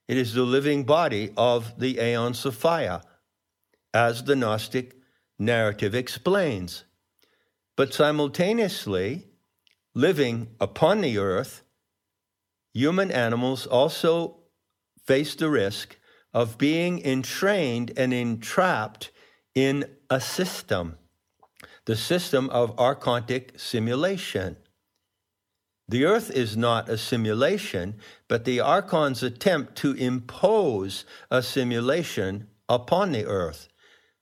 It 0.08 0.16
is 0.16 0.34
the 0.34 0.42
living 0.42 0.84
body 0.84 1.32
of 1.36 1.78
the 1.78 1.98
Aeon 1.98 2.34
Sophia, 2.34 3.02
as 3.92 4.24
the 4.24 4.36
Gnostic 4.36 4.94
narrative 5.38 5.94
explains. 5.94 6.84
But 7.76 7.92
simultaneously, 7.92 9.26
living 9.94 10.48
upon 10.60 11.00
the 11.00 11.18
earth, 11.18 11.62
human 12.72 13.10
animals 13.10 13.66
also 13.66 14.42
face 15.06 15.34
the 15.34 15.50
risk 15.50 15.96
of 16.32 16.58
being 16.58 17.02
entrained 17.04 17.92
and 17.96 18.12
entrapped 18.12 19.10
in 19.54 19.84
a 20.10 20.20
system, 20.20 20.98
the 21.86 21.96
system 21.96 22.50
of 22.50 22.76
archontic 22.76 23.58
simulation. 23.58 24.56
The 25.88 26.04
earth 26.04 26.30
is 26.30 26.56
not 26.56 26.88
a 26.88 26.98
simulation, 26.98 27.94
but 28.28 28.44
the 28.44 28.60
archons 28.60 29.22
attempt 29.22 29.76
to 29.76 29.92
impose 29.92 31.04
a 31.30 31.42
simulation 31.42 32.48
upon 32.68 33.12
the 33.12 33.24
earth. 33.24 33.68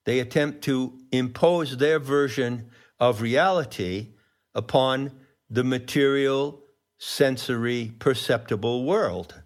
They 0.05 0.21
attempt 0.21 0.63
to 0.65 0.99
impose 1.11 1.79
their 1.79 1.99
version 1.99 2.71
of 3.01 3.23
reality 3.23 4.09
upon 4.55 5.13
the 5.49 5.65
material, 5.65 6.63
sensory, 6.99 7.93
perceptible 7.99 8.85
world. 8.85 9.43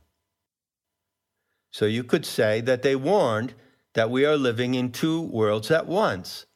So 1.70 1.86
you 1.86 2.02
could 2.02 2.26
say 2.26 2.60
that 2.62 2.82
they 2.82 2.96
warned 2.96 3.54
that 3.94 4.10
we 4.10 4.24
are 4.24 4.36
living 4.36 4.74
in 4.74 4.90
two 4.90 5.22
worlds 5.22 5.70
at 5.70 5.86
once. 5.86 6.46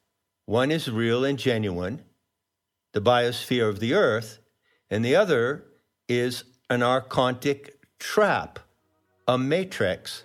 One 0.53 0.71
is 0.71 0.87
real 0.87 1.25
and 1.25 1.39
genuine, 1.39 2.03
the 2.93 3.01
biosphere 3.01 3.71
of 3.71 3.81
the 3.81 3.95
earth, 3.95 4.39
and 4.91 5.03
the 5.03 5.17
other 5.17 5.63
is 6.09 6.45
an 6.69 6.83
archontic 6.83 7.71
trap, 7.99 8.59
a 9.27 9.39
matrix. 9.39 10.25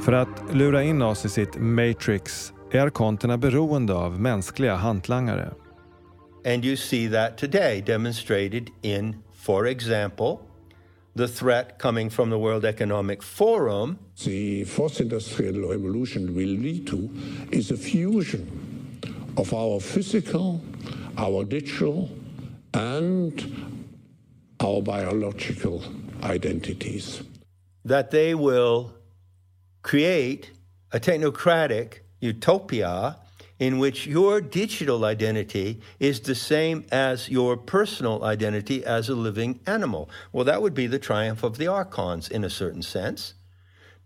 För 0.00 0.12
att 0.12 0.54
lura 0.54 0.82
in 0.82 1.02
oss 1.02 1.24
i 1.24 1.28
sitt 1.28 1.56
matrix 1.56 2.52
är 2.70 2.80
arkonterna 2.80 3.38
beroende 3.38 3.94
av 3.94 4.20
mänskliga 4.20 4.74
hantlangare. 4.74 5.52
And 6.46 6.64
you 6.64 6.76
see 6.76 7.08
that 7.08 7.38
today 7.38 7.82
demonstrated 7.86 8.70
in, 8.82 9.22
for 9.34 9.66
example, 9.66 10.45
the 11.16 11.26
threat 11.26 11.78
coming 11.78 12.10
from 12.10 12.28
the 12.28 12.38
World 12.38 12.66
Economic 12.66 13.22
Forum. 13.22 13.98
The 14.22 14.64
fourth 14.64 15.00
industrial 15.00 15.66
revolution 15.66 16.34
will 16.34 16.56
lead 16.66 16.86
to 16.88 17.10
is 17.50 17.70
a 17.70 17.76
fusion 17.76 19.00
of 19.38 19.54
our 19.54 19.80
physical, 19.80 20.60
our 21.16 21.42
digital, 21.44 22.10
and 22.74 23.32
our 24.60 24.82
biological 24.82 25.82
identities. 26.22 27.22
That 27.86 28.10
they 28.10 28.34
will 28.34 28.92
create 29.82 30.50
a 30.92 31.00
technocratic 31.00 32.00
utopia 32.20 33.16
in 33.58 33.78
which 33.78 34.06
your 34.06 34.40
digital 34.40 35.04
identity 35.04 35.80
is 35.98 36.20
the 36.20 36.34
same 36.34 36.84
as 36.92 37.28
your 37.28 37.56
personal 37.56 38.22
identity 38.22 38.84
as 38.84 39.08
a 39.08 39.14
living 39.14 39.60
animal. 39.66 40.10
Well, 40.32 40.44
that 40.44 40.60
would 40.60 40.74
be 40.74 40.86
the 40.86 40.98
triumph 40.98 41.42
of 41.42 41.56
the 41.56 41.66
archons 41.66 42.28
in 42.28 42.44
a 42.44 42.50
certain 42.50 42.82
sense, 42.82 43.34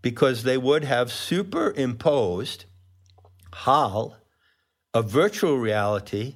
because 0.01 0.43
they 0.43 0.57
would 0.57 0.83
have 0.85 1.11
superimposed 1.11 2.65
HAL, 3.53 4.17
a 4.93 5.01
virtual 5.01 5.57
reality, 5.57 6.35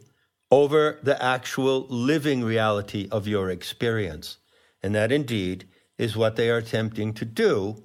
over 0.51 0.99
the 1.01 1.22
actual 1.24 1.88
living 1.88 2.43
reality 2.43 3.07
of 3.11 3.28
your 3.28 3.49
experience. 3.49 4.38
And 4.84 4.93
that 4.93 5.11
indeed 5.11 5.68
is 5.97 6.16
what 6.16 6.36
they 6.36 6.49
are 6.49 6.57
attempting 6.57 7.13
to 7.13 7.26
do 7.26 7.84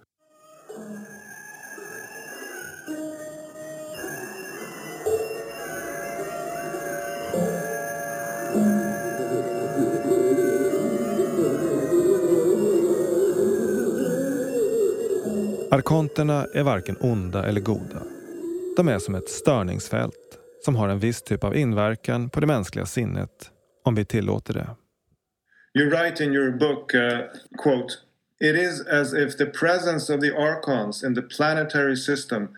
Arkonterna 15.72 16.46
är 16.54 16.62
varken 16.62 16.96
onda 17.00 17.44
eller 17.46 17.60
goda. 17.60 18.02
De 18.76 18.88
är 18.88 18.98
som 18.98 19.14
ett 19.14 19.28
störningsfält 19.28 20.38
som 20.64 20.76
har 20.76 20.88
en 20.88 20.98
viss 20.98 21.22
typ 21.22 21.44
av 21.44 21.56
inverkan 21.56 22.30
på 22.30 22.40
det 22.40 22.46
mänskliga 22.46 22.86
sinnet 22.86 23.50
om 23.84 23.94
vi 23.94 24.04
tillåter 24.04 24.54
det. 24.54 24.76
You 25.74 25.90
write 25.90 26.24
in 26.24 26.32
your 26.32 26.50
book, 26.50 26.94
uh, 26.94 27.00
quote, 27.62 27.94
It 28.40 28.56
is 28.56 28.80
as 28.80 29.14
if 29.14 29.36
the 29.36 29.46
presence 29.46 30.14
of 30.14 30.20
the 30.20 30.30
archons 30.30 31.04
in 31.04 31.14
the 31.14 31.22
planetary 31.22 31.96
system 31.96 32.48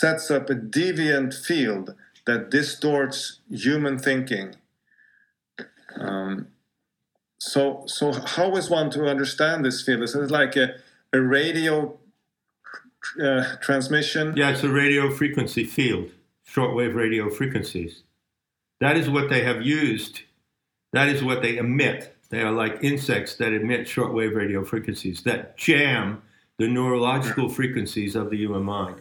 sets 0.00 0.30
up 0.30 0.50
a 0.50 0.54
deviant 0.54 1.34
field 1.34 1.94
that 2.26 2.50
distorts 2.50 3.40
human 3.64 3.98
thinking. 3.98 4.54
Um, 6.00 6.46
so, 7.38 7.82
so 7.86 8.12
how 8.12 8.56
is 8.56 8.70
one 8.70 8.90
to 8.90 9.08
understand 9.08 9.64
this 9.64 9.82
field? 9.86 10.02
Is 10.02 10.14
it 10.14 10.30
like 10.30 10.56
a, 10.56 10.68
a 11.12 11.20
radio 11.20 11.98
uh, 13.22 13.56
transmission? 13.60 14.34
Yeah, 14.36 14.50
it's 14.50 14.62
a 14.62 14.68
radio 14.68 15.10
frequency 15.10 15.64
field, 15.64 16.10
shortwave 16.48 16.94
radio 16.94 17.30
frequencies. 17.30 18.02
That 18.80 18.96
is 18.96 19.10
what 19.10 19.28
they 19.28 19.42
have 19.42 19.62
used. 19.62 20.22
That 20.92 21.08
is 21.08 21.22
what 21.22 21.42
they 21.42 21.56
emit. 21.56 22.14
They 22.30 22.42
are 22.42 22.52
like 22.52 22.82
insects 22.82 23.36
that 23.36 23.52
emit 23.52 23.86
shortwave 23.86 24.34
radio 24.34 24.64
frequencies 24.64 25.22
that 25.22 25.56
jam 25.56 26.22
the 26.58 26.68
neurological 26.68 27.48
frequencies 27.48 28.16
of 28.16 28.30
the 28.30 28.36
human 28.36 28.64
mind. 28.64 28.96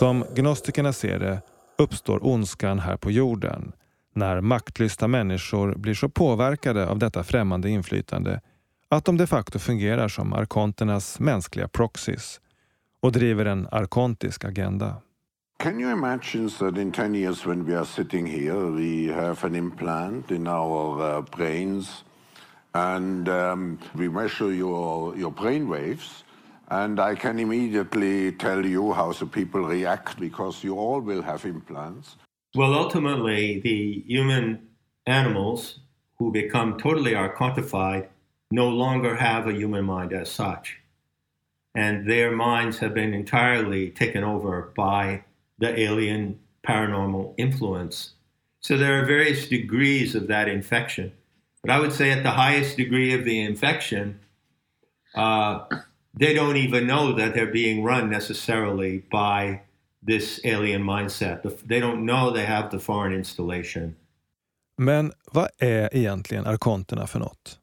Som 0.00 0.24
gnostikerna 0.34 0.92
ser 0.92 1.18
det 1.18 1.42
uppstår 1.78 2.26
ondskan 2.26 2.78
här 2.78 2.96
på 2.96 3.10
jorden 3.10 3.72
när 4.14 4.40
maktlysta 4.40 5.08
människor 5.08 5.74
blir 5.74 5.94
så 5.94 6.08
påverkade 6.08 6.88
av 6.88 6.98
detta 6.98 7.22
främmande 7.22 7.70
inflytande 7.70 8.40
att 8.88 9.04
de 9.04 9.16
de 9.16 9.26
facto 9.26 9.58
fungerar 9.58 10.08
som 10.08 10.32
arkonternas 10.32 11.20
mänskliga 11.20 11.68
proxys 11.68 12.40
och 13.00 13.12
driver 13.12 13.44
en 13.44 13.68
arkontisk 13.70 14.44
agenda. 14.44 14.96
Can 15.58 15.80
you 15.80 15.92
imagine 15.92 16.50
that 16.50 16.78
in 16.78 16.92
10 16.92 17.14
years 17.14 17.46
when 17.46 17.64
we 17.64 17.78
are 17.78 17.86
sitting 17.86 18.26
here, 18.26 18.70
we 18.70 19.14
have 19.14 19.46
an 19.46 19.54
implant 19.54 20.30
in 20.30 20.46
our 20.46 21.16
uh, 21.16 21.24
brains 21.36 22.04
and 22.72 23.28
um, 23.28 23.78
we 23.92 24.08
measure 24.08 24.52
your, 24.52 25.18
your 25.18 25.30
brain 25.30 25.68
waves 25.68 26.24
and 26.70 27.00
I 27.00 27.16
can 27.16 27.38
immediately 27.38 28.32
tell 28.32 28.64
you 28.64 28.92
how 28.92 29.12
the 29.12 29.26
people 29.26 29.62
react 29.62 30.18
because 30.20 30.62
you 30.62 30.76
all 30.76 31.00
will 31.00 31.22
have 31.22 31.44
implants. 31.44 32.16
Well, 32.54 32.74
ultimately, 32.74 33.60
the 33.60 34.04
human 34.06 34.68
animals 35.06 35.80
who 36.18 36.30
become 36.30 36.78
totally 36.78 37.12
archontified 37.12 38.08
no 38.52 38.68
longer 38.68 39.16
have 39.16 39.48
a 39.48 39.52
human 39.52 39.84
mind 39.84 40.12
as 40.12 40.30
such. 40.30 40.78
And 41.74 42.08
their 42.08 42.32
minds 42.32 42.78
have 42.78 42.94
been 42.94 43.14
entirely 43.14 43.90
taken 43.90 44.24
over 44.24 44.72
by 44.76 45.24
the 45.58 45.78
alien 45.78 46.40
paranormal 46.66 47.34
influence. 47.36 48.14
So 48.60 48.76
there 48.76 49.00
are 49.00 49.06
various 49.06 49.48
degrees 49.48 50.14
of 50.14 50.26
that 50.28 50.48
infection. 50.48 51.12
But 51.62 51.70
I 51.70 51.80
would 51.80 51.92
say 51.92 52.10
at 52.10 52.22
the 52.22 52.32
highest 52.32 52.76
degree 52.76 53.12
of 53.14 53.24
the 53.24 53.40
infection, 53.40 54.20
uh, 55.14 55.64
they 56.18 56.34
don't 56.34 56.56
even 56.56 56.86
know 56.86 57.18
that 57.18 57.34
they're 57.34 57.52
being 57.52 57.86
run 57.86 58.10
necessarily 58.10 59.02
by 59.10 59.60
this 60.06 60.40
alien 60.44 60.82
mindset. 60.82 61.42
They 61.68 61.80
don't 61.80 62.06
know 62.06 62.32
they 62.34 62.46
have 62.46 62.70
the 62.70 62.78
foreign 62.78 63.18
installation. 63.18 63.94
Men 64.78 65.12
vad 65.32 65.48
är 65.58 65.96
egentligen 65.96 66.46
arkonterna 66.46 67.06
för 67.06 67.18
något? 67.18 67.58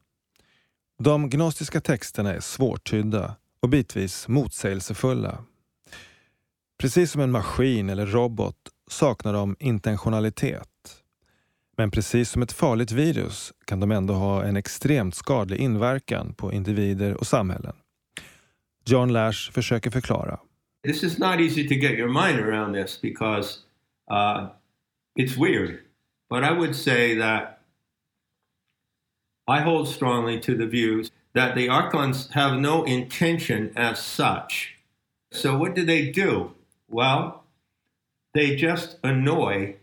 De 0.98 1.30
gnostiska 1.30 1.80
texterna 1.80 2.34
är 2.34 2.40
svårtydda 2.40 3.36
och 3.60 3.68
bitvis 3.68 4.28
motsägelsefulla. 4.28 5.44
Precis 6.78 7.10
som 7.10 7.20
en 7.20 7.30
maskin 7.30 7.90
eller 7.90 8.06
robot 8.06 8.56
saknar 8.90 9.32
de 9.32 9.56
intentionalitet. 9.58 11.02
Men 11.76 11.90
precis 11.90 12.30
som 12.30 12.42
ett 12.42 12.52
farligt 12.52 12.92
virus 12.92 13.52
kan 13.64 13.80
de 13.80 13.92
ändå 13.92 14.14
ha 14.14 14.44
en 14.44 14.56
extremt 14.56 15.14
skadlig 15.14 15.60
inverkan 15.60 16.34
på 16.34 16.52
individer 16.52 17.14
och 17.14 17.26
samhällen. 17.26 17.74
John 18.88 19.12
Lash 19.12 19.50
försöker 19.52 19.90
förklara. 19.90 20.38
This 20.84 21.02
is 21.02 21.18
not 21.18 21.40
easy 21.40 21.68
to 21.68 21.74
get 21.74 21.98
your 21.98 22.08
mind 22.08 22.40
around 22.40 22.72
this 22.72 23.00
because 23.02 23.58
uh, 24.10 24.46
it's 25.16 25.36
weird. 25.36 25.78
But 26.30 26.44
I 26.44 26.52
would 26.52 26.74
say 26.74 27.18
that 27.18 27.58
I 29.46 29.60
hold 29.60 29.88
strongly 29.88 30.40
to 30.40 30.54
the 30.54 30.66
views 30.66 31.10
that 31.34 31.54
the 31.54 31.68
archons 31.68 32.30
have 32.32 32.58
no 32.58 32.84
intention 32.84 33.72
as 33.76 33.98
such. 33.98 34.76
So 35.32 35.56
what 35.58 35.74
do 35.74 35.84
they 35.84 36.10
do? 36.10 36.52
Well, 36.88 37.44
they 38.34 38.56
just 38.56 38.98
annoy. 39.02 39.76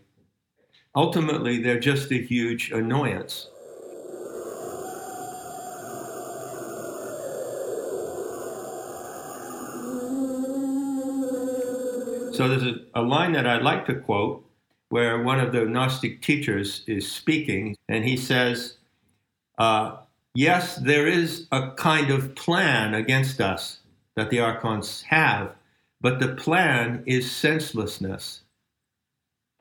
Ultimately, 0.94 1.62
they're 1.62 1.80
just 1.80 2.10
a 2.10 2.22
huge 2.22 2.72
annoyance. 2.72 3.48
So 12.36 12.48
there's 12.48 12.62
a, 12.62 12.74
a 12.94 13.02
line 13.02 13.32
that 13.32 13.46
I'd 13.46 13.62
like 13.62 13.86
to 13.86 13.94
quote 13.94 14.44
where 14.90 15.22
one 15.22 15.40
of 15.40 15.52
the 15.52 15.64
Gnostic 15.64 16.22
teachers 16.22 16.84
is 16.86 17.10
speaking, 17.10 17.76
and 17.88 18.04
he 18.04 18.16
says, 18.16 18.74
uh, 19.58 19.96
Yes, 20.34 20.76
there 20.76 21.06
is 21.06 21.46
a 21.50 21.70
kind 21.76 22.10
of 22.10 22.34
plan 22.34 22.94
against 22.94 23.40
us 23.40 23.80
that 24.16 24.28
the 24.30 24.40
Archons 24.40 25.02
have, 25.06 25.48
but 26.00 26.20
the 26.20 26.28
plan 26.28 27.02
is 27.06 27.32
senselessness. 27.32 28.42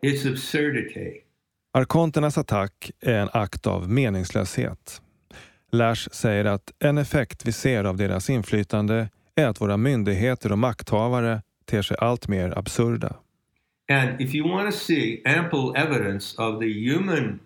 It's 0.01 0.25
absurdity. 0.25 1.21
Arkonternas 1.73 2.37
attack 2.37 2.91
är 2.99 3.13
en 3.13 3.29
akt 3.33 3.67
av 3.67 3.89
meningslöshet. 3.89 5.01
Lash 5.71 6.09
säger 6.11 6.45
att 6.45 6.71
en 6.79 6.97
effekt 6.97 7.45
vi 7.45 7.51
ser 7.51 7.83
av 7.83 7.97
deras 7.97 8.29
inflytande 8.29 9.09
är 9.35 9.47
att 9.47 9.61
våra 9.61 9.77
myndigheter 9.77 10.51
och 10.51 10.59
makthavare 10.59 11.41
ter 11.67 11.81
sig 11.81 11.97
allt 12.01 12.27
mer 12.27 12.53
absurda. 12.55 13.17
And 13.87 14.19
if 14.19 14.33
you 14.33 14.45
want 14.45 14.71
to 14.71 14.77
see 14.77 15.21
ample 15.25 15.73
evidence 15.75 16.33
of 16.37 16.59
the 16.59 16.71
human 16.71 17.39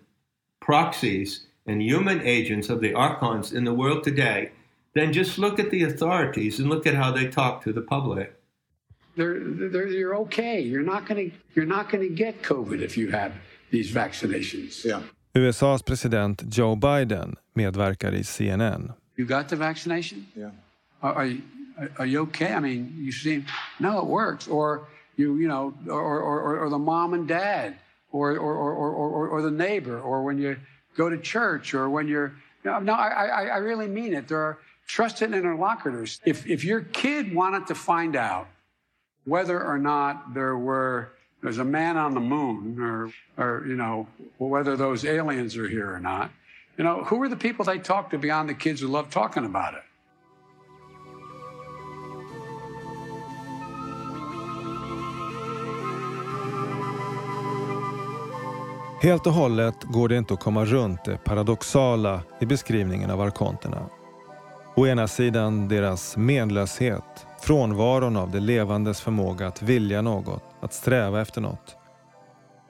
proxies 0.60 1.46
and 1.66 1.82
human 1.82 2.20
agents 2.22 2.70
of 2.70 2.80
the 2.80 2.94
archons 2.94 3.52
in 3.52 3.64
the 3.64 3.74
world 3.74 4.04
today, 4.04 4.52
then 4.94 5.12
just 5.12 5.38
look 5.38 5.58
at 5.58 5.70
the 5.70 5.82
authorities 5.84 6.58
and 6.58 6.68
look 6.68 6.86
at 6.86 6.94
how 6.94 7.10
they 7.12 7.26
talk 7.26 7.62
to 7.64 7.72
the 7.72 7.82
public. 7.82 8.34
They're, 9.16 9.38
they're, 9.40 9.88
you're 9.88 10.16
okay. 10.16 10.60
You're 10.60 10.82
not 10.82 11.06
going 11.06 11.30
to 11.30 11.36
you're 11.54 11.66
not 11.66 11.90
going 11.90 12.08
to 12.08 12.14
get 12.14 12.42
COVID 12.42 12.80
if 12.80 12.96
you 12.96 13.10
have 13.10 13.32
these 13.70 13.92
vaccinations. 13.92 14.84
Yeah. 14.84 15.02
USAs 15.34 15.84
president 15.84 16.48
Joe 16.48 16.76
Biden 16.76 17.34
medverkar 17.56 18.14
i 18.14 18.22
CNN. 18.22 18.94
You 19.16 19.26
got 19.26 19.48
the 19.48 19.56
vaccination? 19.56 20.26
Yeah. 20.34 20.50
Are, 21.02 21.14
are, 21.14 21.26
you, 21.26 21.42
are 21.98 22.06
you 22.06 22.20
okay? 22.22 22.52
I 22.52 22.60
mean, 22.60 22.94
you 22.98 23.12
seem 23.12 23.46
no, 23.78 23.98
it 23.98 24.06
works. 24.06 24.48
Or 24.48 24.88
you 25.16 25.36
you 25.36 25.48
know, 25.48 25.74
or 25.88 26.20
or, 26.20 26.64
or 26.64 26.70
the 26.70 26.78
mom 26.78 27.14
and 27.14 27.26
dad, 27.26 27.76
or 28.12 28.32
or, 28.32 28.54
or, 28.54 28.90
or, 28.92 29.28
or 29.28 29.42
the 29.42 29.50
neighbor, 29.50 30.00
or 30.00 30.22
when 30.22 30.38
you 30.38 30.56
go 30.96 31.08
to 31.08 31.18
church, 31.18 31.74
or 31.74 31.88
when 31.88 32.08
you're 32.08 32.32
no, 32.64 32.78
no 32.78 32.92
I, 32.92 33.08
I, 33.08 33.42
I 33.44 33.56
really 33.58 33.88
mean 33.88 34.14
it. 34.14 34.28
There 34.28 34.40
are 34.40 34.58
trusted 34.86 35.32
interlocutors. 35.32 36.20
If 36.24 36.46
if 36.46 36.64
your 36.64 36.80
kid 36.80 37.34
wanted 37.34 37.66
to 37.68 37.74
find 37.74 38.16
out 38.16 38.48
whether 39.24 39.62
or 39.62 39.78
not 39.78 40.34
there 40.34 40.56
were 40.56 41.12
there's 41.42 41.58
a 41.58 41.64
man 41.64 41.96
on 41.96 42.14
the 42.14 42.20
moon, 42.20 42.80
or 42.80 43.12
or 43.36 43.66
you 43.66 43.76
know 43.76 44.06
whether 44.38 44.76
those 44.76 45.04
aliens 45.04 45.56
are 45.56 45.68
here 45.68 45.92
or 45.92 46.00
not, 46.00 46.30
you 46.76 46.84
know 46.84 47.04
who 47.04 47.22
are 47.22 47.28
the 47.28 47.36
people 47.36 47.64
they 47.64 47.78
talk 47.78 48.10
to 48.10 48.18
beyond 48.18 48.48
the 48.48 48.54
kids 48.54 48.80
who 48.80 48.88
love 48.88 49.10
talking 49.10 49.44
about 49.44 49.74
it? 49.74 49.82
Helt 59.02 59.26
och 59.26 59.32
hållet 59.32 59.84
går 59.84 60.08
det 60.08 60.16
inte 60.16 60.34
att 60.34 60.40
komma 60.40 60.64
runt 60.64 61.04
det 61.04 61.24
paradoxala 61.24 62.22
i 62.40 62.46
beskrivningen 62.46 63.10
av 63.10 63.20
arkonterna. 63.20 63.88
Å 64.76 64.86
ena 64.86 65.08
sidan 65.08 65.68
deras 65.68 66.16
menlöshet, 66.16 67.26
frånvaron 67.42 68.16
av 68.16 68.30
det 68.30 68.40
levandes 68.40 69.00
förmåga 69.00 69.46
att 69.46 69.62
vilja 69.62 70.02
något, 70.02 70.42
att 70.60 70.74
sträva 70.74 71.20
efter 71.20 71.40
något. 71.40 71.76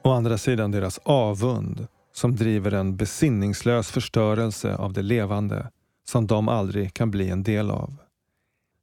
Å 0.04 0.10
andra 0.10 0.38
sidan 0.38 0.70
deras 0.70 0.98
avund 1.02 1.86
som 2.12 2.36
driver 2.36 2.74
en 2.74 2.96
besinningslös 2.96 3.90
förstörelse 3.90 4.76
av 4.76 4.92
det 4.92 5.02
levande 5.02 5.66
som 6.08 6.26
de 6.26 6.48
aldrig 6.48 6.94
kan 6.94 7.10
bli 7.10 7.30
en 7.30 7.42
del 7.42 7.70
av. 7.70 7.96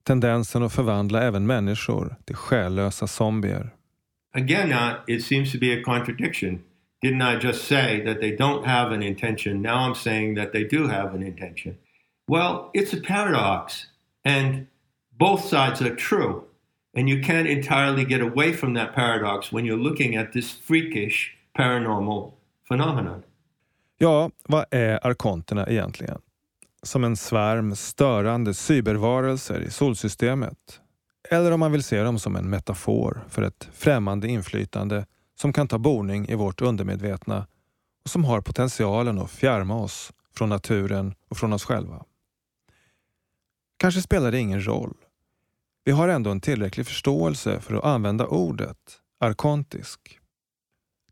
Tendensen 0.03 0.63
att 0.63 0.73
förvandla 0.73 1.23
även 1.23 1.45
människor 1.45 2.15
till 2.25 2.35
själlösa 2.35 3.07
zombier. 3.07 3.73
Again, 4.35 4.71
uh, 4.71 4.93
it 5.07 5.25
seems 5.25 5.51
to 5.51 5.57
be 5.59 5.73
a 5.73 5.81
contradiction. 5.85 6.59
Didn't 7.01 7.21
I 7.21 7.35
just 7.35 7.63
say 7.65 8.01
that 8.05 8.19
they 8.21 8.35
don't 8.35 8.65
have 8.65 8.91
an 8.91 9.03
intention? 9.03 9.61
Now 9.61 9.79
I'm 9.87 9.95
saying 9.95 10.35
that 10.35 10.51
they 10.51 10.63
do 10.63 10.87
have 10.87 11.13
an 11.15 11.23
intention. 11.23 11.77
Well, 12.27 12.69
it's 12.73 12.93
a 12.93 13.01
paradox, 13.01 13.87
and 14.25 14.67
both 15.11 15.45
sides 15.45 15.81
are 15.81 15.95
true. 15.95 16.43
And 16.97 17.09
you 17.09 17.21
can't 17.21 17.47
entirely 17.47 18.05
get 18.05 18.21
away 18.21 18.53
from 18.53 18.73
that 18.73 18.95
paradox 18.95 19.51
when 19.51 19.65
you're 19.65 19.83
looking 19.83 20.17
at 20.17 20.33
this 20.33 20.51
freakish 20.51 21.37
paranormal 21.57 22.33
phenomenon. 22.67 23.23
Ja, 23.97 24.31
vad 24.43 24.65
är 24.71 25.07
arkonterna 25.07 25.67
egentligen? 25.67 26.21
Som 26.83 27.03
en 27.03 27.15
svärm 27.17 27.75
störande 27.75 28.53
cybervarelser 28.53 29.61
i 29.61 29.69
solsystemet? 29.69 30.81
Eller 31.29 31.51
om 31.51 31.59
man 31.59 31.71
vill 31.71 31.83
se 31.83 32.03
dem 32.03 32.19
som 32.19 32.35
en 32.35 32.49
metafor 32.49 33.23
för 33.29 33.41
ett 33.41 33.69
främmande 33.73 34.27
inflytande 34.27 35.05
som 35.39 35.53
kan 35.53 35.67
ta 35.67 35.77
boning 35.77 36.27
i 36.27 36.35
vårt 36.35 36.61
undermedvetna 36.61 37.47
och 38.03 38.09
som 38.09 38.25
har 38.25 38.41
potentialen 38.41 39.19
att 39.19 39.31
fjärma 39.31 39.75
oss 39.75 40.13
från 40.35 40.49
naturen 40.49 41.15
och 41.29 41.38
från 41.38 41.53
oss 41.53 41.63
själva. 41.63 42.03
Kanske 43.77 44.01
spelar 44.01 44.31
det 44.31 44.39
ingen 44.39 44.67
roll. 44.67 44.93
vi 45.83 45.91
har 45.91 46.07
ändå 46.07 46.29
en 46.31 46.41
tillräcklig 46.41 46.85
förståelse 46.85 47.59
för 47.59 47.75
att 47.75 47.83
använda 47.83 48.27
ordet 48.27 48.77
arkontisk. 49.19 50.19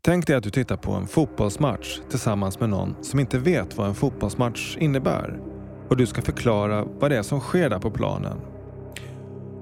Tänk 0.00 0.26
dig 0.26 0.36
att 0.36 0.44
du 0.44 0.50
tittar 0.50 0.76
på 0.76 0.92
en 0.92 1.06
fotbollsmatch 1.06 2.00
tillsammans 2.10 2.60
med 2.60 2.68
någon 2.68 3.04
som 3.04 3.20
inte 3.20 3.38
vet 3.38 3.76
vad 3.76 3.88
en 3.88 3.94
fotbollsmatch 3.94 4.76
innebär 4.76 5.40
och 5.88 5.96
du 5.96 6.06
ska 6.06 6.22
förklara 6.22 6.84
vad 6.84 7.10
det 7.10 7.16
är 7.16 7.22
som 7.22 7.40
sker 7.40 7.70
där 7.70 7.78
på 7.78 7.90
planen. 7.90 8.40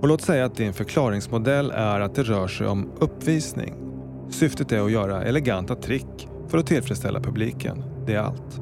Och 0.00 0.08
låt 0.08 0.22
säga 0.22 0.44
att 0.44 0.56
din 0.56 0.74
förklaringsmodell 0.74 1.70
är 1.70 2.00
att 2.00 2.14
det 2.14 2.22
rör 2.22 2.48
sig 2.48 2.66
om 2.66 2.92
uppvisning. 3.00 3.93
Syftet 4.30 4.72
är 4.72 4.80
att 4.80 4.90
göra 4.90 5.22
eleganta 5.22 5.74
trick 5.74 6.28
för 6.48 6.58
att 6.58 6.66
tillfredsställa 6.66 7.20
publiken. 7.20 7.82
Det 8.06 8.14
är 8.14 8.18
allt. 8.18 8.60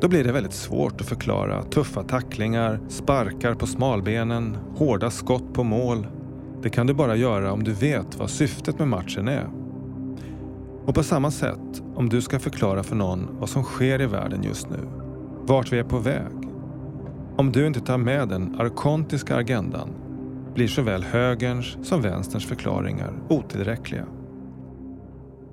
Då 0.00 0.08
blir 0.08 0.24
det 0.24 0.32
väldigt 0.32 0.52
svårt 0.52 1.00
att 1.00 1.06
förklara 1.06 1.62
tuffa 1.62 2.02
tacklingar, 2.02 2.80
sparkar 2.88 3.54
på 3.54 3.66
smalbenen, 3.66 4.56
hårda 4.76 5.10
skott 5.10 5.54
på 5.54 5.64
mål. 5.64 6.06
Det 6.62 6.70
kan 6.70 6.86
du 6.86 6.94
bara 6.94 7.16
göra 7.16 7.52
om 7.52 7.64
du 7.64 7.72
vet 7.72 8.16
vad 8.16 8.30
syftet 8.30 8.78
med 8.78 8.88
matchen 8.88 9.28
är. 9.28 9.48
Och 10.86 10.94
på 10.94 11.02
samma 11.02 11.30
sätt, 11.30 11.82
om 11.94 12.08
du 12.08 12.22
ska 12.22 12.38
förklara 12.38 12.82
för 12.82 12.96
någon 12.96 13.28
vad 13.38 13.48
som 13.48 13.62
sker 13.62 14.00
i 14.00 14.06
världen 14.06 14.42
just 14.42 14.70
nu, 14.70 14.78
vart 15.42 15.72
vi 15.72 15.78
är 15.78 15.84
på 15.84 15.98
väg. 15.98 16.50
Om 17.36 17.52
du 17.52 17.66
inte 17.66 17.80
tar 17.80 17.98
med 17.98 18.28
den 18.28 18.60
arkontiska 18.60 19.36
agendan 19.36 19.88
blir 20.54 20.68
såväl 20.68 21.02
högerns 21.02 21.76
som 21.82 22.02
vänsterns 22.02 22.46
förklaringar 22.46 23.12
otillräckliga. 23.28 24.06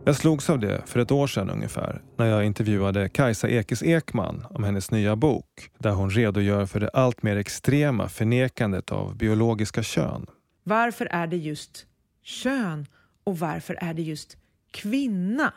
Jag 0.06 0.16
slogs 0.16 0.50
av 0.50 0.60
det 0.60 0.82
för 0.86 1.00
ett 1.00 1.12
år 1.12 1.28
sedan 1.28 1.50
ungefär 1.50 2.02
när 2.18 2.26
jag 2.26 2.46
intervjuade 2.46 3.10
Kajsa 3.10 3.50
Ekis 3.50 3.84
Ekman 3.84 4.46
om 4.50 4.64
hennes 4.64 4.92
nya 4.92 5.16
bok 5.16 5.72
där 5.78 5.92
hon 5.92 6.10
redogör 6.10 6.66
för 6.66 6.80
det 6.80 6.90
allt 6.90 7.24
mer 7.24 7.38
extrema 7.38 8.10
förnekandet 8.10 8.92
av 8.92 9.18
biologiska 9.18 9.84
kön. 9.84 10.26
Varför 10.64 11.06
är 11.06 11.28
det 11.28 11.38
just 11.38 11.86
kön 12.24 12.86
och 13.24 13.40
varför 13.40 13.78
är 13.82 13.94
det 13.94 14.02
just 14.02 14.38
kvinna? 14.72 15.54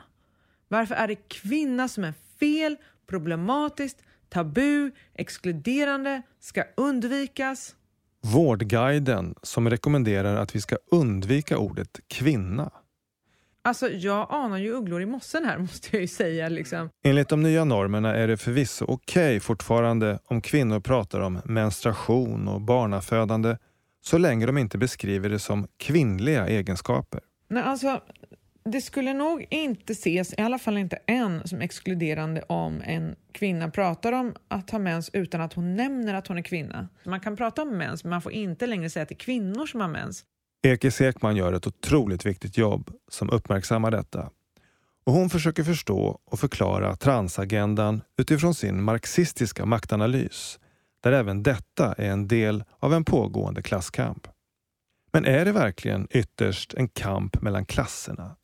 Varför 0.68 0.94
är 0.94 1.08
det 1.08 1.28
kvinna 1.28 1.88
som 1.88 2.04
är 2.04 2.14
fel, 2.40 2.76
problematiskt, 3.06 4.02
tabu, 4.28 4.90
exkluderande, 5.14 6.22
ska 6.40 6.64
undvikas? 6.76 7.76
Vårdguiden 8.24 9.34
som 9.42 9.70
rekommenderar 9.70 10.36
att 10.36 10.56
vi 10.56 10.60
ska 10.60 10.76
undvika 10.90 11.58
ordet 11.58 12.00
kvinna. 12.08 12.70
Alltså 13.62 13.88
jag 13.88 14.26
anar 14.30 14.58
ju 14.58 14.72
ugglor 14.72 15.02
i 15.02 15.06
mossen 15.06 15.44
här 15.44 15.58
måste 15.68 15.88
jag 15.92 16.00
ju 16.00 16.08
säga. 16.08 16.48
Liksom. 16.48 16.90
Enligt 17.04 17.28
de 17.28 17.42
nya 17.42 17.64
normerna 17.64 18.14
är 18.14 18.28
det 18.28 18.36
förvisso 18.36 18.84
okej 18.84 19.28
okay 19.28 19.40
fortfarande 19.40 20.18
om 20.24 20.40
kvinnor 20.40 20.80
pratar 20.80 21.20
om 21.20 21.40
menstruation 21.44 22.48
och 22.48 22.60
barnafödande 22.60 23.56
så 24.00 24.18
länge 24.18 24.46
de 24.46 24.58
inte 24.58 24.78
beskriver 24.78 25.28
det 25.28 25.38
som 25.38 25.66
kvinnliga 25.76 26.46
egenskaper. 26.46 27.20
Nej, 27.48 27.62
alltså, 27.62 28.00
det 28.70 28.80
skulle 28.80 29.14
nog 29.14 29.46
inte 29.50 29.92
ses, 29.92 30.32
i 30.32 30.42
alla 30.42 30.58
fall 30.58 30.78
inte 30.78 30.98
än, 31.06 31.48
som 31.48 31.60
exkluderande 31.60 32.42
om 32.42 32.82
en 32.84 33.16
kvinna 33.32 33.70
pratar 33.70 34.12
om 34.12 34.34
att 34.48 34.70
ha 34.70 34.78
mens 34.78 35.10
utan 35.12 35.40
att 35.40 35.52
hon 35.52 35.76
nämner 35.76 36.14
att 36.14 36.26
hon 36.26 36.38
är 36.38 36.42
kvinna. 36.42 36.88
Man 37.04 37.20
kan 37.20 37.36
prata 37.36 37.62
om 37.62 37.78
mens, 37.78 38.04
men 38.04 38.10
man 38.10 38.22
får 38.22 38.32
inte 38.32 38.66
längre 38.66 38.90
säga 38.90 39.02
att 39.02 39.08
det 39.08 39.14
är 39.14 39.16
kvinnor 39.16 39.66
som 39.66 39.80
har 39.80 39.88
mens. 39.88 40.24
Ekis 40.66 41.00
Ekman 41.00 41.36
gör 41.36 41.52
ett 41.52 41.66
otroligt 41.66 42.26
viktigt 42.26 42.58
jobb 42.58 42.90
som 43.08 43.30
uppmärksammar 43.30 43.90
detta. 43.90 44.30
Och 45.06 45.12
hon 45.12 45.30
försöker 45.30 45.64
förstå 45.64 46.18
och 46.24 46.40
förklara 46.40 46.96
transagendan 46.96 48.00
utifrån 48.18 48.54
sin 48.54 48.82
marxistiska 48.82 49.66
maktanalys, 49.66 50.58
där 51.02 51.12
även 51.12 51.42
detta 51.42 51.92
är 51.92 52.10
en 52.10 52.28
del 52.28 52.64
av 52.78 52.94
en 52.94 53.04
pågående 53.04 53.62
klasskamp. 53.62 54.28
Men 55.12 55.24
är 55.24 55.44
det 55.44 55.52
verkligen 55.52 56.08
ytterst 56.10 56.74
en 56.74 56.88
kamp 56.88 57.42
mellan 57.42 57.66
klasserna? 57.66 58.36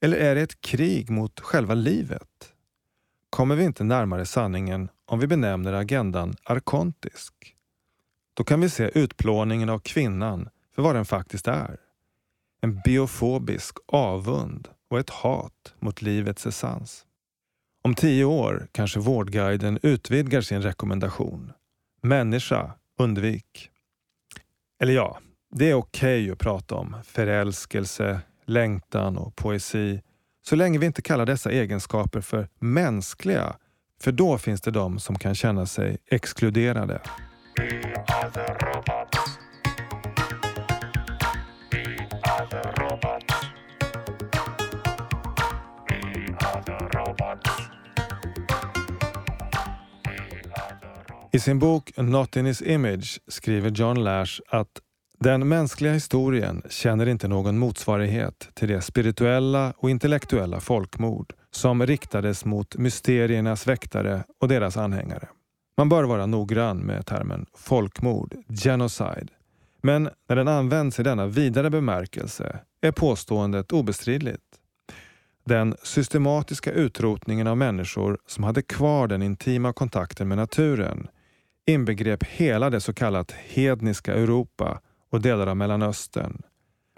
Eller 0.00 0.16
är 0.16 0.34
det 0.34 0.40
ett 0.40 0.60
krig 0.60 1.10
mot 1.10 1.40
själva 1.40 1.74
livet? 1.74 2.52
Kommer 3.30 3.56
vi 3.56 3.64
inte 3.64 3.84
närmare 3.84 4.26
sanningen 4.26 4.88
om 5.06 5.18
vi 5.18 5.26
benämner 5.26 5.72
agendan 5.72 6.34
arkontisk? 6.44 7.34
Då 8.34 8.44
kan 8.44 8.60
vi 8.60 8.70
se 8.70 8.90
utplåningen 8.94 9.68
av 9.68 9.78
kvinnan 9.78 10.48
för 10.74 10.82
vad 10.82 10.94
den 10.94 11.04
faktiskt 11.04 11.48
är. 11.48 11.76
En 12.60 12.80
biofobisk 12.84 13.76
avund 13.86 14.68
och 14.90 14.98
ett 14.98 15.10
hat 15.10 15.74
mot 15.78 16.02
livets 16.02 16.46
essens. 16.46 17.06
Om 17.82 17.94
tio 17.94 18.24
år 18.24 18.68
kanske 18.72 19.00
Vårdguiden 19.00 19.78
utvidgar 19.82 20.40
sin 20.40 20.62
rekommendation. 20.62 21.52
Människa, 22.02 22.72
undvik. 22.98 23.70
Eller 24.80 24.92
ja, 24.92 25.18
det 25.54 25.70
är 25.70 25.74
okej 25.74 26.22
okay 26.22 26.32
att 26.32 26.38
prata 26.38 26.74
om 26.74 26.96
förälskelse, 27.04 28.20
längtan 28.46 29.18
och 29.18 29.36
poesi 29.36 30.00
så 30.42 30.56
länge 30.56 30.78
vi 30.78 30.86
inte 30.86 31.02
kallar 31.02 31.26
dessa 31.26 31.50
egenskaper 31.50 32.20
för 32.20 32.48
mänskliga, 32.58 33.56
för 34.00 34.12
då 34.12 34.38
finns 34.38 34.60
det 34.60 34.70
de 34.70 34.98
som 34.98 35.18
kan 35.18 35.34
känna 35.34 35.66
sig 35.66 35.98
exkluderade. 36.10 37.00
I 51.32 51.38
sin 51.38 51.58
bok 51.58 51.92
Not 51.96 52.36
in 52.36 52.46
his 52.46 52.62
image 52.62 53.20
skriver 53.28 53.70
John 53.70 54.04
Lash 54.04 54.40
att 54.48 54.80
den 55.26 55.48
mänskliga 55.48 55.92
historien 55.92 56.62
känner 56.68 57.06
inte 57.06 57.28
någon 57.28 57.58
motsvarighet 57.58 58.48
till 58.54 58.68
det 58.68 58.80
spirituella 58.80 59.72
och 59.76 59.90
intellektuella 59.90 60.60
folkmord 60.60 61.32
som 61.50 61.86
riktades 61.86 62.44
mot 62.44 62.76
mysteriernas 62.76 63.66
väktare 63.66 64.24
och 64.40 64.48
deras 64.48 64.76
anhängare. 64.76 65.28
Man 65.76 65.88
bör 65.88 66.04
vara 66.04 66.26
noggrann 66.26 66.78
med 66.78 67.06
termen 67.06 67.46
folkmord, 67.54 68.36
genocide. 68.48 69.26
Men 69.82 70.08
när 70.28 70.36
den 70.36 70.48
används 70.48 71.00
i 71.00 71.02
denna 71.02 71.26
vidare 71.26 71.70
bemärkelse 71.70 72.58
är 72.80 72.92
påståendet 72.92 73.72
obestridligt. 73.72 74.44
Den 75.44 75.76
systematiska 75.82 76.72
utrotningen 76.72 77.46
av 77.46 77.56
människor 77.56 78.18
som 78.26 78.44
hade 78.44 78.62
kvar 78.62 79.08
den 79.08 79.22
intima 79.22 79.72
kontakten 79.72 80.28
med 80.28 80.38
naturen 80.38 81.08
inbegrep 81.66 82.22
hela 82.24 82.70
det 82.70 82.80
så 82.80 82.92
kallat 82.92 83.32
hedniska 83.32 84.14
Europa 84.14 84.80
och 85.10 85.20
delar 85.20 85.46
av 85.46 85.56
Mellanöstern. 85.56 86.42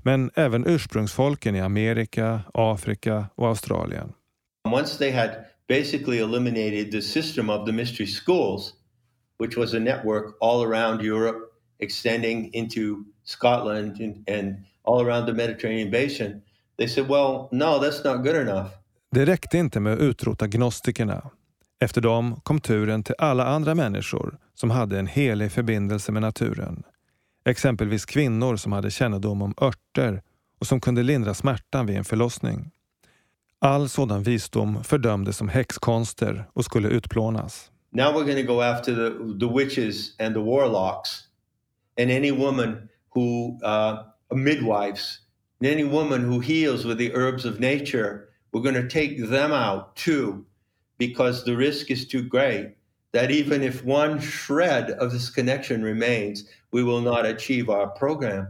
Men 0.02 0.30
även 0.34 0.66
ursprungsfolken 0.66 1.56
i 1.56 1.60
Amerika, 1.60 2.40
Afrika 2.54 3.26
och 3.34 3.46
Australien. 3.46 4.12
Once 4.64 4.98
they 4.98 5.12
had 5.12 5.30
basically 5.68 6.18
eliminated 6.18 6.92
the 6.92 7.02
system 7.02 7.50
of 7.50 7.66
the 7.66 7.72
mystery 7.72 8.06
schools, 8.06 8.72
which 9.38 9.56
was 9.56 9.74
a 9.74 9.78
network 9.78 10.36
all 10.40 10.64
around 10.64 11.02
Europe, 11.02 11.38
extending 11.78 12.50
into 12.52 13.04
Scotland 13.24 14.00
and, 14.00 14.30
and 14.30 14.56
all 14.84 15.06
around 15.06 15.26
the 15.26 15.32
Mediterranean 15.32 15.90
basin, 15.90 16.42
they 16.78 16.88
said, 16.88 17.08
well, 17.08 17.48
no, 17.52 17.78
that's 17.78 18.04
not 18.04 18.24
good 18.24 18.36
enough. 18.36 18.70
Det 19.10 19.24
räckte 19.24 19.58
inte 19.58 19.80
med 19.80 19.92
att 19.92 19.98
utrota 19.98 20.46
gnostikerna. 20.46 21.30
Efter 21.80 22.00
dem 22.00 22.40
kom 22.42 22.60
turen 22.60 23.02
till 23.02 23.14
alla 23.18 23.44
andra 23.46 23.74
människor 23.74 24.38
som 24.54 24.70
hade 24.70 24.98
en 24.98 25.06
helig 25.06 25.52
förbindelse 25.52 26.12
med 26.12 26.22
naturen. 26.22 26.82
Exempelvis 27.44 28.04
kvinnor 28.04 28.56
som 28.56 28.72
hade 28.72 28.90
kännedom 28.90 29.42
om 29.42 29.54
örter 29.60 30.22
och 30.60 30.66
som 30.66 30.80
kunde 30.80 31.02
lindra 31.02 31.34
smärtan 31.34 31.86
vid 31.86 31.96
en 31.96 32.04
förlossning. 32.04 32.70
All 33.60 33.88
sådan 33.88 34.22
visdom 34.22 34.84
fördömdes 34.84 35.36
som 35.36 35.48
häxkonster 35.48 36.44
och 36.52 36.64
skulle 36.64 36.88
utplånas. 36.88 37.70
Now 37.90 38.12
we're 38.12 38.24
going 38.24 38.46
to 38.46 38.54
go 38.54 38.60
after 38.60 38.94
the, 38.94 39.38
the 39.46 39.54
witches 39.54 40.20
and 40.20 40.34
the 40.34 40.40
warlocks 40.40 41.28
and 42.00 42.10
any 42.10 42.30
woman 42.30 42.88
who 43.14 43.58
uh, 43.64 44.04
midwives 44.34 45.20
and 45.60 45.70
any 45.70 45.84
woman 45.84 46.24
who 46.24 46.40
heals 46.40 46.84
with 46.84 46.98
the 46.98 47.12
herbs 47.14 47.44
of 47.44 47.58
nature. 47.58 48.28
We're 48.52 48.62
going 48.62 48.82
to 48.82 48.88
take 48.88 49.30
them 49.30 49.52
out 49.52 49.96
too 49.96 50.46
because 50.98 51.44
the 51.44 51.56
risk 51.56 51.90
is 51.90 52.06
too 52.06 52.22
great 52.22 52.77
that 53.12 53.30
even 53.30 53.62
if 53.62 53.84
one 53.84 54.20
shred 54.20 54.90
of 54.90 55.12
this 55.12 55.30
connection 55.30 55.84
remains, 55.84 56.44
we 56.72 56.82
will 56.82 57.00
not 57.00 57.26
achieve 57.26 57.68
our 57.68 57.98
program. 57.98 58.46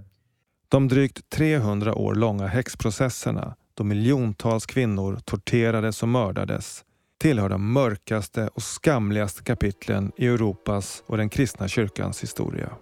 De 0.68 0.88
drygt 0.88 1.30
300 1.30 1.94
år 1.94 2.14
långa 2.14 2.46
häxprocesserna 2.46 3.56
då 3.74 3.84
miljontals 3.84 4.66
kvinnor 4.66 5.18
torterades 5.24 6.02
och 6.02 6.08
mördades 6.08 6.84
tillhör 7.18 7.48
de 7.48 7.72
mörkaste 7.72 8.48
och 8.54 8.62
skamligaste 8.62 9.42
kapitlen 9.42 10.12
i 10.16 10.26
Europas 10.26 11.02
och 11.06 11.16
den 11.16 11.28
kristna 11.28 11.68
kyrkans 11.68 12.22
historia. 12.22 12.72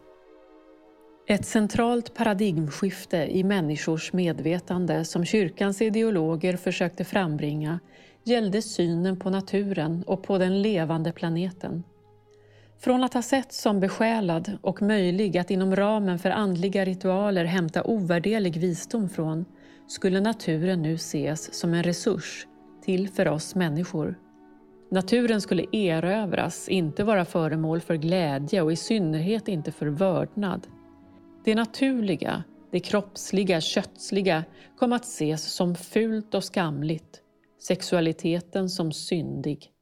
Ett 1.29 1.47
centralt 1.47 2.15
paradigmskifte 2.15 3.17
i 3.17 3.45
människors 3.45 4.13
medvetande 4.13 5.05
som 5.05 5.25
kyrkans 5.25 5.83
ideologer 5.83 6.57
försökte 6.57 7.05
frambringa 7.05 7.81
gällde 8.27 8.63
synen 8.63 9.17
på 9.17 9.31
naturen 9.31 10.05
och 10.07 10.23
på 10.23 10.39
den 10.39 10.63
levande 10.63 11.13
planeten. 11.13 11.85
Från 12.79 13.05
att 13.05 13.15
ha 13.15 13.23
sett 13.23 13.53
som 13.53 13.81
besjälad 13.81 14.59
och 14.63 14.83
möjlig 14.83 15.39
att 15.39 15.51
inom 15.51 15.77
ramen 15.77 16.19
för 16.19 16.31
andliga 16.31 16.85
ritualer 16.85 17.45
hämta 17.45 17.85
ovärderlig 17.85 18.57
visdom 18.57 19.09
från 19.09 19.45
skulle 19.89 20.21
naturen 20.21 20.83
nu 20.83 20.95
ses 20.95 21.55
som 21.55 21.75
en 21.75 21.83
resurs 21.83 22.47
till 22.85 23.09
för 23.09 23.29
oss 23.29 23.55
människor. 23.55 24.19
Naturen 24.91 25.41
skulle 25.41 25.65
erövras, 25.73 26.69
inte 26.69 27.05
vara 27.05 27.25
föremål 27.25 27.81
för 27.81 27.95
glädje 27.95 28.63
och 28.63 28.73
i 28.73 28.77
synnerhet 28.77 29.49
inte 29.49 29.73
för 29.73 29.87
vördnad. 29.87 30.67
Det 31.45 31.55
naturliga, 31.55 32.45
det 32.71 32.81
kroppsliga, 32.81 33.61
kötsliga 33.61 34.45
kom 34.79 34.93
att 34.93 35.05
ses 35.05 35.53
som 35.53 35.75
fult 35.75 36.35
och 36.35 36.45
skamligt, 36.45 37.23
sexualiteten 37.67 38.71
som 38.71 38.93
syndig. 38.93 39.73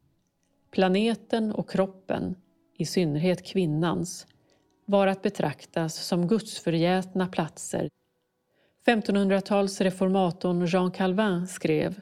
Planeten 0.70 1.52
och 1.52 1.70
kroppen, 1.70 2.36
i 2.78 2.86
synnerhet 2.86 3.46
kvinnans, 3.46 4.26
var 4.84 5.06
att 5.06 5.22
betraktas 5.22 6.06
som 6.06 6.28
gudsförgätna 6.28 7.26
platser. 7.26 7.88
1500-talsreformatorn 8.86 10.66
Jean 10.66 10.90
Calvin 10.90 11.46
skrev 11.46 12.00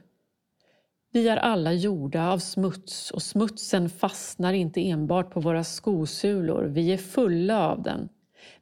Vi 1.13 1.29
är 1.29 1.37
alla 1.37 1.73
gjorda 1.73 2.31
av 2.31 2.39
smuts 2.39 3.11
och 3.11 3.23
smutsen 3.23 3.91
fastnar 3.91 4.53
inte 4.53 4.89
enbart 4.89 5.31
på 5.31 5.41
våra 5.41 5.65
skosulor, 5.65 6.65
vi 6.65 6.93
är 6.93 6.99
fulla 6.99 7.69
av 7.69 7.83
den. 7.83 8.09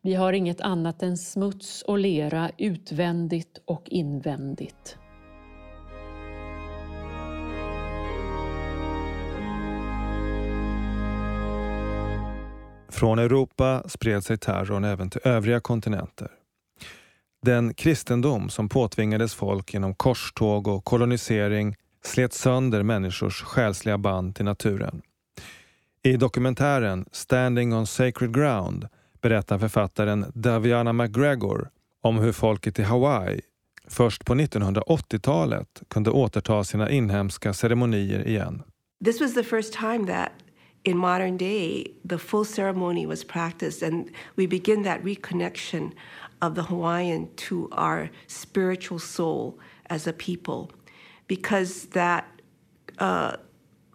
Vi 0.01 0.15
har 0.15 0.33
inget 0.33 0.61
annat 0.61 1.03
än 1.03 1.17
smuts 1.17 1.83
och 1.83 1.99
lera 1.99 2.51
utvändigt 2.59 3.61
och 3.65 3.89
invändigt. 3.89 4.99
Från 13.01 13.19
Europa 13.19 13.83
spred 13.89 14.25
sig 14.25 14.39
terrorn 14.39 14.85
även 14.85 15.11
till 15.11 15.21
övriga 15.25 15.61
kontinenter. 15.61 16.29
Den 17.43 17.75
kristendom 17.75 18.49
som 18.49 18.69
påtvingades 18.69 19.35
folk 19.35 19.75
genom 19.75 19.95
korståg 19.95 20.69
och 20.69 20.85
kolonisering 20.85 21.77
slet 22.05 22.33
sönder 22.33 22.83
människors 22.83 23.43
själsliga 23.43 23.99
band 23.99 24.35
till 24.35 24.45
naturen. 24.45 25.03
I 26.03 26.17
dokumentären 26.17 27.07
Standing 27.13 27.75
on 27.75 27.87
Sacred 27.87 28.35
Ground 28.35 28.89
berättar 29.21 29.59
författaren 29.59 30.33
Daviana 30.35 30.93
McGregor 30.93 31.71
om 32.01 32.19
hur 32.19 32.33
folket 32.33 32.79
i 32.79 32.83
Hawaii 32.83 33.41
först 33.89 34.25
på 34.25 34.35
1980-talet 34.35 35.83
kunde 35.89 36.11
återta 36.11 36.65
sina 36.65 36.91
inhemska 36.91 37.53
ceremonier 37.53 38.29
igen. 38.29 38.63
This 39.05 39.21
was 39.21 39.35
the 39.35 39.45
first 39.45 39.73
time 39.73 40.07
that 40.07 40.33
in 40.85 40.97
modern 40.97 41.37
day 41.37 41.93
the 42.05 42.19
full 42.19 42.45
ceremony 42.45 43.07
was 43.07 43.25
practiced 43.25 43.83
and 43.83 44.11
we 44.37 44.47
begin 44.47 44.83
that 44.83 45.03
reconnection 45.05 45.93
of 46.41 46.55
the 46.55 46.63
Hawaiian 46.63 47.29
to 47.37 47.69
our 47.73 48.11
spiritual 48.27 48.99
soul 48.99 49.59
as 49.87 50.07
a 50.07 50.13
people 50.13 50.71
because 51.27 51.87
that 51.91 52.25
uh, 52.99 53.37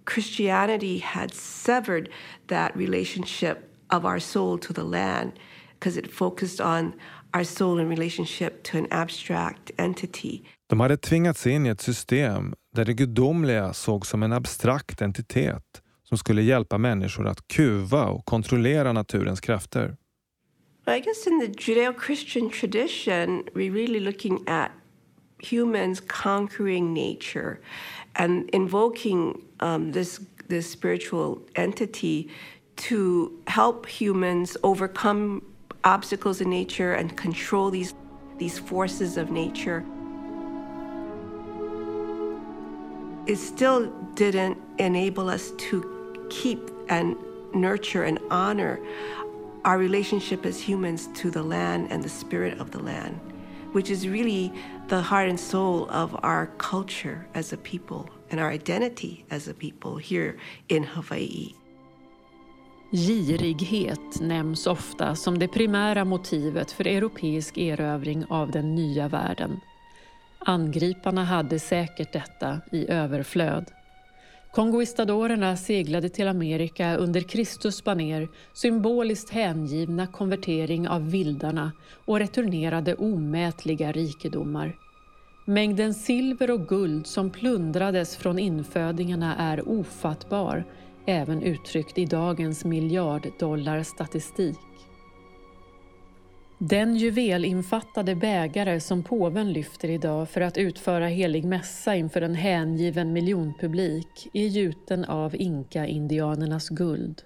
Christianity 0.05 0.99
had 0.99 1.33
severed 1.33 2.09
that 2.47 2.75
relationship 2.75 3.69
of 3.89 4.05
our 4.05 4.19
soul 4.19 4.57
to 4.59 4.73
the 4.73 4.83
land 4.83 5.33
because 5.79 5.97
it 5.97 6.11
focused 6.11 6.61
on 6.61 6.93
our 7.33 7.43
soul 7.43 7.79
in 7.79 7.89
relationship 7.89 8.63
to 8.63 8.77
an 8.77 8.87
abstract 8.91 9.71
entity. 9.77 10.43
De 10.69 10.79
hade 10.79 10.97
tvingats 10.97 11.47
in 11.47 11.65
i 11.65 11.69
ett 11.69 11.81
system 11.81 12.53
där 12.75 12.85
det 12.85 12.93
gudomliga 12.93 13.73
såg 13.73 14.05
som 14.05 14.23
en 14.23 14.33
abstrakt 14.33 15.01
entitet 15.01 15.81
som 16.09 16.17
skulle 16.17 16.41
hjälpa 16.41 16.77
människor 16.77 17.27
att 17.27 17.47
kuva 17.47 18.05
och 18.05 18.25
kontrollera 18.25 18.93
naturens 18.93 19.41
krafter. 19.41 19.95
I 20.87 20.99
guess 20.99 21.27
in 21.27 21.39
the 21.39 21.47
Judeo-Christian 21.47 22.49
tradition, 22.49 23.43
we're 23.55 23.73
really 23.73 23.99
looking 23.99 24.47
at 24.47 24.71
humans 25.39 26.01
conquering 26.07 26.93
nature 26.93 27.57
and 28.13 28.49
invoking 28.53 29.41
um, 29.59 29.91
this 29.91 30.19
this 30.47 30.69
spiritual 30.71 31.39
entity 31.55 32.29
to 32.75 33.31
help 33.47 33.87
humans 33.87 34.57
overcome 34.63 35.41
obstacles 35.83 36.41
in 36.41 36.49
nature 36.49 36.93
and 36.93 37.15
control 37.15 37.69
these, 37.69 37.93
these 38.37 38.59
forces 38.59 39.17
of 39.17 39.31
nature. 39.31 39.83
It 43.27 43.37
still 43.37 43.91
didn't 44.15 44.57
enable 44.77 45.29
us 45.29 45.51
to 45.57 45.94
keep 46.41 46.59
and 46.89 47.15
nurture 47.53 48.03
and 48.03 48.19
honor 48.29 48.79
our 49.63 49.77
relationship 49.77 50.45
as 50.45 50.59
humans 50.69 51.09
to 51.15 51.31
the 51.31 51.43
land 51.43 51.87
and 51.91 52.03
the 52.03 52.09
spirit 52.09 52.59
of 52.59 52.71
the 52.71 52.79
land, 52.79 53.19
which 53.73 53.89
is 53.89 54.07
really 54.07 54.51
the 54.87 55.01
heart 55.01 55.29
and 55.29 55.39
soul 55.39 55.89
of 55.89 56.15
our 56.23 56.47
culture 56.57 57.25
as 57.33 57.53
a 57.53 57.57
people 57.57 58.09
and 58.29 58.39
our 58.39 58.51
identity 58.53 59.25
as 59.31 59.47
a 59.47 59.53
people 59.53 59.97
here 59.97 60.37
in 60.67 60.83
Hawaii. 60.83 61.55
Girighet 62.91 64.21
nämns 64.21 64.67
ofta 64.67 65.15
som 65.15 65.39
det 65.39 65.47
primära 65.47 66.05
motivet 66.05 66.71
för 66.71 66.87
europeisk 66.87 67.57
erövring 67.57 68.25
av 68.29 68.51
den 68.51 68.75
nya 68.75 69.07
världen. 69.07 69.59
Angriparna 70.39 71.23
hade 71.23 71.59
säkert 71.59 72.13
detta 72.13 72.61
i 72.71 72.87
överflöd. 72.87 73.71
Kongoistadorerna 74.55 75.57
seglade 75.57 76.09
till 76.09 76.27
Amerika 76.27 76.95
under 76.95 77.21
Kristus 77.21 77.83
baner, 77.83 78.27
symboliskt 78.53 79.29
hängivna 79.29 80.07
konvertering 80.07 80.87
av 80.87 81.11
vildarna 81.11 81.71
och 82.05 82.19
returnerade 82.19 82.95
omätliga 82.95 83.91
rikedomar. 83.91 84.75
Mängden 85.45 85.93
silver 85.93 86.51
och 86.51 86.67
guld 86.67 87.07
som 87.07 87.29
plundrades 87.29 88.15
från 88.15 88.39
infödingarna 88.39 89.35
är 89.35 89.69
ofattbar 89.69 90.63
även 91.05 91.41
uttryckt 91.41 91.97
i 91.97 92.05
dagens 92.05 92.65
miljarddollarstatistik. 92.65 94.57
Den 96.57 96.95
juvelinfattade 96.95 98.15
bägare 98.15 98.79
som 98.79 99.03
påven 99.03 99.53
lyfter 99.53 99.89
idag 99.89 100.29
för 100.29 100.41
att 100.41 100.57
utföra 100.57 101.07
helig 101.07 101.45
mässa 101.45 101.95
inför 101.95 102.21
en 102.21 102.35
hängiven 102.35 103.13
miljonpublik 103.13 104.29
är 104.33 104.47
gjuten 104.47 105.05
av 105.05 105.35
inka-indianernas 105.35 106.69
guld. 106.69 107.21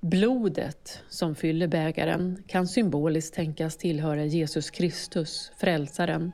Blodet 0.00 1.02
som 1.08 1.34
fyller 1.34 1.66
bägaren 1.66 2.42
kan 2.46 2.66
symboliskt 2.66 3.34
tänkas 3.34 3.76
tillhöra 3.76 4.24
Jesus 4.24 4.70
Kristus, 4.70 5.52
frälsaren, 5.56 6.32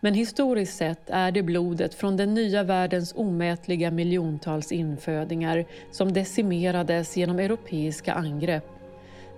men 0.00 0.14
historiskt 0.14 0.76
sett 0.76 1.10
är 1.10 1.32
det 1.32 1.42
blodet 1.42 1.94
från 1.94 2.16
den 2.16 2.34
nya 2.34 2.62
världens 2.62 3.12
omätliga 3.16 3.90
miljontals 3.90 4.72
infödingar 4.72 5.64
som 5.90 6.12
decimerades 6.12 7.16
genom 7.16 7.38
europeiska 7.38 8.12
angrepp. 8.12 8.79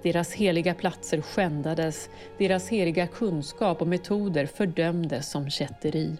Deras 0.02 0.32
heliga 0.32 0.74
platser 0.74 1.20
skändades, 1.20 2.08
deras 2.38 2.68
heliga 2.68 3.06
kunskap 3.06 3.80
och 3.80 3.88
metoder 3.88 4.46
fördömdes 4.46 5.30
som 5.30 5.50
kätteri. 5.50 6.16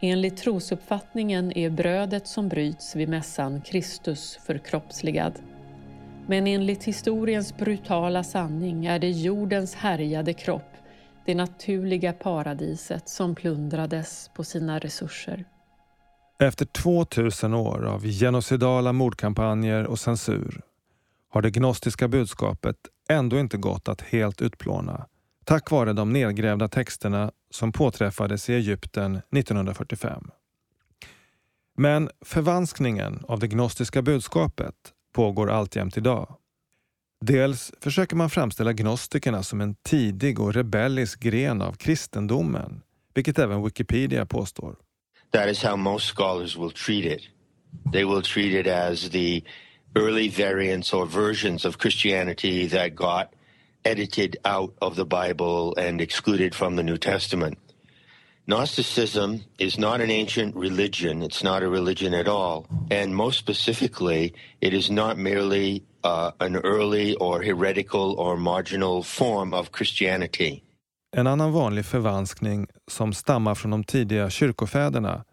Enligt 0.00 0.36
trosuppfattningen 0.36 1.58
är 1.58 1.70
brödet 1.70 2.26
som 2.26 2.48
bryts 2.48 2.96
vid 2.96 3.08
mässan 3.08 3.60
Kristus 3.60 4.38
förkroppsligad. 4.46 5.32
Men 6.26 6.46
enligt 6.46 6.84
historiens 6.84 7.56
brutala 7.56 8.24
sanning 8.24 8.86
är 8.86 8.98
det 8.98 9.10
jordens 9.10 9.74
härjade 9.74 10.32
kropp 10.32 10.72
det 11.26 11.34
naturliga 11.34 12.12
paradiset 12.12 13.08
som 13.08 13.34
plundrades 13.34 14.30
på 14.34 14.44
sina 14.44 14.78
resurser. 14.78 15.44
Efter 16.38 16.64
2000 16.64 17.54
år 17.54 17.86
av 17.86 18.06
genocidala 18.06 18.92
mordkampanjer 18.92 19.84
och 19.84 19.98
censur 19.98 20.60
har 21.36 21.42
det 21.42 21.50
gnostiska 21.50 22.08
budskapet 22.08 22.76
ändå 23.08 23.40
inte 23.40 23.56
gått 23.56 23.88
att 23.88 24.00
helt 24.00 24.42
utplåna 24.42 25.06
tack 25.44 25.70
vare 25.70 25.92
de 25.92 26.12
nedgrävda 26.12 26.68
texterna 26.68 27.32
som 27.50 27.72
påträffades 27.72 28.50
i 28.50 28.54
Egypten 28.54 29.16
1945. 29.16 30.30
Men 31.76 32.10
förvanskningen 32.24 33.24
av 33.28 33.38
det 33.38 33.48
gnostiska 33.48 34.02
budskapet 34.02 34.74
pågår 35.12 35.50
alltjämt 35.50 35.96
idag. 35.96 36.36
Dels 37.20 37.72
försöker 37.80 38.16
man 38.16 38.30
framställa 38.30 38.72
gnostikerna 38.72 39.42
som 39.42 39.60
en 39.60 39.74
tidig 39.74 40.40
och 40.40 40.54
rebellisk 40.54 41.20
gren 41.20 41.62
av 41.62 41.72
kristendomen, 41.72 42.82
vilket 43.14 43.38
även 43.38 43.64
Wikipedia 43.64 44.26
påstår. 44.26 44.76
That 45.32 45.48
is 45.48 45.62
how 45.62 45.76
most 45.76 46.16
scholars 46.16 46.56
will 46.56 46.70
treat 46.70 47.04
it. 47.04 47.22
They 47.92 48.04
will 48.04 48.22
treat 48.22 48.66
it 48.66 48.72
as 48.72 49.10
the 49.10 49.42
early 49.96 50.28
variants 50.28 50.92
or 50.92 51.06
versions 51.06 51.64
of 51.64 51.78
Christianity 51.78 52.66
that 52.66 52.94
got 52.94 53.32
edited 53.84 54.36
out 54.44 54.72
of 54.82 54.94
the 54.94 55.06
Bible 55.06 55.74
and 55.76 56.00
excluded 56.00 56.54
from 56.54 56.76
the 56.76 56.82
New 56.82 56.98
Testament. 56.98 57.58
Gnosticism 58.46 59.40
is 59.58 59.78
not 59.78 60.00
an 60.00 60.10
ancient 60.10 60.54
religion. 60.56 61.22
It's 61.22 61.42
not 61.42 61.62
a 61.62 61.68
religion 61.68 62.14
at 62.14 62.28
all. 62.28 62.66
And 62.90 63.14
most 63.14 63.38
specifically, 63.38 64.34
it 64.60 64.72
is 64.74 64.90
not 64.90 65.18
merely 65.18 65.82
uh, 66.04 66.30
an 66.38 66.56
early 66.56 67.16
or 67.16 67.42
heretical 67.42 68.14
or 68.18 68.36
marginal 68.36 69.02
form 69.02 69.54
of 69.54 69.70
Christianity. 69.72 70.62
En 71.16 71.26
annan 71.26 71.52
vanlig 71.52 71.84
förvanskning 71.84 72.66
som 72.90 73.12
stammar 73.12 73.54
från 73.54 73.70
de 73.70 73.84
tidiga 73.84 74.30
kyrkofäderna 74.30 75.24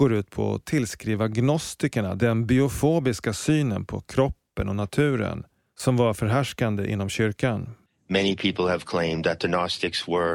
går 0.00 0.12
ut 0.12 0.30
på 0.30 0.54
att 0.54 0.64
tillskriva 0.64 1.28
gnostikerna 1.28 2.14
den 2.14 2.46
biofobiska 2.46 3.32
synen 3.32 3.84
på 3.84 4.00
kroppen 4.00 4.68
och 4.68 4.76
naturen 4.76 5.44
som 5.78 5.96
var 5.96 6.14
förhärskande 6.14 6.90
inom 6.90 7.08
kyrkan. 7.08 7.68
Many 8.08 8.36
people 8.36 8.64
have 8.64 8.80
claimed 8.86 9.24
that 9.24 9.40
the 9.40 9.48
Gnostics 9.48 10.08
were 10.08 10.32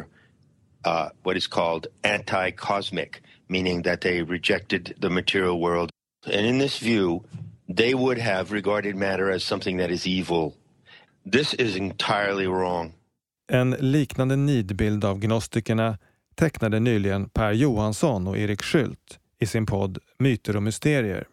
uh, 0.88 1.07
what 1.24 1.38
is 1.38 1.47
called 1.47 1.88
anti-cosmic, 2.03 3.22
meaning 3.47 3.84
that 3.84 4.01
they 4.01 4.24
rejected 4.24 4.93
the 5.01 5.09
material 5.09 5.59
world. 5.61 5.89
And 6.26 6.45
in 6.45 6.59
this 6.59 6.84
view, 6.84 7.20
they 7.76 7.93
would 7.93 8.22
have 8.22 8.53
regarded 8.53 8.95
matter 8.95 9.36
as 9.36 9.43
something 9.43 9.80
that 9.80 9.89
is 9.89 10.07
evil. 10.07 10.53
This 11.32 11.53
is 11.53 11.76
entirely 11.76 12.47
wrong. 12.47 12.93
En 13.51 13.72
liknande 13.72 14.36
nidbild 14.36 15.05
av 15.05 15.20
gnostikerna 15.20 15.97
tecknade 16.36 16.80
nyligen 16.80 17.30
Per 17.30 17.51
Johansson 17.51 18.28
och 18.28 18.38
Erik 18.38 18.61
Skylt 18.61 19.20
i 19.40 19.46
sin 19.46 19.66
podd 19.66 19.98
Myter 20.18 20.56
och 20.56 20.64
mysterier. 20.64 21.28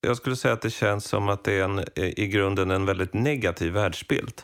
Jag 0.00 0.16
skulle 0.16 0.36
säga 0.36 0.54
att 0.54 0.62
det 0.62 0.70
känns 0.70 1.04
som 1.04 1.28
att 1.28 1.44
det 1.44 1.52
är 1.52 1.64
en, 1.64 1.84
i 1.96 2.26
grunden 2.26 2.70
en 2.70 2.86
väldigt 2.86 3.14
negativ 3.14 3.72
världsbild. 3.72 4.42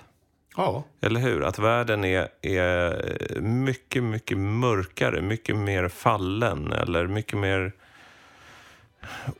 Ja. 0.57 0.85
Eller 1.01 1.21
hur? 1.21 1.45
Att 1.45 1.59
världen 1.59 2.05
är, 2.05 2.29
är 2.43 3.41
mycket, 3.41 4.03
mycket 4.03 4.39
mörkare, 4.39 5.23
mycket 5.23 5.57
mer 5.57 5.89
fallen 5.89 6.73
eller 6.73 7.07
mycket 7.07 7.39
mer 7.39 7.73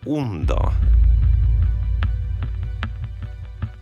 onda. 0.07 0.73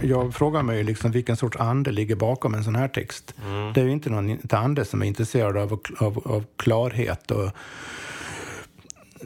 Jag 0.00 0.34
frågar 0.34 0.62
mig 0.62 0.84
liksom 0.84 1.10
vilken 1.10 1.36
sorts 1.36 1.56
ande 1.56 1.90
ligger 1.92 2.16
bakom 2.16 2.54
en 2.54 2.64
sån 2.64 2.74
här 2.74 2.88
text. 2.88 3.34
Mm. 3.44 3.72
Det 3.72 3.80
är 3.80 3.84
ju 3.84 3.92
inte 3.92 4.10
någon 4.10 4.38
ande 4.50 4.84
som 4.84 5.02
är 5.02 5.06
intresserad 5.06 5.56
av, 5.56 5.80
av, 5.98 6.22
av 6.24 6.44
klarhet 6.56 7.30
och 7.30 7.50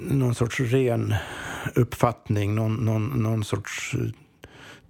någon 0.01 0.35
sorts 0.35 0.61
ren 0.61 1.15
uppfattning, 1.75 2.55
någon, 2.55 2.75
någon, 2.75 3.23
någon 3.23 3.45
sorts 3.45 3.95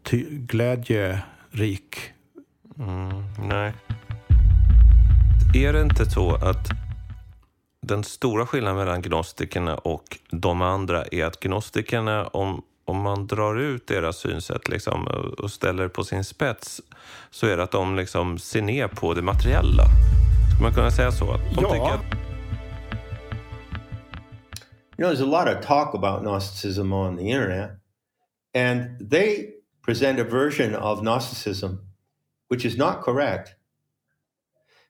ty, 0.02 0.24
glädjerik. 0.30 1.96
Mm, 2.78 3.22
nej. 3.48 3.72
Är 5.54 5.72
det 5.72 5.82
inte 5.82 6.10
så 6.10 6.34
att 6.34 6.68
den 7.86 8.04
stora 8.04 8.46
skillnaden 8.46 8.78
mellan 8.78 9.02
gnostikerna 9.02 9.74
och 9.76 10.18
de 10.30 10.62
andra 10.62 11.04
är 11.04 11.24
att 11.24 11.40
gnostikerna, 11.40 12.26
om, 12.26 12.62
om 12.84 13.00
man 13.00 13.26
drar 13.26 13.56
ut 13.56 13.86
deras 13.86 14.16
synsätt 14.16 14.68
liksom, 14.68 15.06
och 15.38 15.50
ställer 15.50 15.88
på 15.88 16.04
sin 16.04 16.24
spets, 16.24 16.80
så 17.30 17.46
är 17.46 17.56
det 17.56 17.62
att 17.62 17.70
de 17.70 17.96
liksom 17.96 18.38
ser 18.38 18.62
ner 18.62 18.88
på 18.88 19.14
det 19.14 19.22
materiella. 19.22 19.84
Ska 20.54 20.62
man 20.62 20.72
kunna 20.74 20.90
säga 20.90 21.12
så? 21.12 21.32
Att 21.32 21.40
de 21.54 21.62
Ja. 21.64 21.70
tycker 21.72 21.94
att 21.94 22.27
You 24.98 25.02
know, 25.04 25.08
there's 25.08 25.20
a 25.20 25.26
lot 25.26 25.48
of 25.48 25.60
talk 25.60 25.94
about 25.94 26.24
Gnosticism 26.24 26.92
on 26.92 27.16
the 27.16 27.30
internet, 27.30 27.76
and 28.52 28.96
they 29.00 29.54
present 29.80 30.18
a 30.18 30.24
version 30.24 30.74
of 30.74 31.02
Gnosticism 31.02 31.88
which 32.48 32.64
is 32.64 32.76
not 32.76 33.02
correct. 33.02 33.54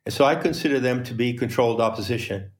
And 0.06 0.14
so 0.14 0.24
I 0.24 0.36
consider 0.36 0.80
them 0.80 1.04
to 1.04 1.14
be 1.14 1.34
controlled 1.34 1.80
opposition, 1.80 2.52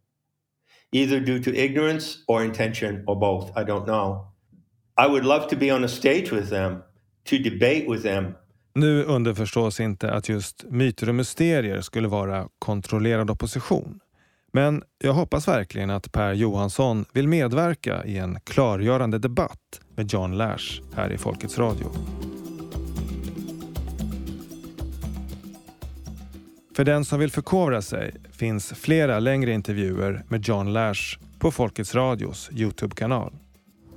either 0.92 1.20
due 1.20 1.40
to 1.40 1.56
ignorance 1.56 2.22
or 2.28 2.44
intention 2.44 3.04
or 3.06 3.18
both. 3.18 3.56
I 3.56 3.64
don't 3.64 3.86
know. 3.86 4.28
I 4.96 5.06
would 5.06 5.24
love 5.24 5.46
to 5.48 5.56
be 5.56 5.70
on 5.70 5.84
a 5.84 5.88
stage 5.88 6.30
with 6.32 6.50
them, 6.50 6.82
to 7.24 7.38
debate 7.38 7.88
with 7.88 8.02
them, 8.02 8.36
Nu 8.74 9.04
underförstås 9.04 9.80
inte 9.80 10.10
att 10.10 10.28
just 10.28 10.64
myter 10.70 11.08
och 11.08 11.14
mysterier 11.14 11.80
skulle 11.80 12.08
vara 12.08 12.48
kontrollerad 12.58 13.30
opposition. 13.30 14.00
Men 14.52 14.82
jag 14.98 15.12
hoppas 15.12 15.48
verkligen 15.48 15.90
att 15.90 16.12
Per 16.12 16.32
Johansson 16.32 17.04
vill 17.12 17.28
medverka 17.28 18.04
i 18.04 18.18
en 18.18 18.40
klargörande 18.44 19.18
debatt 19.18 19.80
med 19.96 20.12
John 20.12 20.32
Lash 20.32 20.82
här 20.94 21.12
i 21.12 21.18
Folkets 21.18 21.58
Radio. 21.58 21.92
För 26.76 26.84
den 26.84 27.04
som 27.04 27.20
vill 27.20 27.30
förkovra 27.30 27.82
sig 27.82 28.14
finns 28.32 28.72
flera 28.72 29.18
längre 29.18 29.52
intervjuer 29.52 30.24
med 30.28 30.48
John 30.48 30.72
Lash 30.72 31.18
på 31.38 31.50
Folkets 31.50 31.94
Radios 31.94 32.50
Youtube-kanal. 32.52 33.32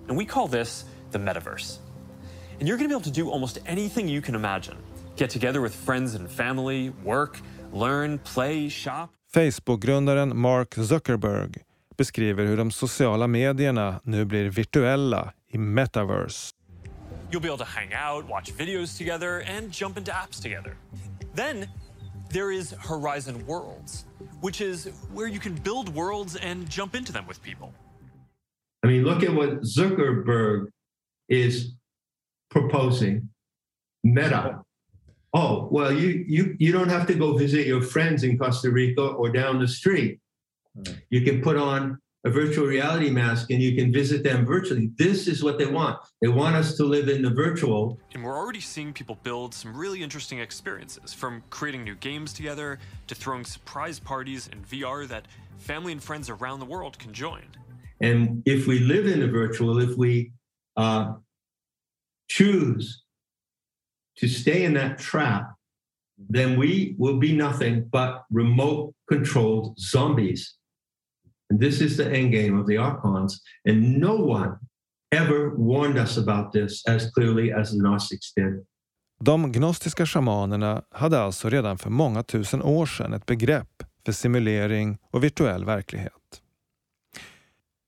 And 0.09 0.19
we 0.19 0.25
call 0.25 0.49
this 0.49 0.85
the 1.11 1.19
metaverse. 1.19 1.79
And 2.59 2.69
you're 2.69 2.77
going 2.77 2.89
to 2.89 2.89
be 2.89 2.95
able 2.95 3.13
to 3.13 3.21
do 3.21 3.31
almost 3.31 3.57
anything 3.65 4.09
you 4.09 4.21
can 4.21 4.35
imagine. 4.35 4.75
Get 5.15 5.29
together 5.29 5.61
with 5.61 5.75
friends 5.85 6.15
and 6.15 6.31
family, 6.31 6.91
work, 7.05 7.37
learn, 7.73 8.19
play, 8.19 8.69
shop. 8.69 9.09
Facebook-grundaren 9.33 10.33
Mark 10.35 10.75
Zuckerberg 10.75 11.63
beskriver 11.97 12.45
hur 12.45 12.57
de 12.57 12.71
sociala 12.71 13.27
medierna 13.27 14.01
nu 14.03 14.25
blir 14.25 14.49
virtuella 14.49 15.33
i 15.47 15.57
metaverse. 15.57 16.53
You'll 17.31 17.41
be 17.41 17.47
able 17.47 17.57
to 17.57 17.71
hang 17.79 17.93
out, 17.93 18.29
watch 18.29 18.51
videos 18.57 18.97
together, 18.97 19.43
and 19.47 19.71
jump 19.71 19.97
into 19.97 20.11
apps 20.11 20.41
together. 20.41 20.75
Then 21.35 21.67
there 22.33 22.51
is 22.51 22.75
Horizon 22.89 23.45
Worlds, 23.47 24.05
which 24.41 24.61
is 24.61 24.89
where 25.13 25.27
you 25.27 25.39
can 25.39 25.53
build 25.63 25.95
worlds 25.95 26.35
and 26.35 26.69
jump 26.69 26.95
into 26.95 27.13
them 27.13 27.25
with 27.27 27.41
people. 27.41 27.73
I 28.83 28.87
mean, 28.87 29.03
look 29.03 29.23
at 29.23 29.33
what 29.33 29.61
Zuckerberg 29.61 30.65
is 31.29 31.73
proposing. 32.49 33.29
Meta. 34.03 34.59
Oh, 35.33 35.69
well, 35.71 35.93
you 35.93 36.25
you 36.27 36.55
you 36.59 36.71
don't 36.71 36.89
have 36.89 37.07
to 37.07 37.13
go 37.13 37.37
visit 37.37 37.65
your 37.65 37.81
friends 37.81 38.23
in 38.23 38.37
Costa 38.37 38.69
Rica 38.69 39.01
or 39.01 39.29
down 39.29 39.59
the 39.59 39.67
street. 39.67 40.19
You 41.09 41.21
can 41.21 41.41
put 41.41 41.57
on 41.57 41.99
a 42.23 42.29
virtual 42.29 42.67
reality 42.67 43.09
mask 43.09 43.49
and 43.49 43.61
you 43.61 43.75
can 43.75 43.91
visit 43.91 44.23
them 44.23 44.45
virtually. 44.45 44.91
This 44.97 45.27
is 45.27 45.43
what 45.43 45.57
they 45.57 45.65
want. 45.65 45.99
They 46.21 46.27
want 46.27 46.55
us 46.55 46.75
to 46.77 46.83
live 46.83 47.09
in 47.09 47.23
the 47.23 47.31
virtual. 47.31 47.97
And 48.13 48.23
we're 48.23 48.37
already 48.37 48.59
seeing 48.59 48.93
people 48.93 49.17
build 49.23 49.53
some 49.53 49.75
really 49.75 50.03
interesting 50.03 50.39
experiences, 50.39 51.13
from 51.13 51.43
creating 51.49 51.83
new 51.83 51.95
games 51.95 52.31
together 52.33 52.77
to 53.07 53.15
throwing 53.15 53.43
surprise 53.43 53.99
parties 53.99 54.49
in 54.49 54.61
VR 54.63 55.07
that 55.07 55.27
family 55.57 55.91
and 55.91 56.03
friends 56.03 56.29
around 56.29 56.59
the 56.59 56.65
world 56.65 56.99
can 56.99 57.11
join. 57.11 57.43
And 58.01 58.43
if 58.45 58.67
we 58.67 58.79
live 58.79 59.07
in 59.07 59.19
the 59.19 59.27
virtual, 59.27 59.79
if 59.79 59.97
we 59.97 60.33
uh, 60.77 61.13
choose 62.29 63.03
to 64.21 64.27
stay 64.27 64.63
in 64.63 64.73
that 64.75 64.99
trap, 64.99 65.43
then 66.29 66.59
we 66.59 66.95
will 66.97 67.19
be 67.19 67.33
nothing 67.33 67.89
but 67.89 68.25
remote 68.29 68.93
controlled 69.07 69.77
zombies. 69.79 70.57
And 71.49 71.59
this 71.59 71.81
is 71.81 71.97
the 71.97 72.05
end 72.05 72.31
game 72.31 72.59
of 72.59 72.67
the 72.67 72.77
Archons. 72.77 73.41
And 73.65 73.97
no 73.97 74.15
one 74.15 74.59
ever 75.11 75.55
warned 75.57 75.97
us 75.97 76.17
about 76.17 76.53
this 76.53 76.85
as 76.87 77.11
clearly 77.11 77.51
as 77.51 77.71
the 77.71 77.77
Gnostics 77.77 78.33
did. 78.33 78.65
De 79.23 79.51
gnostiska 79.51 80.05
shamanerna 80.05 80.83
hade 80.91 81.21
alltså 81.21 81.49
redan 81.49 81.77
för 81.77 81.89
många 81.89 82.23
tusen 82.23 82.61
år 82.61 82.85
sedan 82.85 83.13
ett 83.13 83.25
begrepp 83.25 83.83
för 84.05 84.11
simulering 84.11 84.97
och 85.11 85.23
virtuell 85.23 85.65
verklighet. 85.65 86.41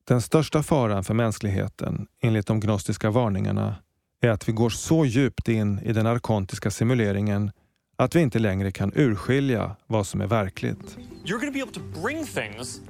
Den 0.07 0.21
största 0.21 0.63
faran 0.63 1.03
för 1.03 1.13
mänskligheten, 1.13 2.07
enligt 2.21 2.47
de 2.47 2.59
gnostiska 2.59 3.09
varningarna, 3.09 3.75
är 4.23 4.29
att 4.29 4.49
vi 4.49 4.51
går 4.51 4.69
så 4.69 5.05
djupt 5.05 5.47
in 5.47 5.79
i 5.79 5.93
den 5.93 6.07
arkontiska 6.07 6.71
simuleringen 6.71 7.51
att 7.97 8.15
vi 8.15 8.19
inte 8.19 8.39
längre 8.39 8.71
kan 8.71 8.91
urskilja 8.95 9.75
vad 9.87 10.07
som 10.07 10.21
är 10.21 10.27
verkligt. 10.27 10.97
You're 11.25 11.39
going 11.39 11.47
to 11.47 11.53
be 11.53 11.61
able 11.61 11.73
to 11.73 12.01
bring 12.01 12.25
things 12.25 12.81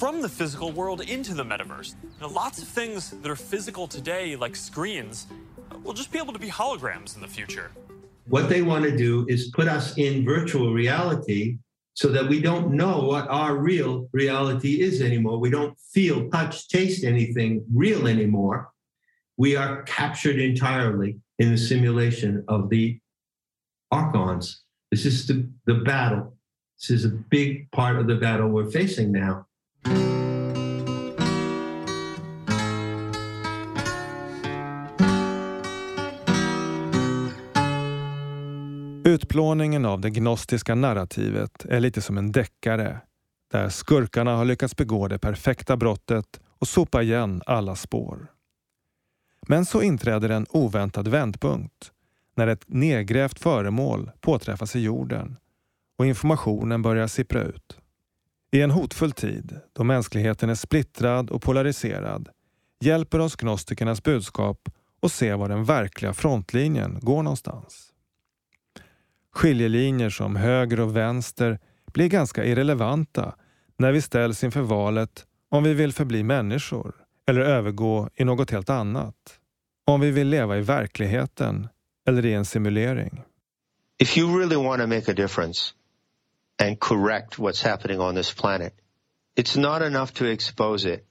from 0.00 0.22
the 0.22 0.28
physical 0.28 0.72
world 0.72 1.00
into 1.00 1.34
the 1.34 1.44
metaverse. 1.44 1.94
Now, 2.20 2.28
lots 2.28 2.62
of 2.62 2.68
things 2.68 3.10
that 3.10 3.30
are 3.30 3.36
physical 3.36 3.88
today, 3.88 4.36
like 4.36 4.56
screens, 4.56 5.26
will 5.84 5.96
just 5.96 6.12
be 6.12 6.18
able 6.18 6.32
to 6.32 6.38
be 6.38 6.50
holograms 6.50 7.16
in 7.16 7.22
the 7.22 7.28
future. 7.28 7.70
What 8.28 8.48
they 8.48 8.62
want 8.62 8.84
to 8.84 8.96
do 8.96 9.26
is 9.28 9.50
put 9.56 9.68
us 9.68 9.98
in 9.98 10.24
virtual 10.24 10.72
reality 10.72 11.58
so 11.94 12.08
that 12.08 12.28
we 12.28 12.40
don't 12.40 12.72
know 12.72 13.00
what 13.04 13.28
our 13.28 13.56
real 13.56 14.08
reality 14.12 14.80
is 14.80 15.02
anymore. 15.02 15.38
We 15.38 15.50
don't 15.50 15.76
feel, 15.92 16.30
touch, 16.30 16.68
taste 16.68 17.04
anything 17.04 17.64
real 17.74 18.06
anymore. 18.06 18.71
We 19.38 19.56
are 19.56 19.82
captured 19.86 20.38
entirely 20.38 21.20
in 21.38 21.50
the 21.50 21.58
simulation 21.58 22.44
of 22.48 22.70
the 22.70 22.98
archons. 23.90 24.62
This 24.90 25.06
is 25.06 25.26
the, 25.26 25.48
the 25.66 25.74
battle. 25.74 26.36
This 26.78 26.90
is 26.90 27.04
a 27.04 27.12
big 27.30 27.70
part 27.70 27.96
of 27.98 28.06
the 28.06 28.16
battle 28.16 28.48
we're 28.48 28.70
facing 28.70 29.12
now. 29.12 29.46
Utplåningen 39.04 39.84
av 39.84 40.00
det 40.00 40.10
gnostiska 40.10 40.74
narrativet 40.74 41.64
är 41.64 41.80
lite 41.80 42.02
som 42.02 42.18
en 42.18 42.32
deckare 42.32 43.00
där 43.52 43.68
skurkarna 43.68 44.36
har 44.36 44.44
lyckats 44.44 44.76
begå 44.76 45.08
det 45.08 45.18
perfekta 45.18 45.76
brottet 45.76 46.40
och 46.58 46.68
sopa 46.68 47.02
igen 47.02 47.42
alla 47.46 47.76
spår. 47.76 48.28
Men 49.52 49.64
så 49.64 49.82
inträder 49.82 50.28
en 50.28 50.46
oväntad 50.50 51.08
vändpunkt 51.08 51.92
när 52.36 52.46
ett 52.46 52.64
nedgrävt 52.66 53.38
föremål 53.38 54.10
påträffas 54.20 54.76
i 54.76 54.80
jorden 54.80 55.36
och 55.98 56.06
informationen 56.06 56.82
börjar 56.82 57.06
sippra 57.06 57.42
ut. 57.42 57.78
I 58.52 58.60
en 58.60 58.70
hotfull 58.70 59.12
tid, 59.12 59.60
då 59.72 59.84
mänskligheten 59.84 60.50
är 60.50 60.54
splittrad 60.54 61.30
och 61.30 61.42
polariserad, 61.42 62.28
hjälper 62.80 63.18
oss 63.18 63.36
gnostikernas 63.36 64.02
budskap 64.02 64.68
att 65.02 65.12
se 65.12 65.34
var 65.34 65.48
den 65.48 65.64
verkliga 65.64 66.14
frontlinjen 66.14 66.98
går 67.02 67.22
någonstans. 67.22 67.92
Skiljelinjer 69.32 70.10
som 70.10 70.36
höger 70.36 70.80
och 70.80 70.96
vänster 70.96 71.58
blir 71.92 72.08
ganska 72.08 72.44
irrelevanta 72.44 73.34
när 73.78 73.92
vi 73.92 74.02
ställs 74.02 74.44
inför 74.44 74.62
valet 74.62 75.26
om 75.48 75.64
vi 75.64 75.74
vill 75.74 75.92
förbli 75.92 76.22
människor 76.22 76.94
eller 77.26 77.40
övergå 77.40 78.08
i 78.14 78.24
något 78.24 78.50
helt 78.50 78.70
annat. 78.70 79.38
Om 79.92 80.00
vi 80.00 80.10
vill 80.10 80.28
leva 80.28 80.56
i 80.58 80.60
verkligheten 80.60 81.68
eller 82.08 82.26
i 82.26 82.32
en 82.34 82.44
simulering. 82.44 83.22
If 83.98 84.16
you 84.16 84.38
really 84.38 84.56
want 84.56 84.80
to 84.80 84.86
make 84.86 85.10
a 85.10 85.14
difference 85.14 85.74
and 86.58 86.80
correct 86.80 87.38
what's 87.38 87.62
happening 87.62 88.00
on 88.00 88.14
this 88.14 88.34
planet, 88.34 88.72
it's 89.36 89.56
not 89.56 89.82
enough 89.82 90.12
to 90.12 90.24
expose 90.24 90.84
it. 90.84 91.04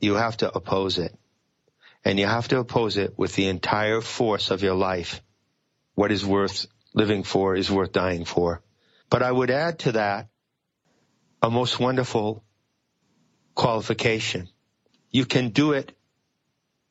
You 0.00 0.14
have 0.14 0.36
to 0.36 0.56
oppose 0.56 0.98
it. 0.98 1.12
And 2.04 2.18
you 2.18 2.26
have 2.26 2.48
to 2.48 2.58
oppose 2.58 2.96
it 2.96 3.14
with 3.18 3.34
the 3.34 3.48
entire 3.48 4.00
force 4.00 4.50
of 4.50 4.62
your 4.62 4.74
life. 4.74 5.20
What 5.94 6.12
is 6.12 6.24
worth 6.24 6.66
living 6.94 7.24
for 7.24 7.56
is 7.56 7.70
worth 7.70 7.92
dying 7.92 8.24
for. 8.24 8.62
But 9.10 9.22
I 9.22 9.32
would 9.32 9.50
add 9.50 9.78
to 9.80 9.92
that 9.92 10.28
a 11.42 11.50
most 11.50 11.80
wonderful 11.80 12.42
qualification. 13.54 14.48
You 15.10 15.26
can 15.26 15.50
do 15.50 15.72
it 15.72 15.95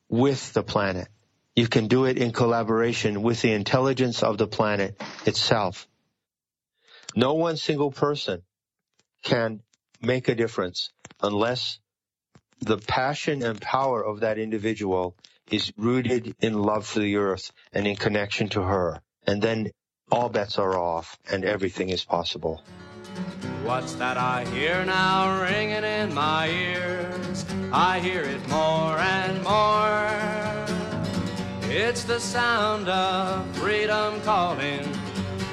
with 0.08 0.52
the 0.52 0.62
planet. 0.62 1.08
You 1.54 1.68
can 1.68 1.88
do 1.88 2.04
it 2.04 2.18
in 2.18 2.32
collaboration 2.32 3.22
with 3.22 3.40
the 3.40 3.52
intelligence 3.52 4.22
of 4.22 4.38
the 4.38 4.46
planet 4.46 5.00
itself. 5.24 5.88
No 7.14 7.34
one 7.34 7.56
single 7.56 7.90
person 7.90 8.42
can 9.22 9.62
make 10.02 10.28
a 10.28 10.34
difference 10.34 10.90
unless 11.22 11.78
the 12.60 12.78
passion 12.78 13.42
and 13.42 13.60
power 13.60 14.04
of 14.04 14.20
that 14.20 14.38
individual 14.38 15.16
is 15.50 15.72
rooted 15.76 16.34
in 16.40 16.54
love 16.54 16.86
for 16.86 17.00
the 17.00 17.16
earth 17.16 17.52
and 17.72 17.86
in 17.86 17.96
connection 17.96 18.48
to 18.50 18.62
her. 18.62 19.00
And 19.26 19.40
then 19.40 19.70
all 20.10 20.28
bets 20.28 20.58
are 20.58 20.76
off 20.76 21.18
and 21.30 21.44
everything 21.44 21.88
is 21.88 22.04
possible. 22.04 22.62
What's 23.64 23.94
that 23.94 24.16
I 24.16 24.44
hear 24.46 24.84
now 24.84 25.42
ringing 25.42 25.84
in 25.84 26.14
my 26.14 26.48
ears? 26.48 27.44
I 27.72 27.98
hear 27.98 28.22
it 28.22 28.46
more 28.48 28.96
and 28.98 29.42
more. 29.42 30.76
It's 31.68 32.04
the 32.04 32.20
sound 32.20 32.88
of 32.88 33.44
freedom 33.56 34.20
calling, 34.22 34.88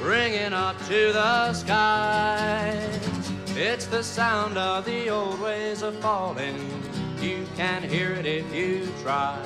ringing 0.01 0.53
up 0.53 0.77
to 0.87 1.11
the 1.11 1.53
skies. 1.53 3.31
It's 3.55 3.85
the 3.87 4.03
sound 4.03 4.57
of 4.57 4.85
the 4.85 5.09
old 5.09 5.39
ways 5.41 5.81
of 5.81 5.95
falling. 5.99 6.57
You 7.19 7.45
can 7.55 7.83
hear 7.83 8.11
it 8.11 8.25
if 8.25 8.53
you 8.53 8.87
try. 9.01 9.39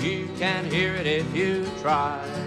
You 0.00 0.28
can 0.38 0.64
hear 0.70 0.94
it 0.94 1.06
if 1.06 1.34
you 1.34 1.66
try. 1.80 2.45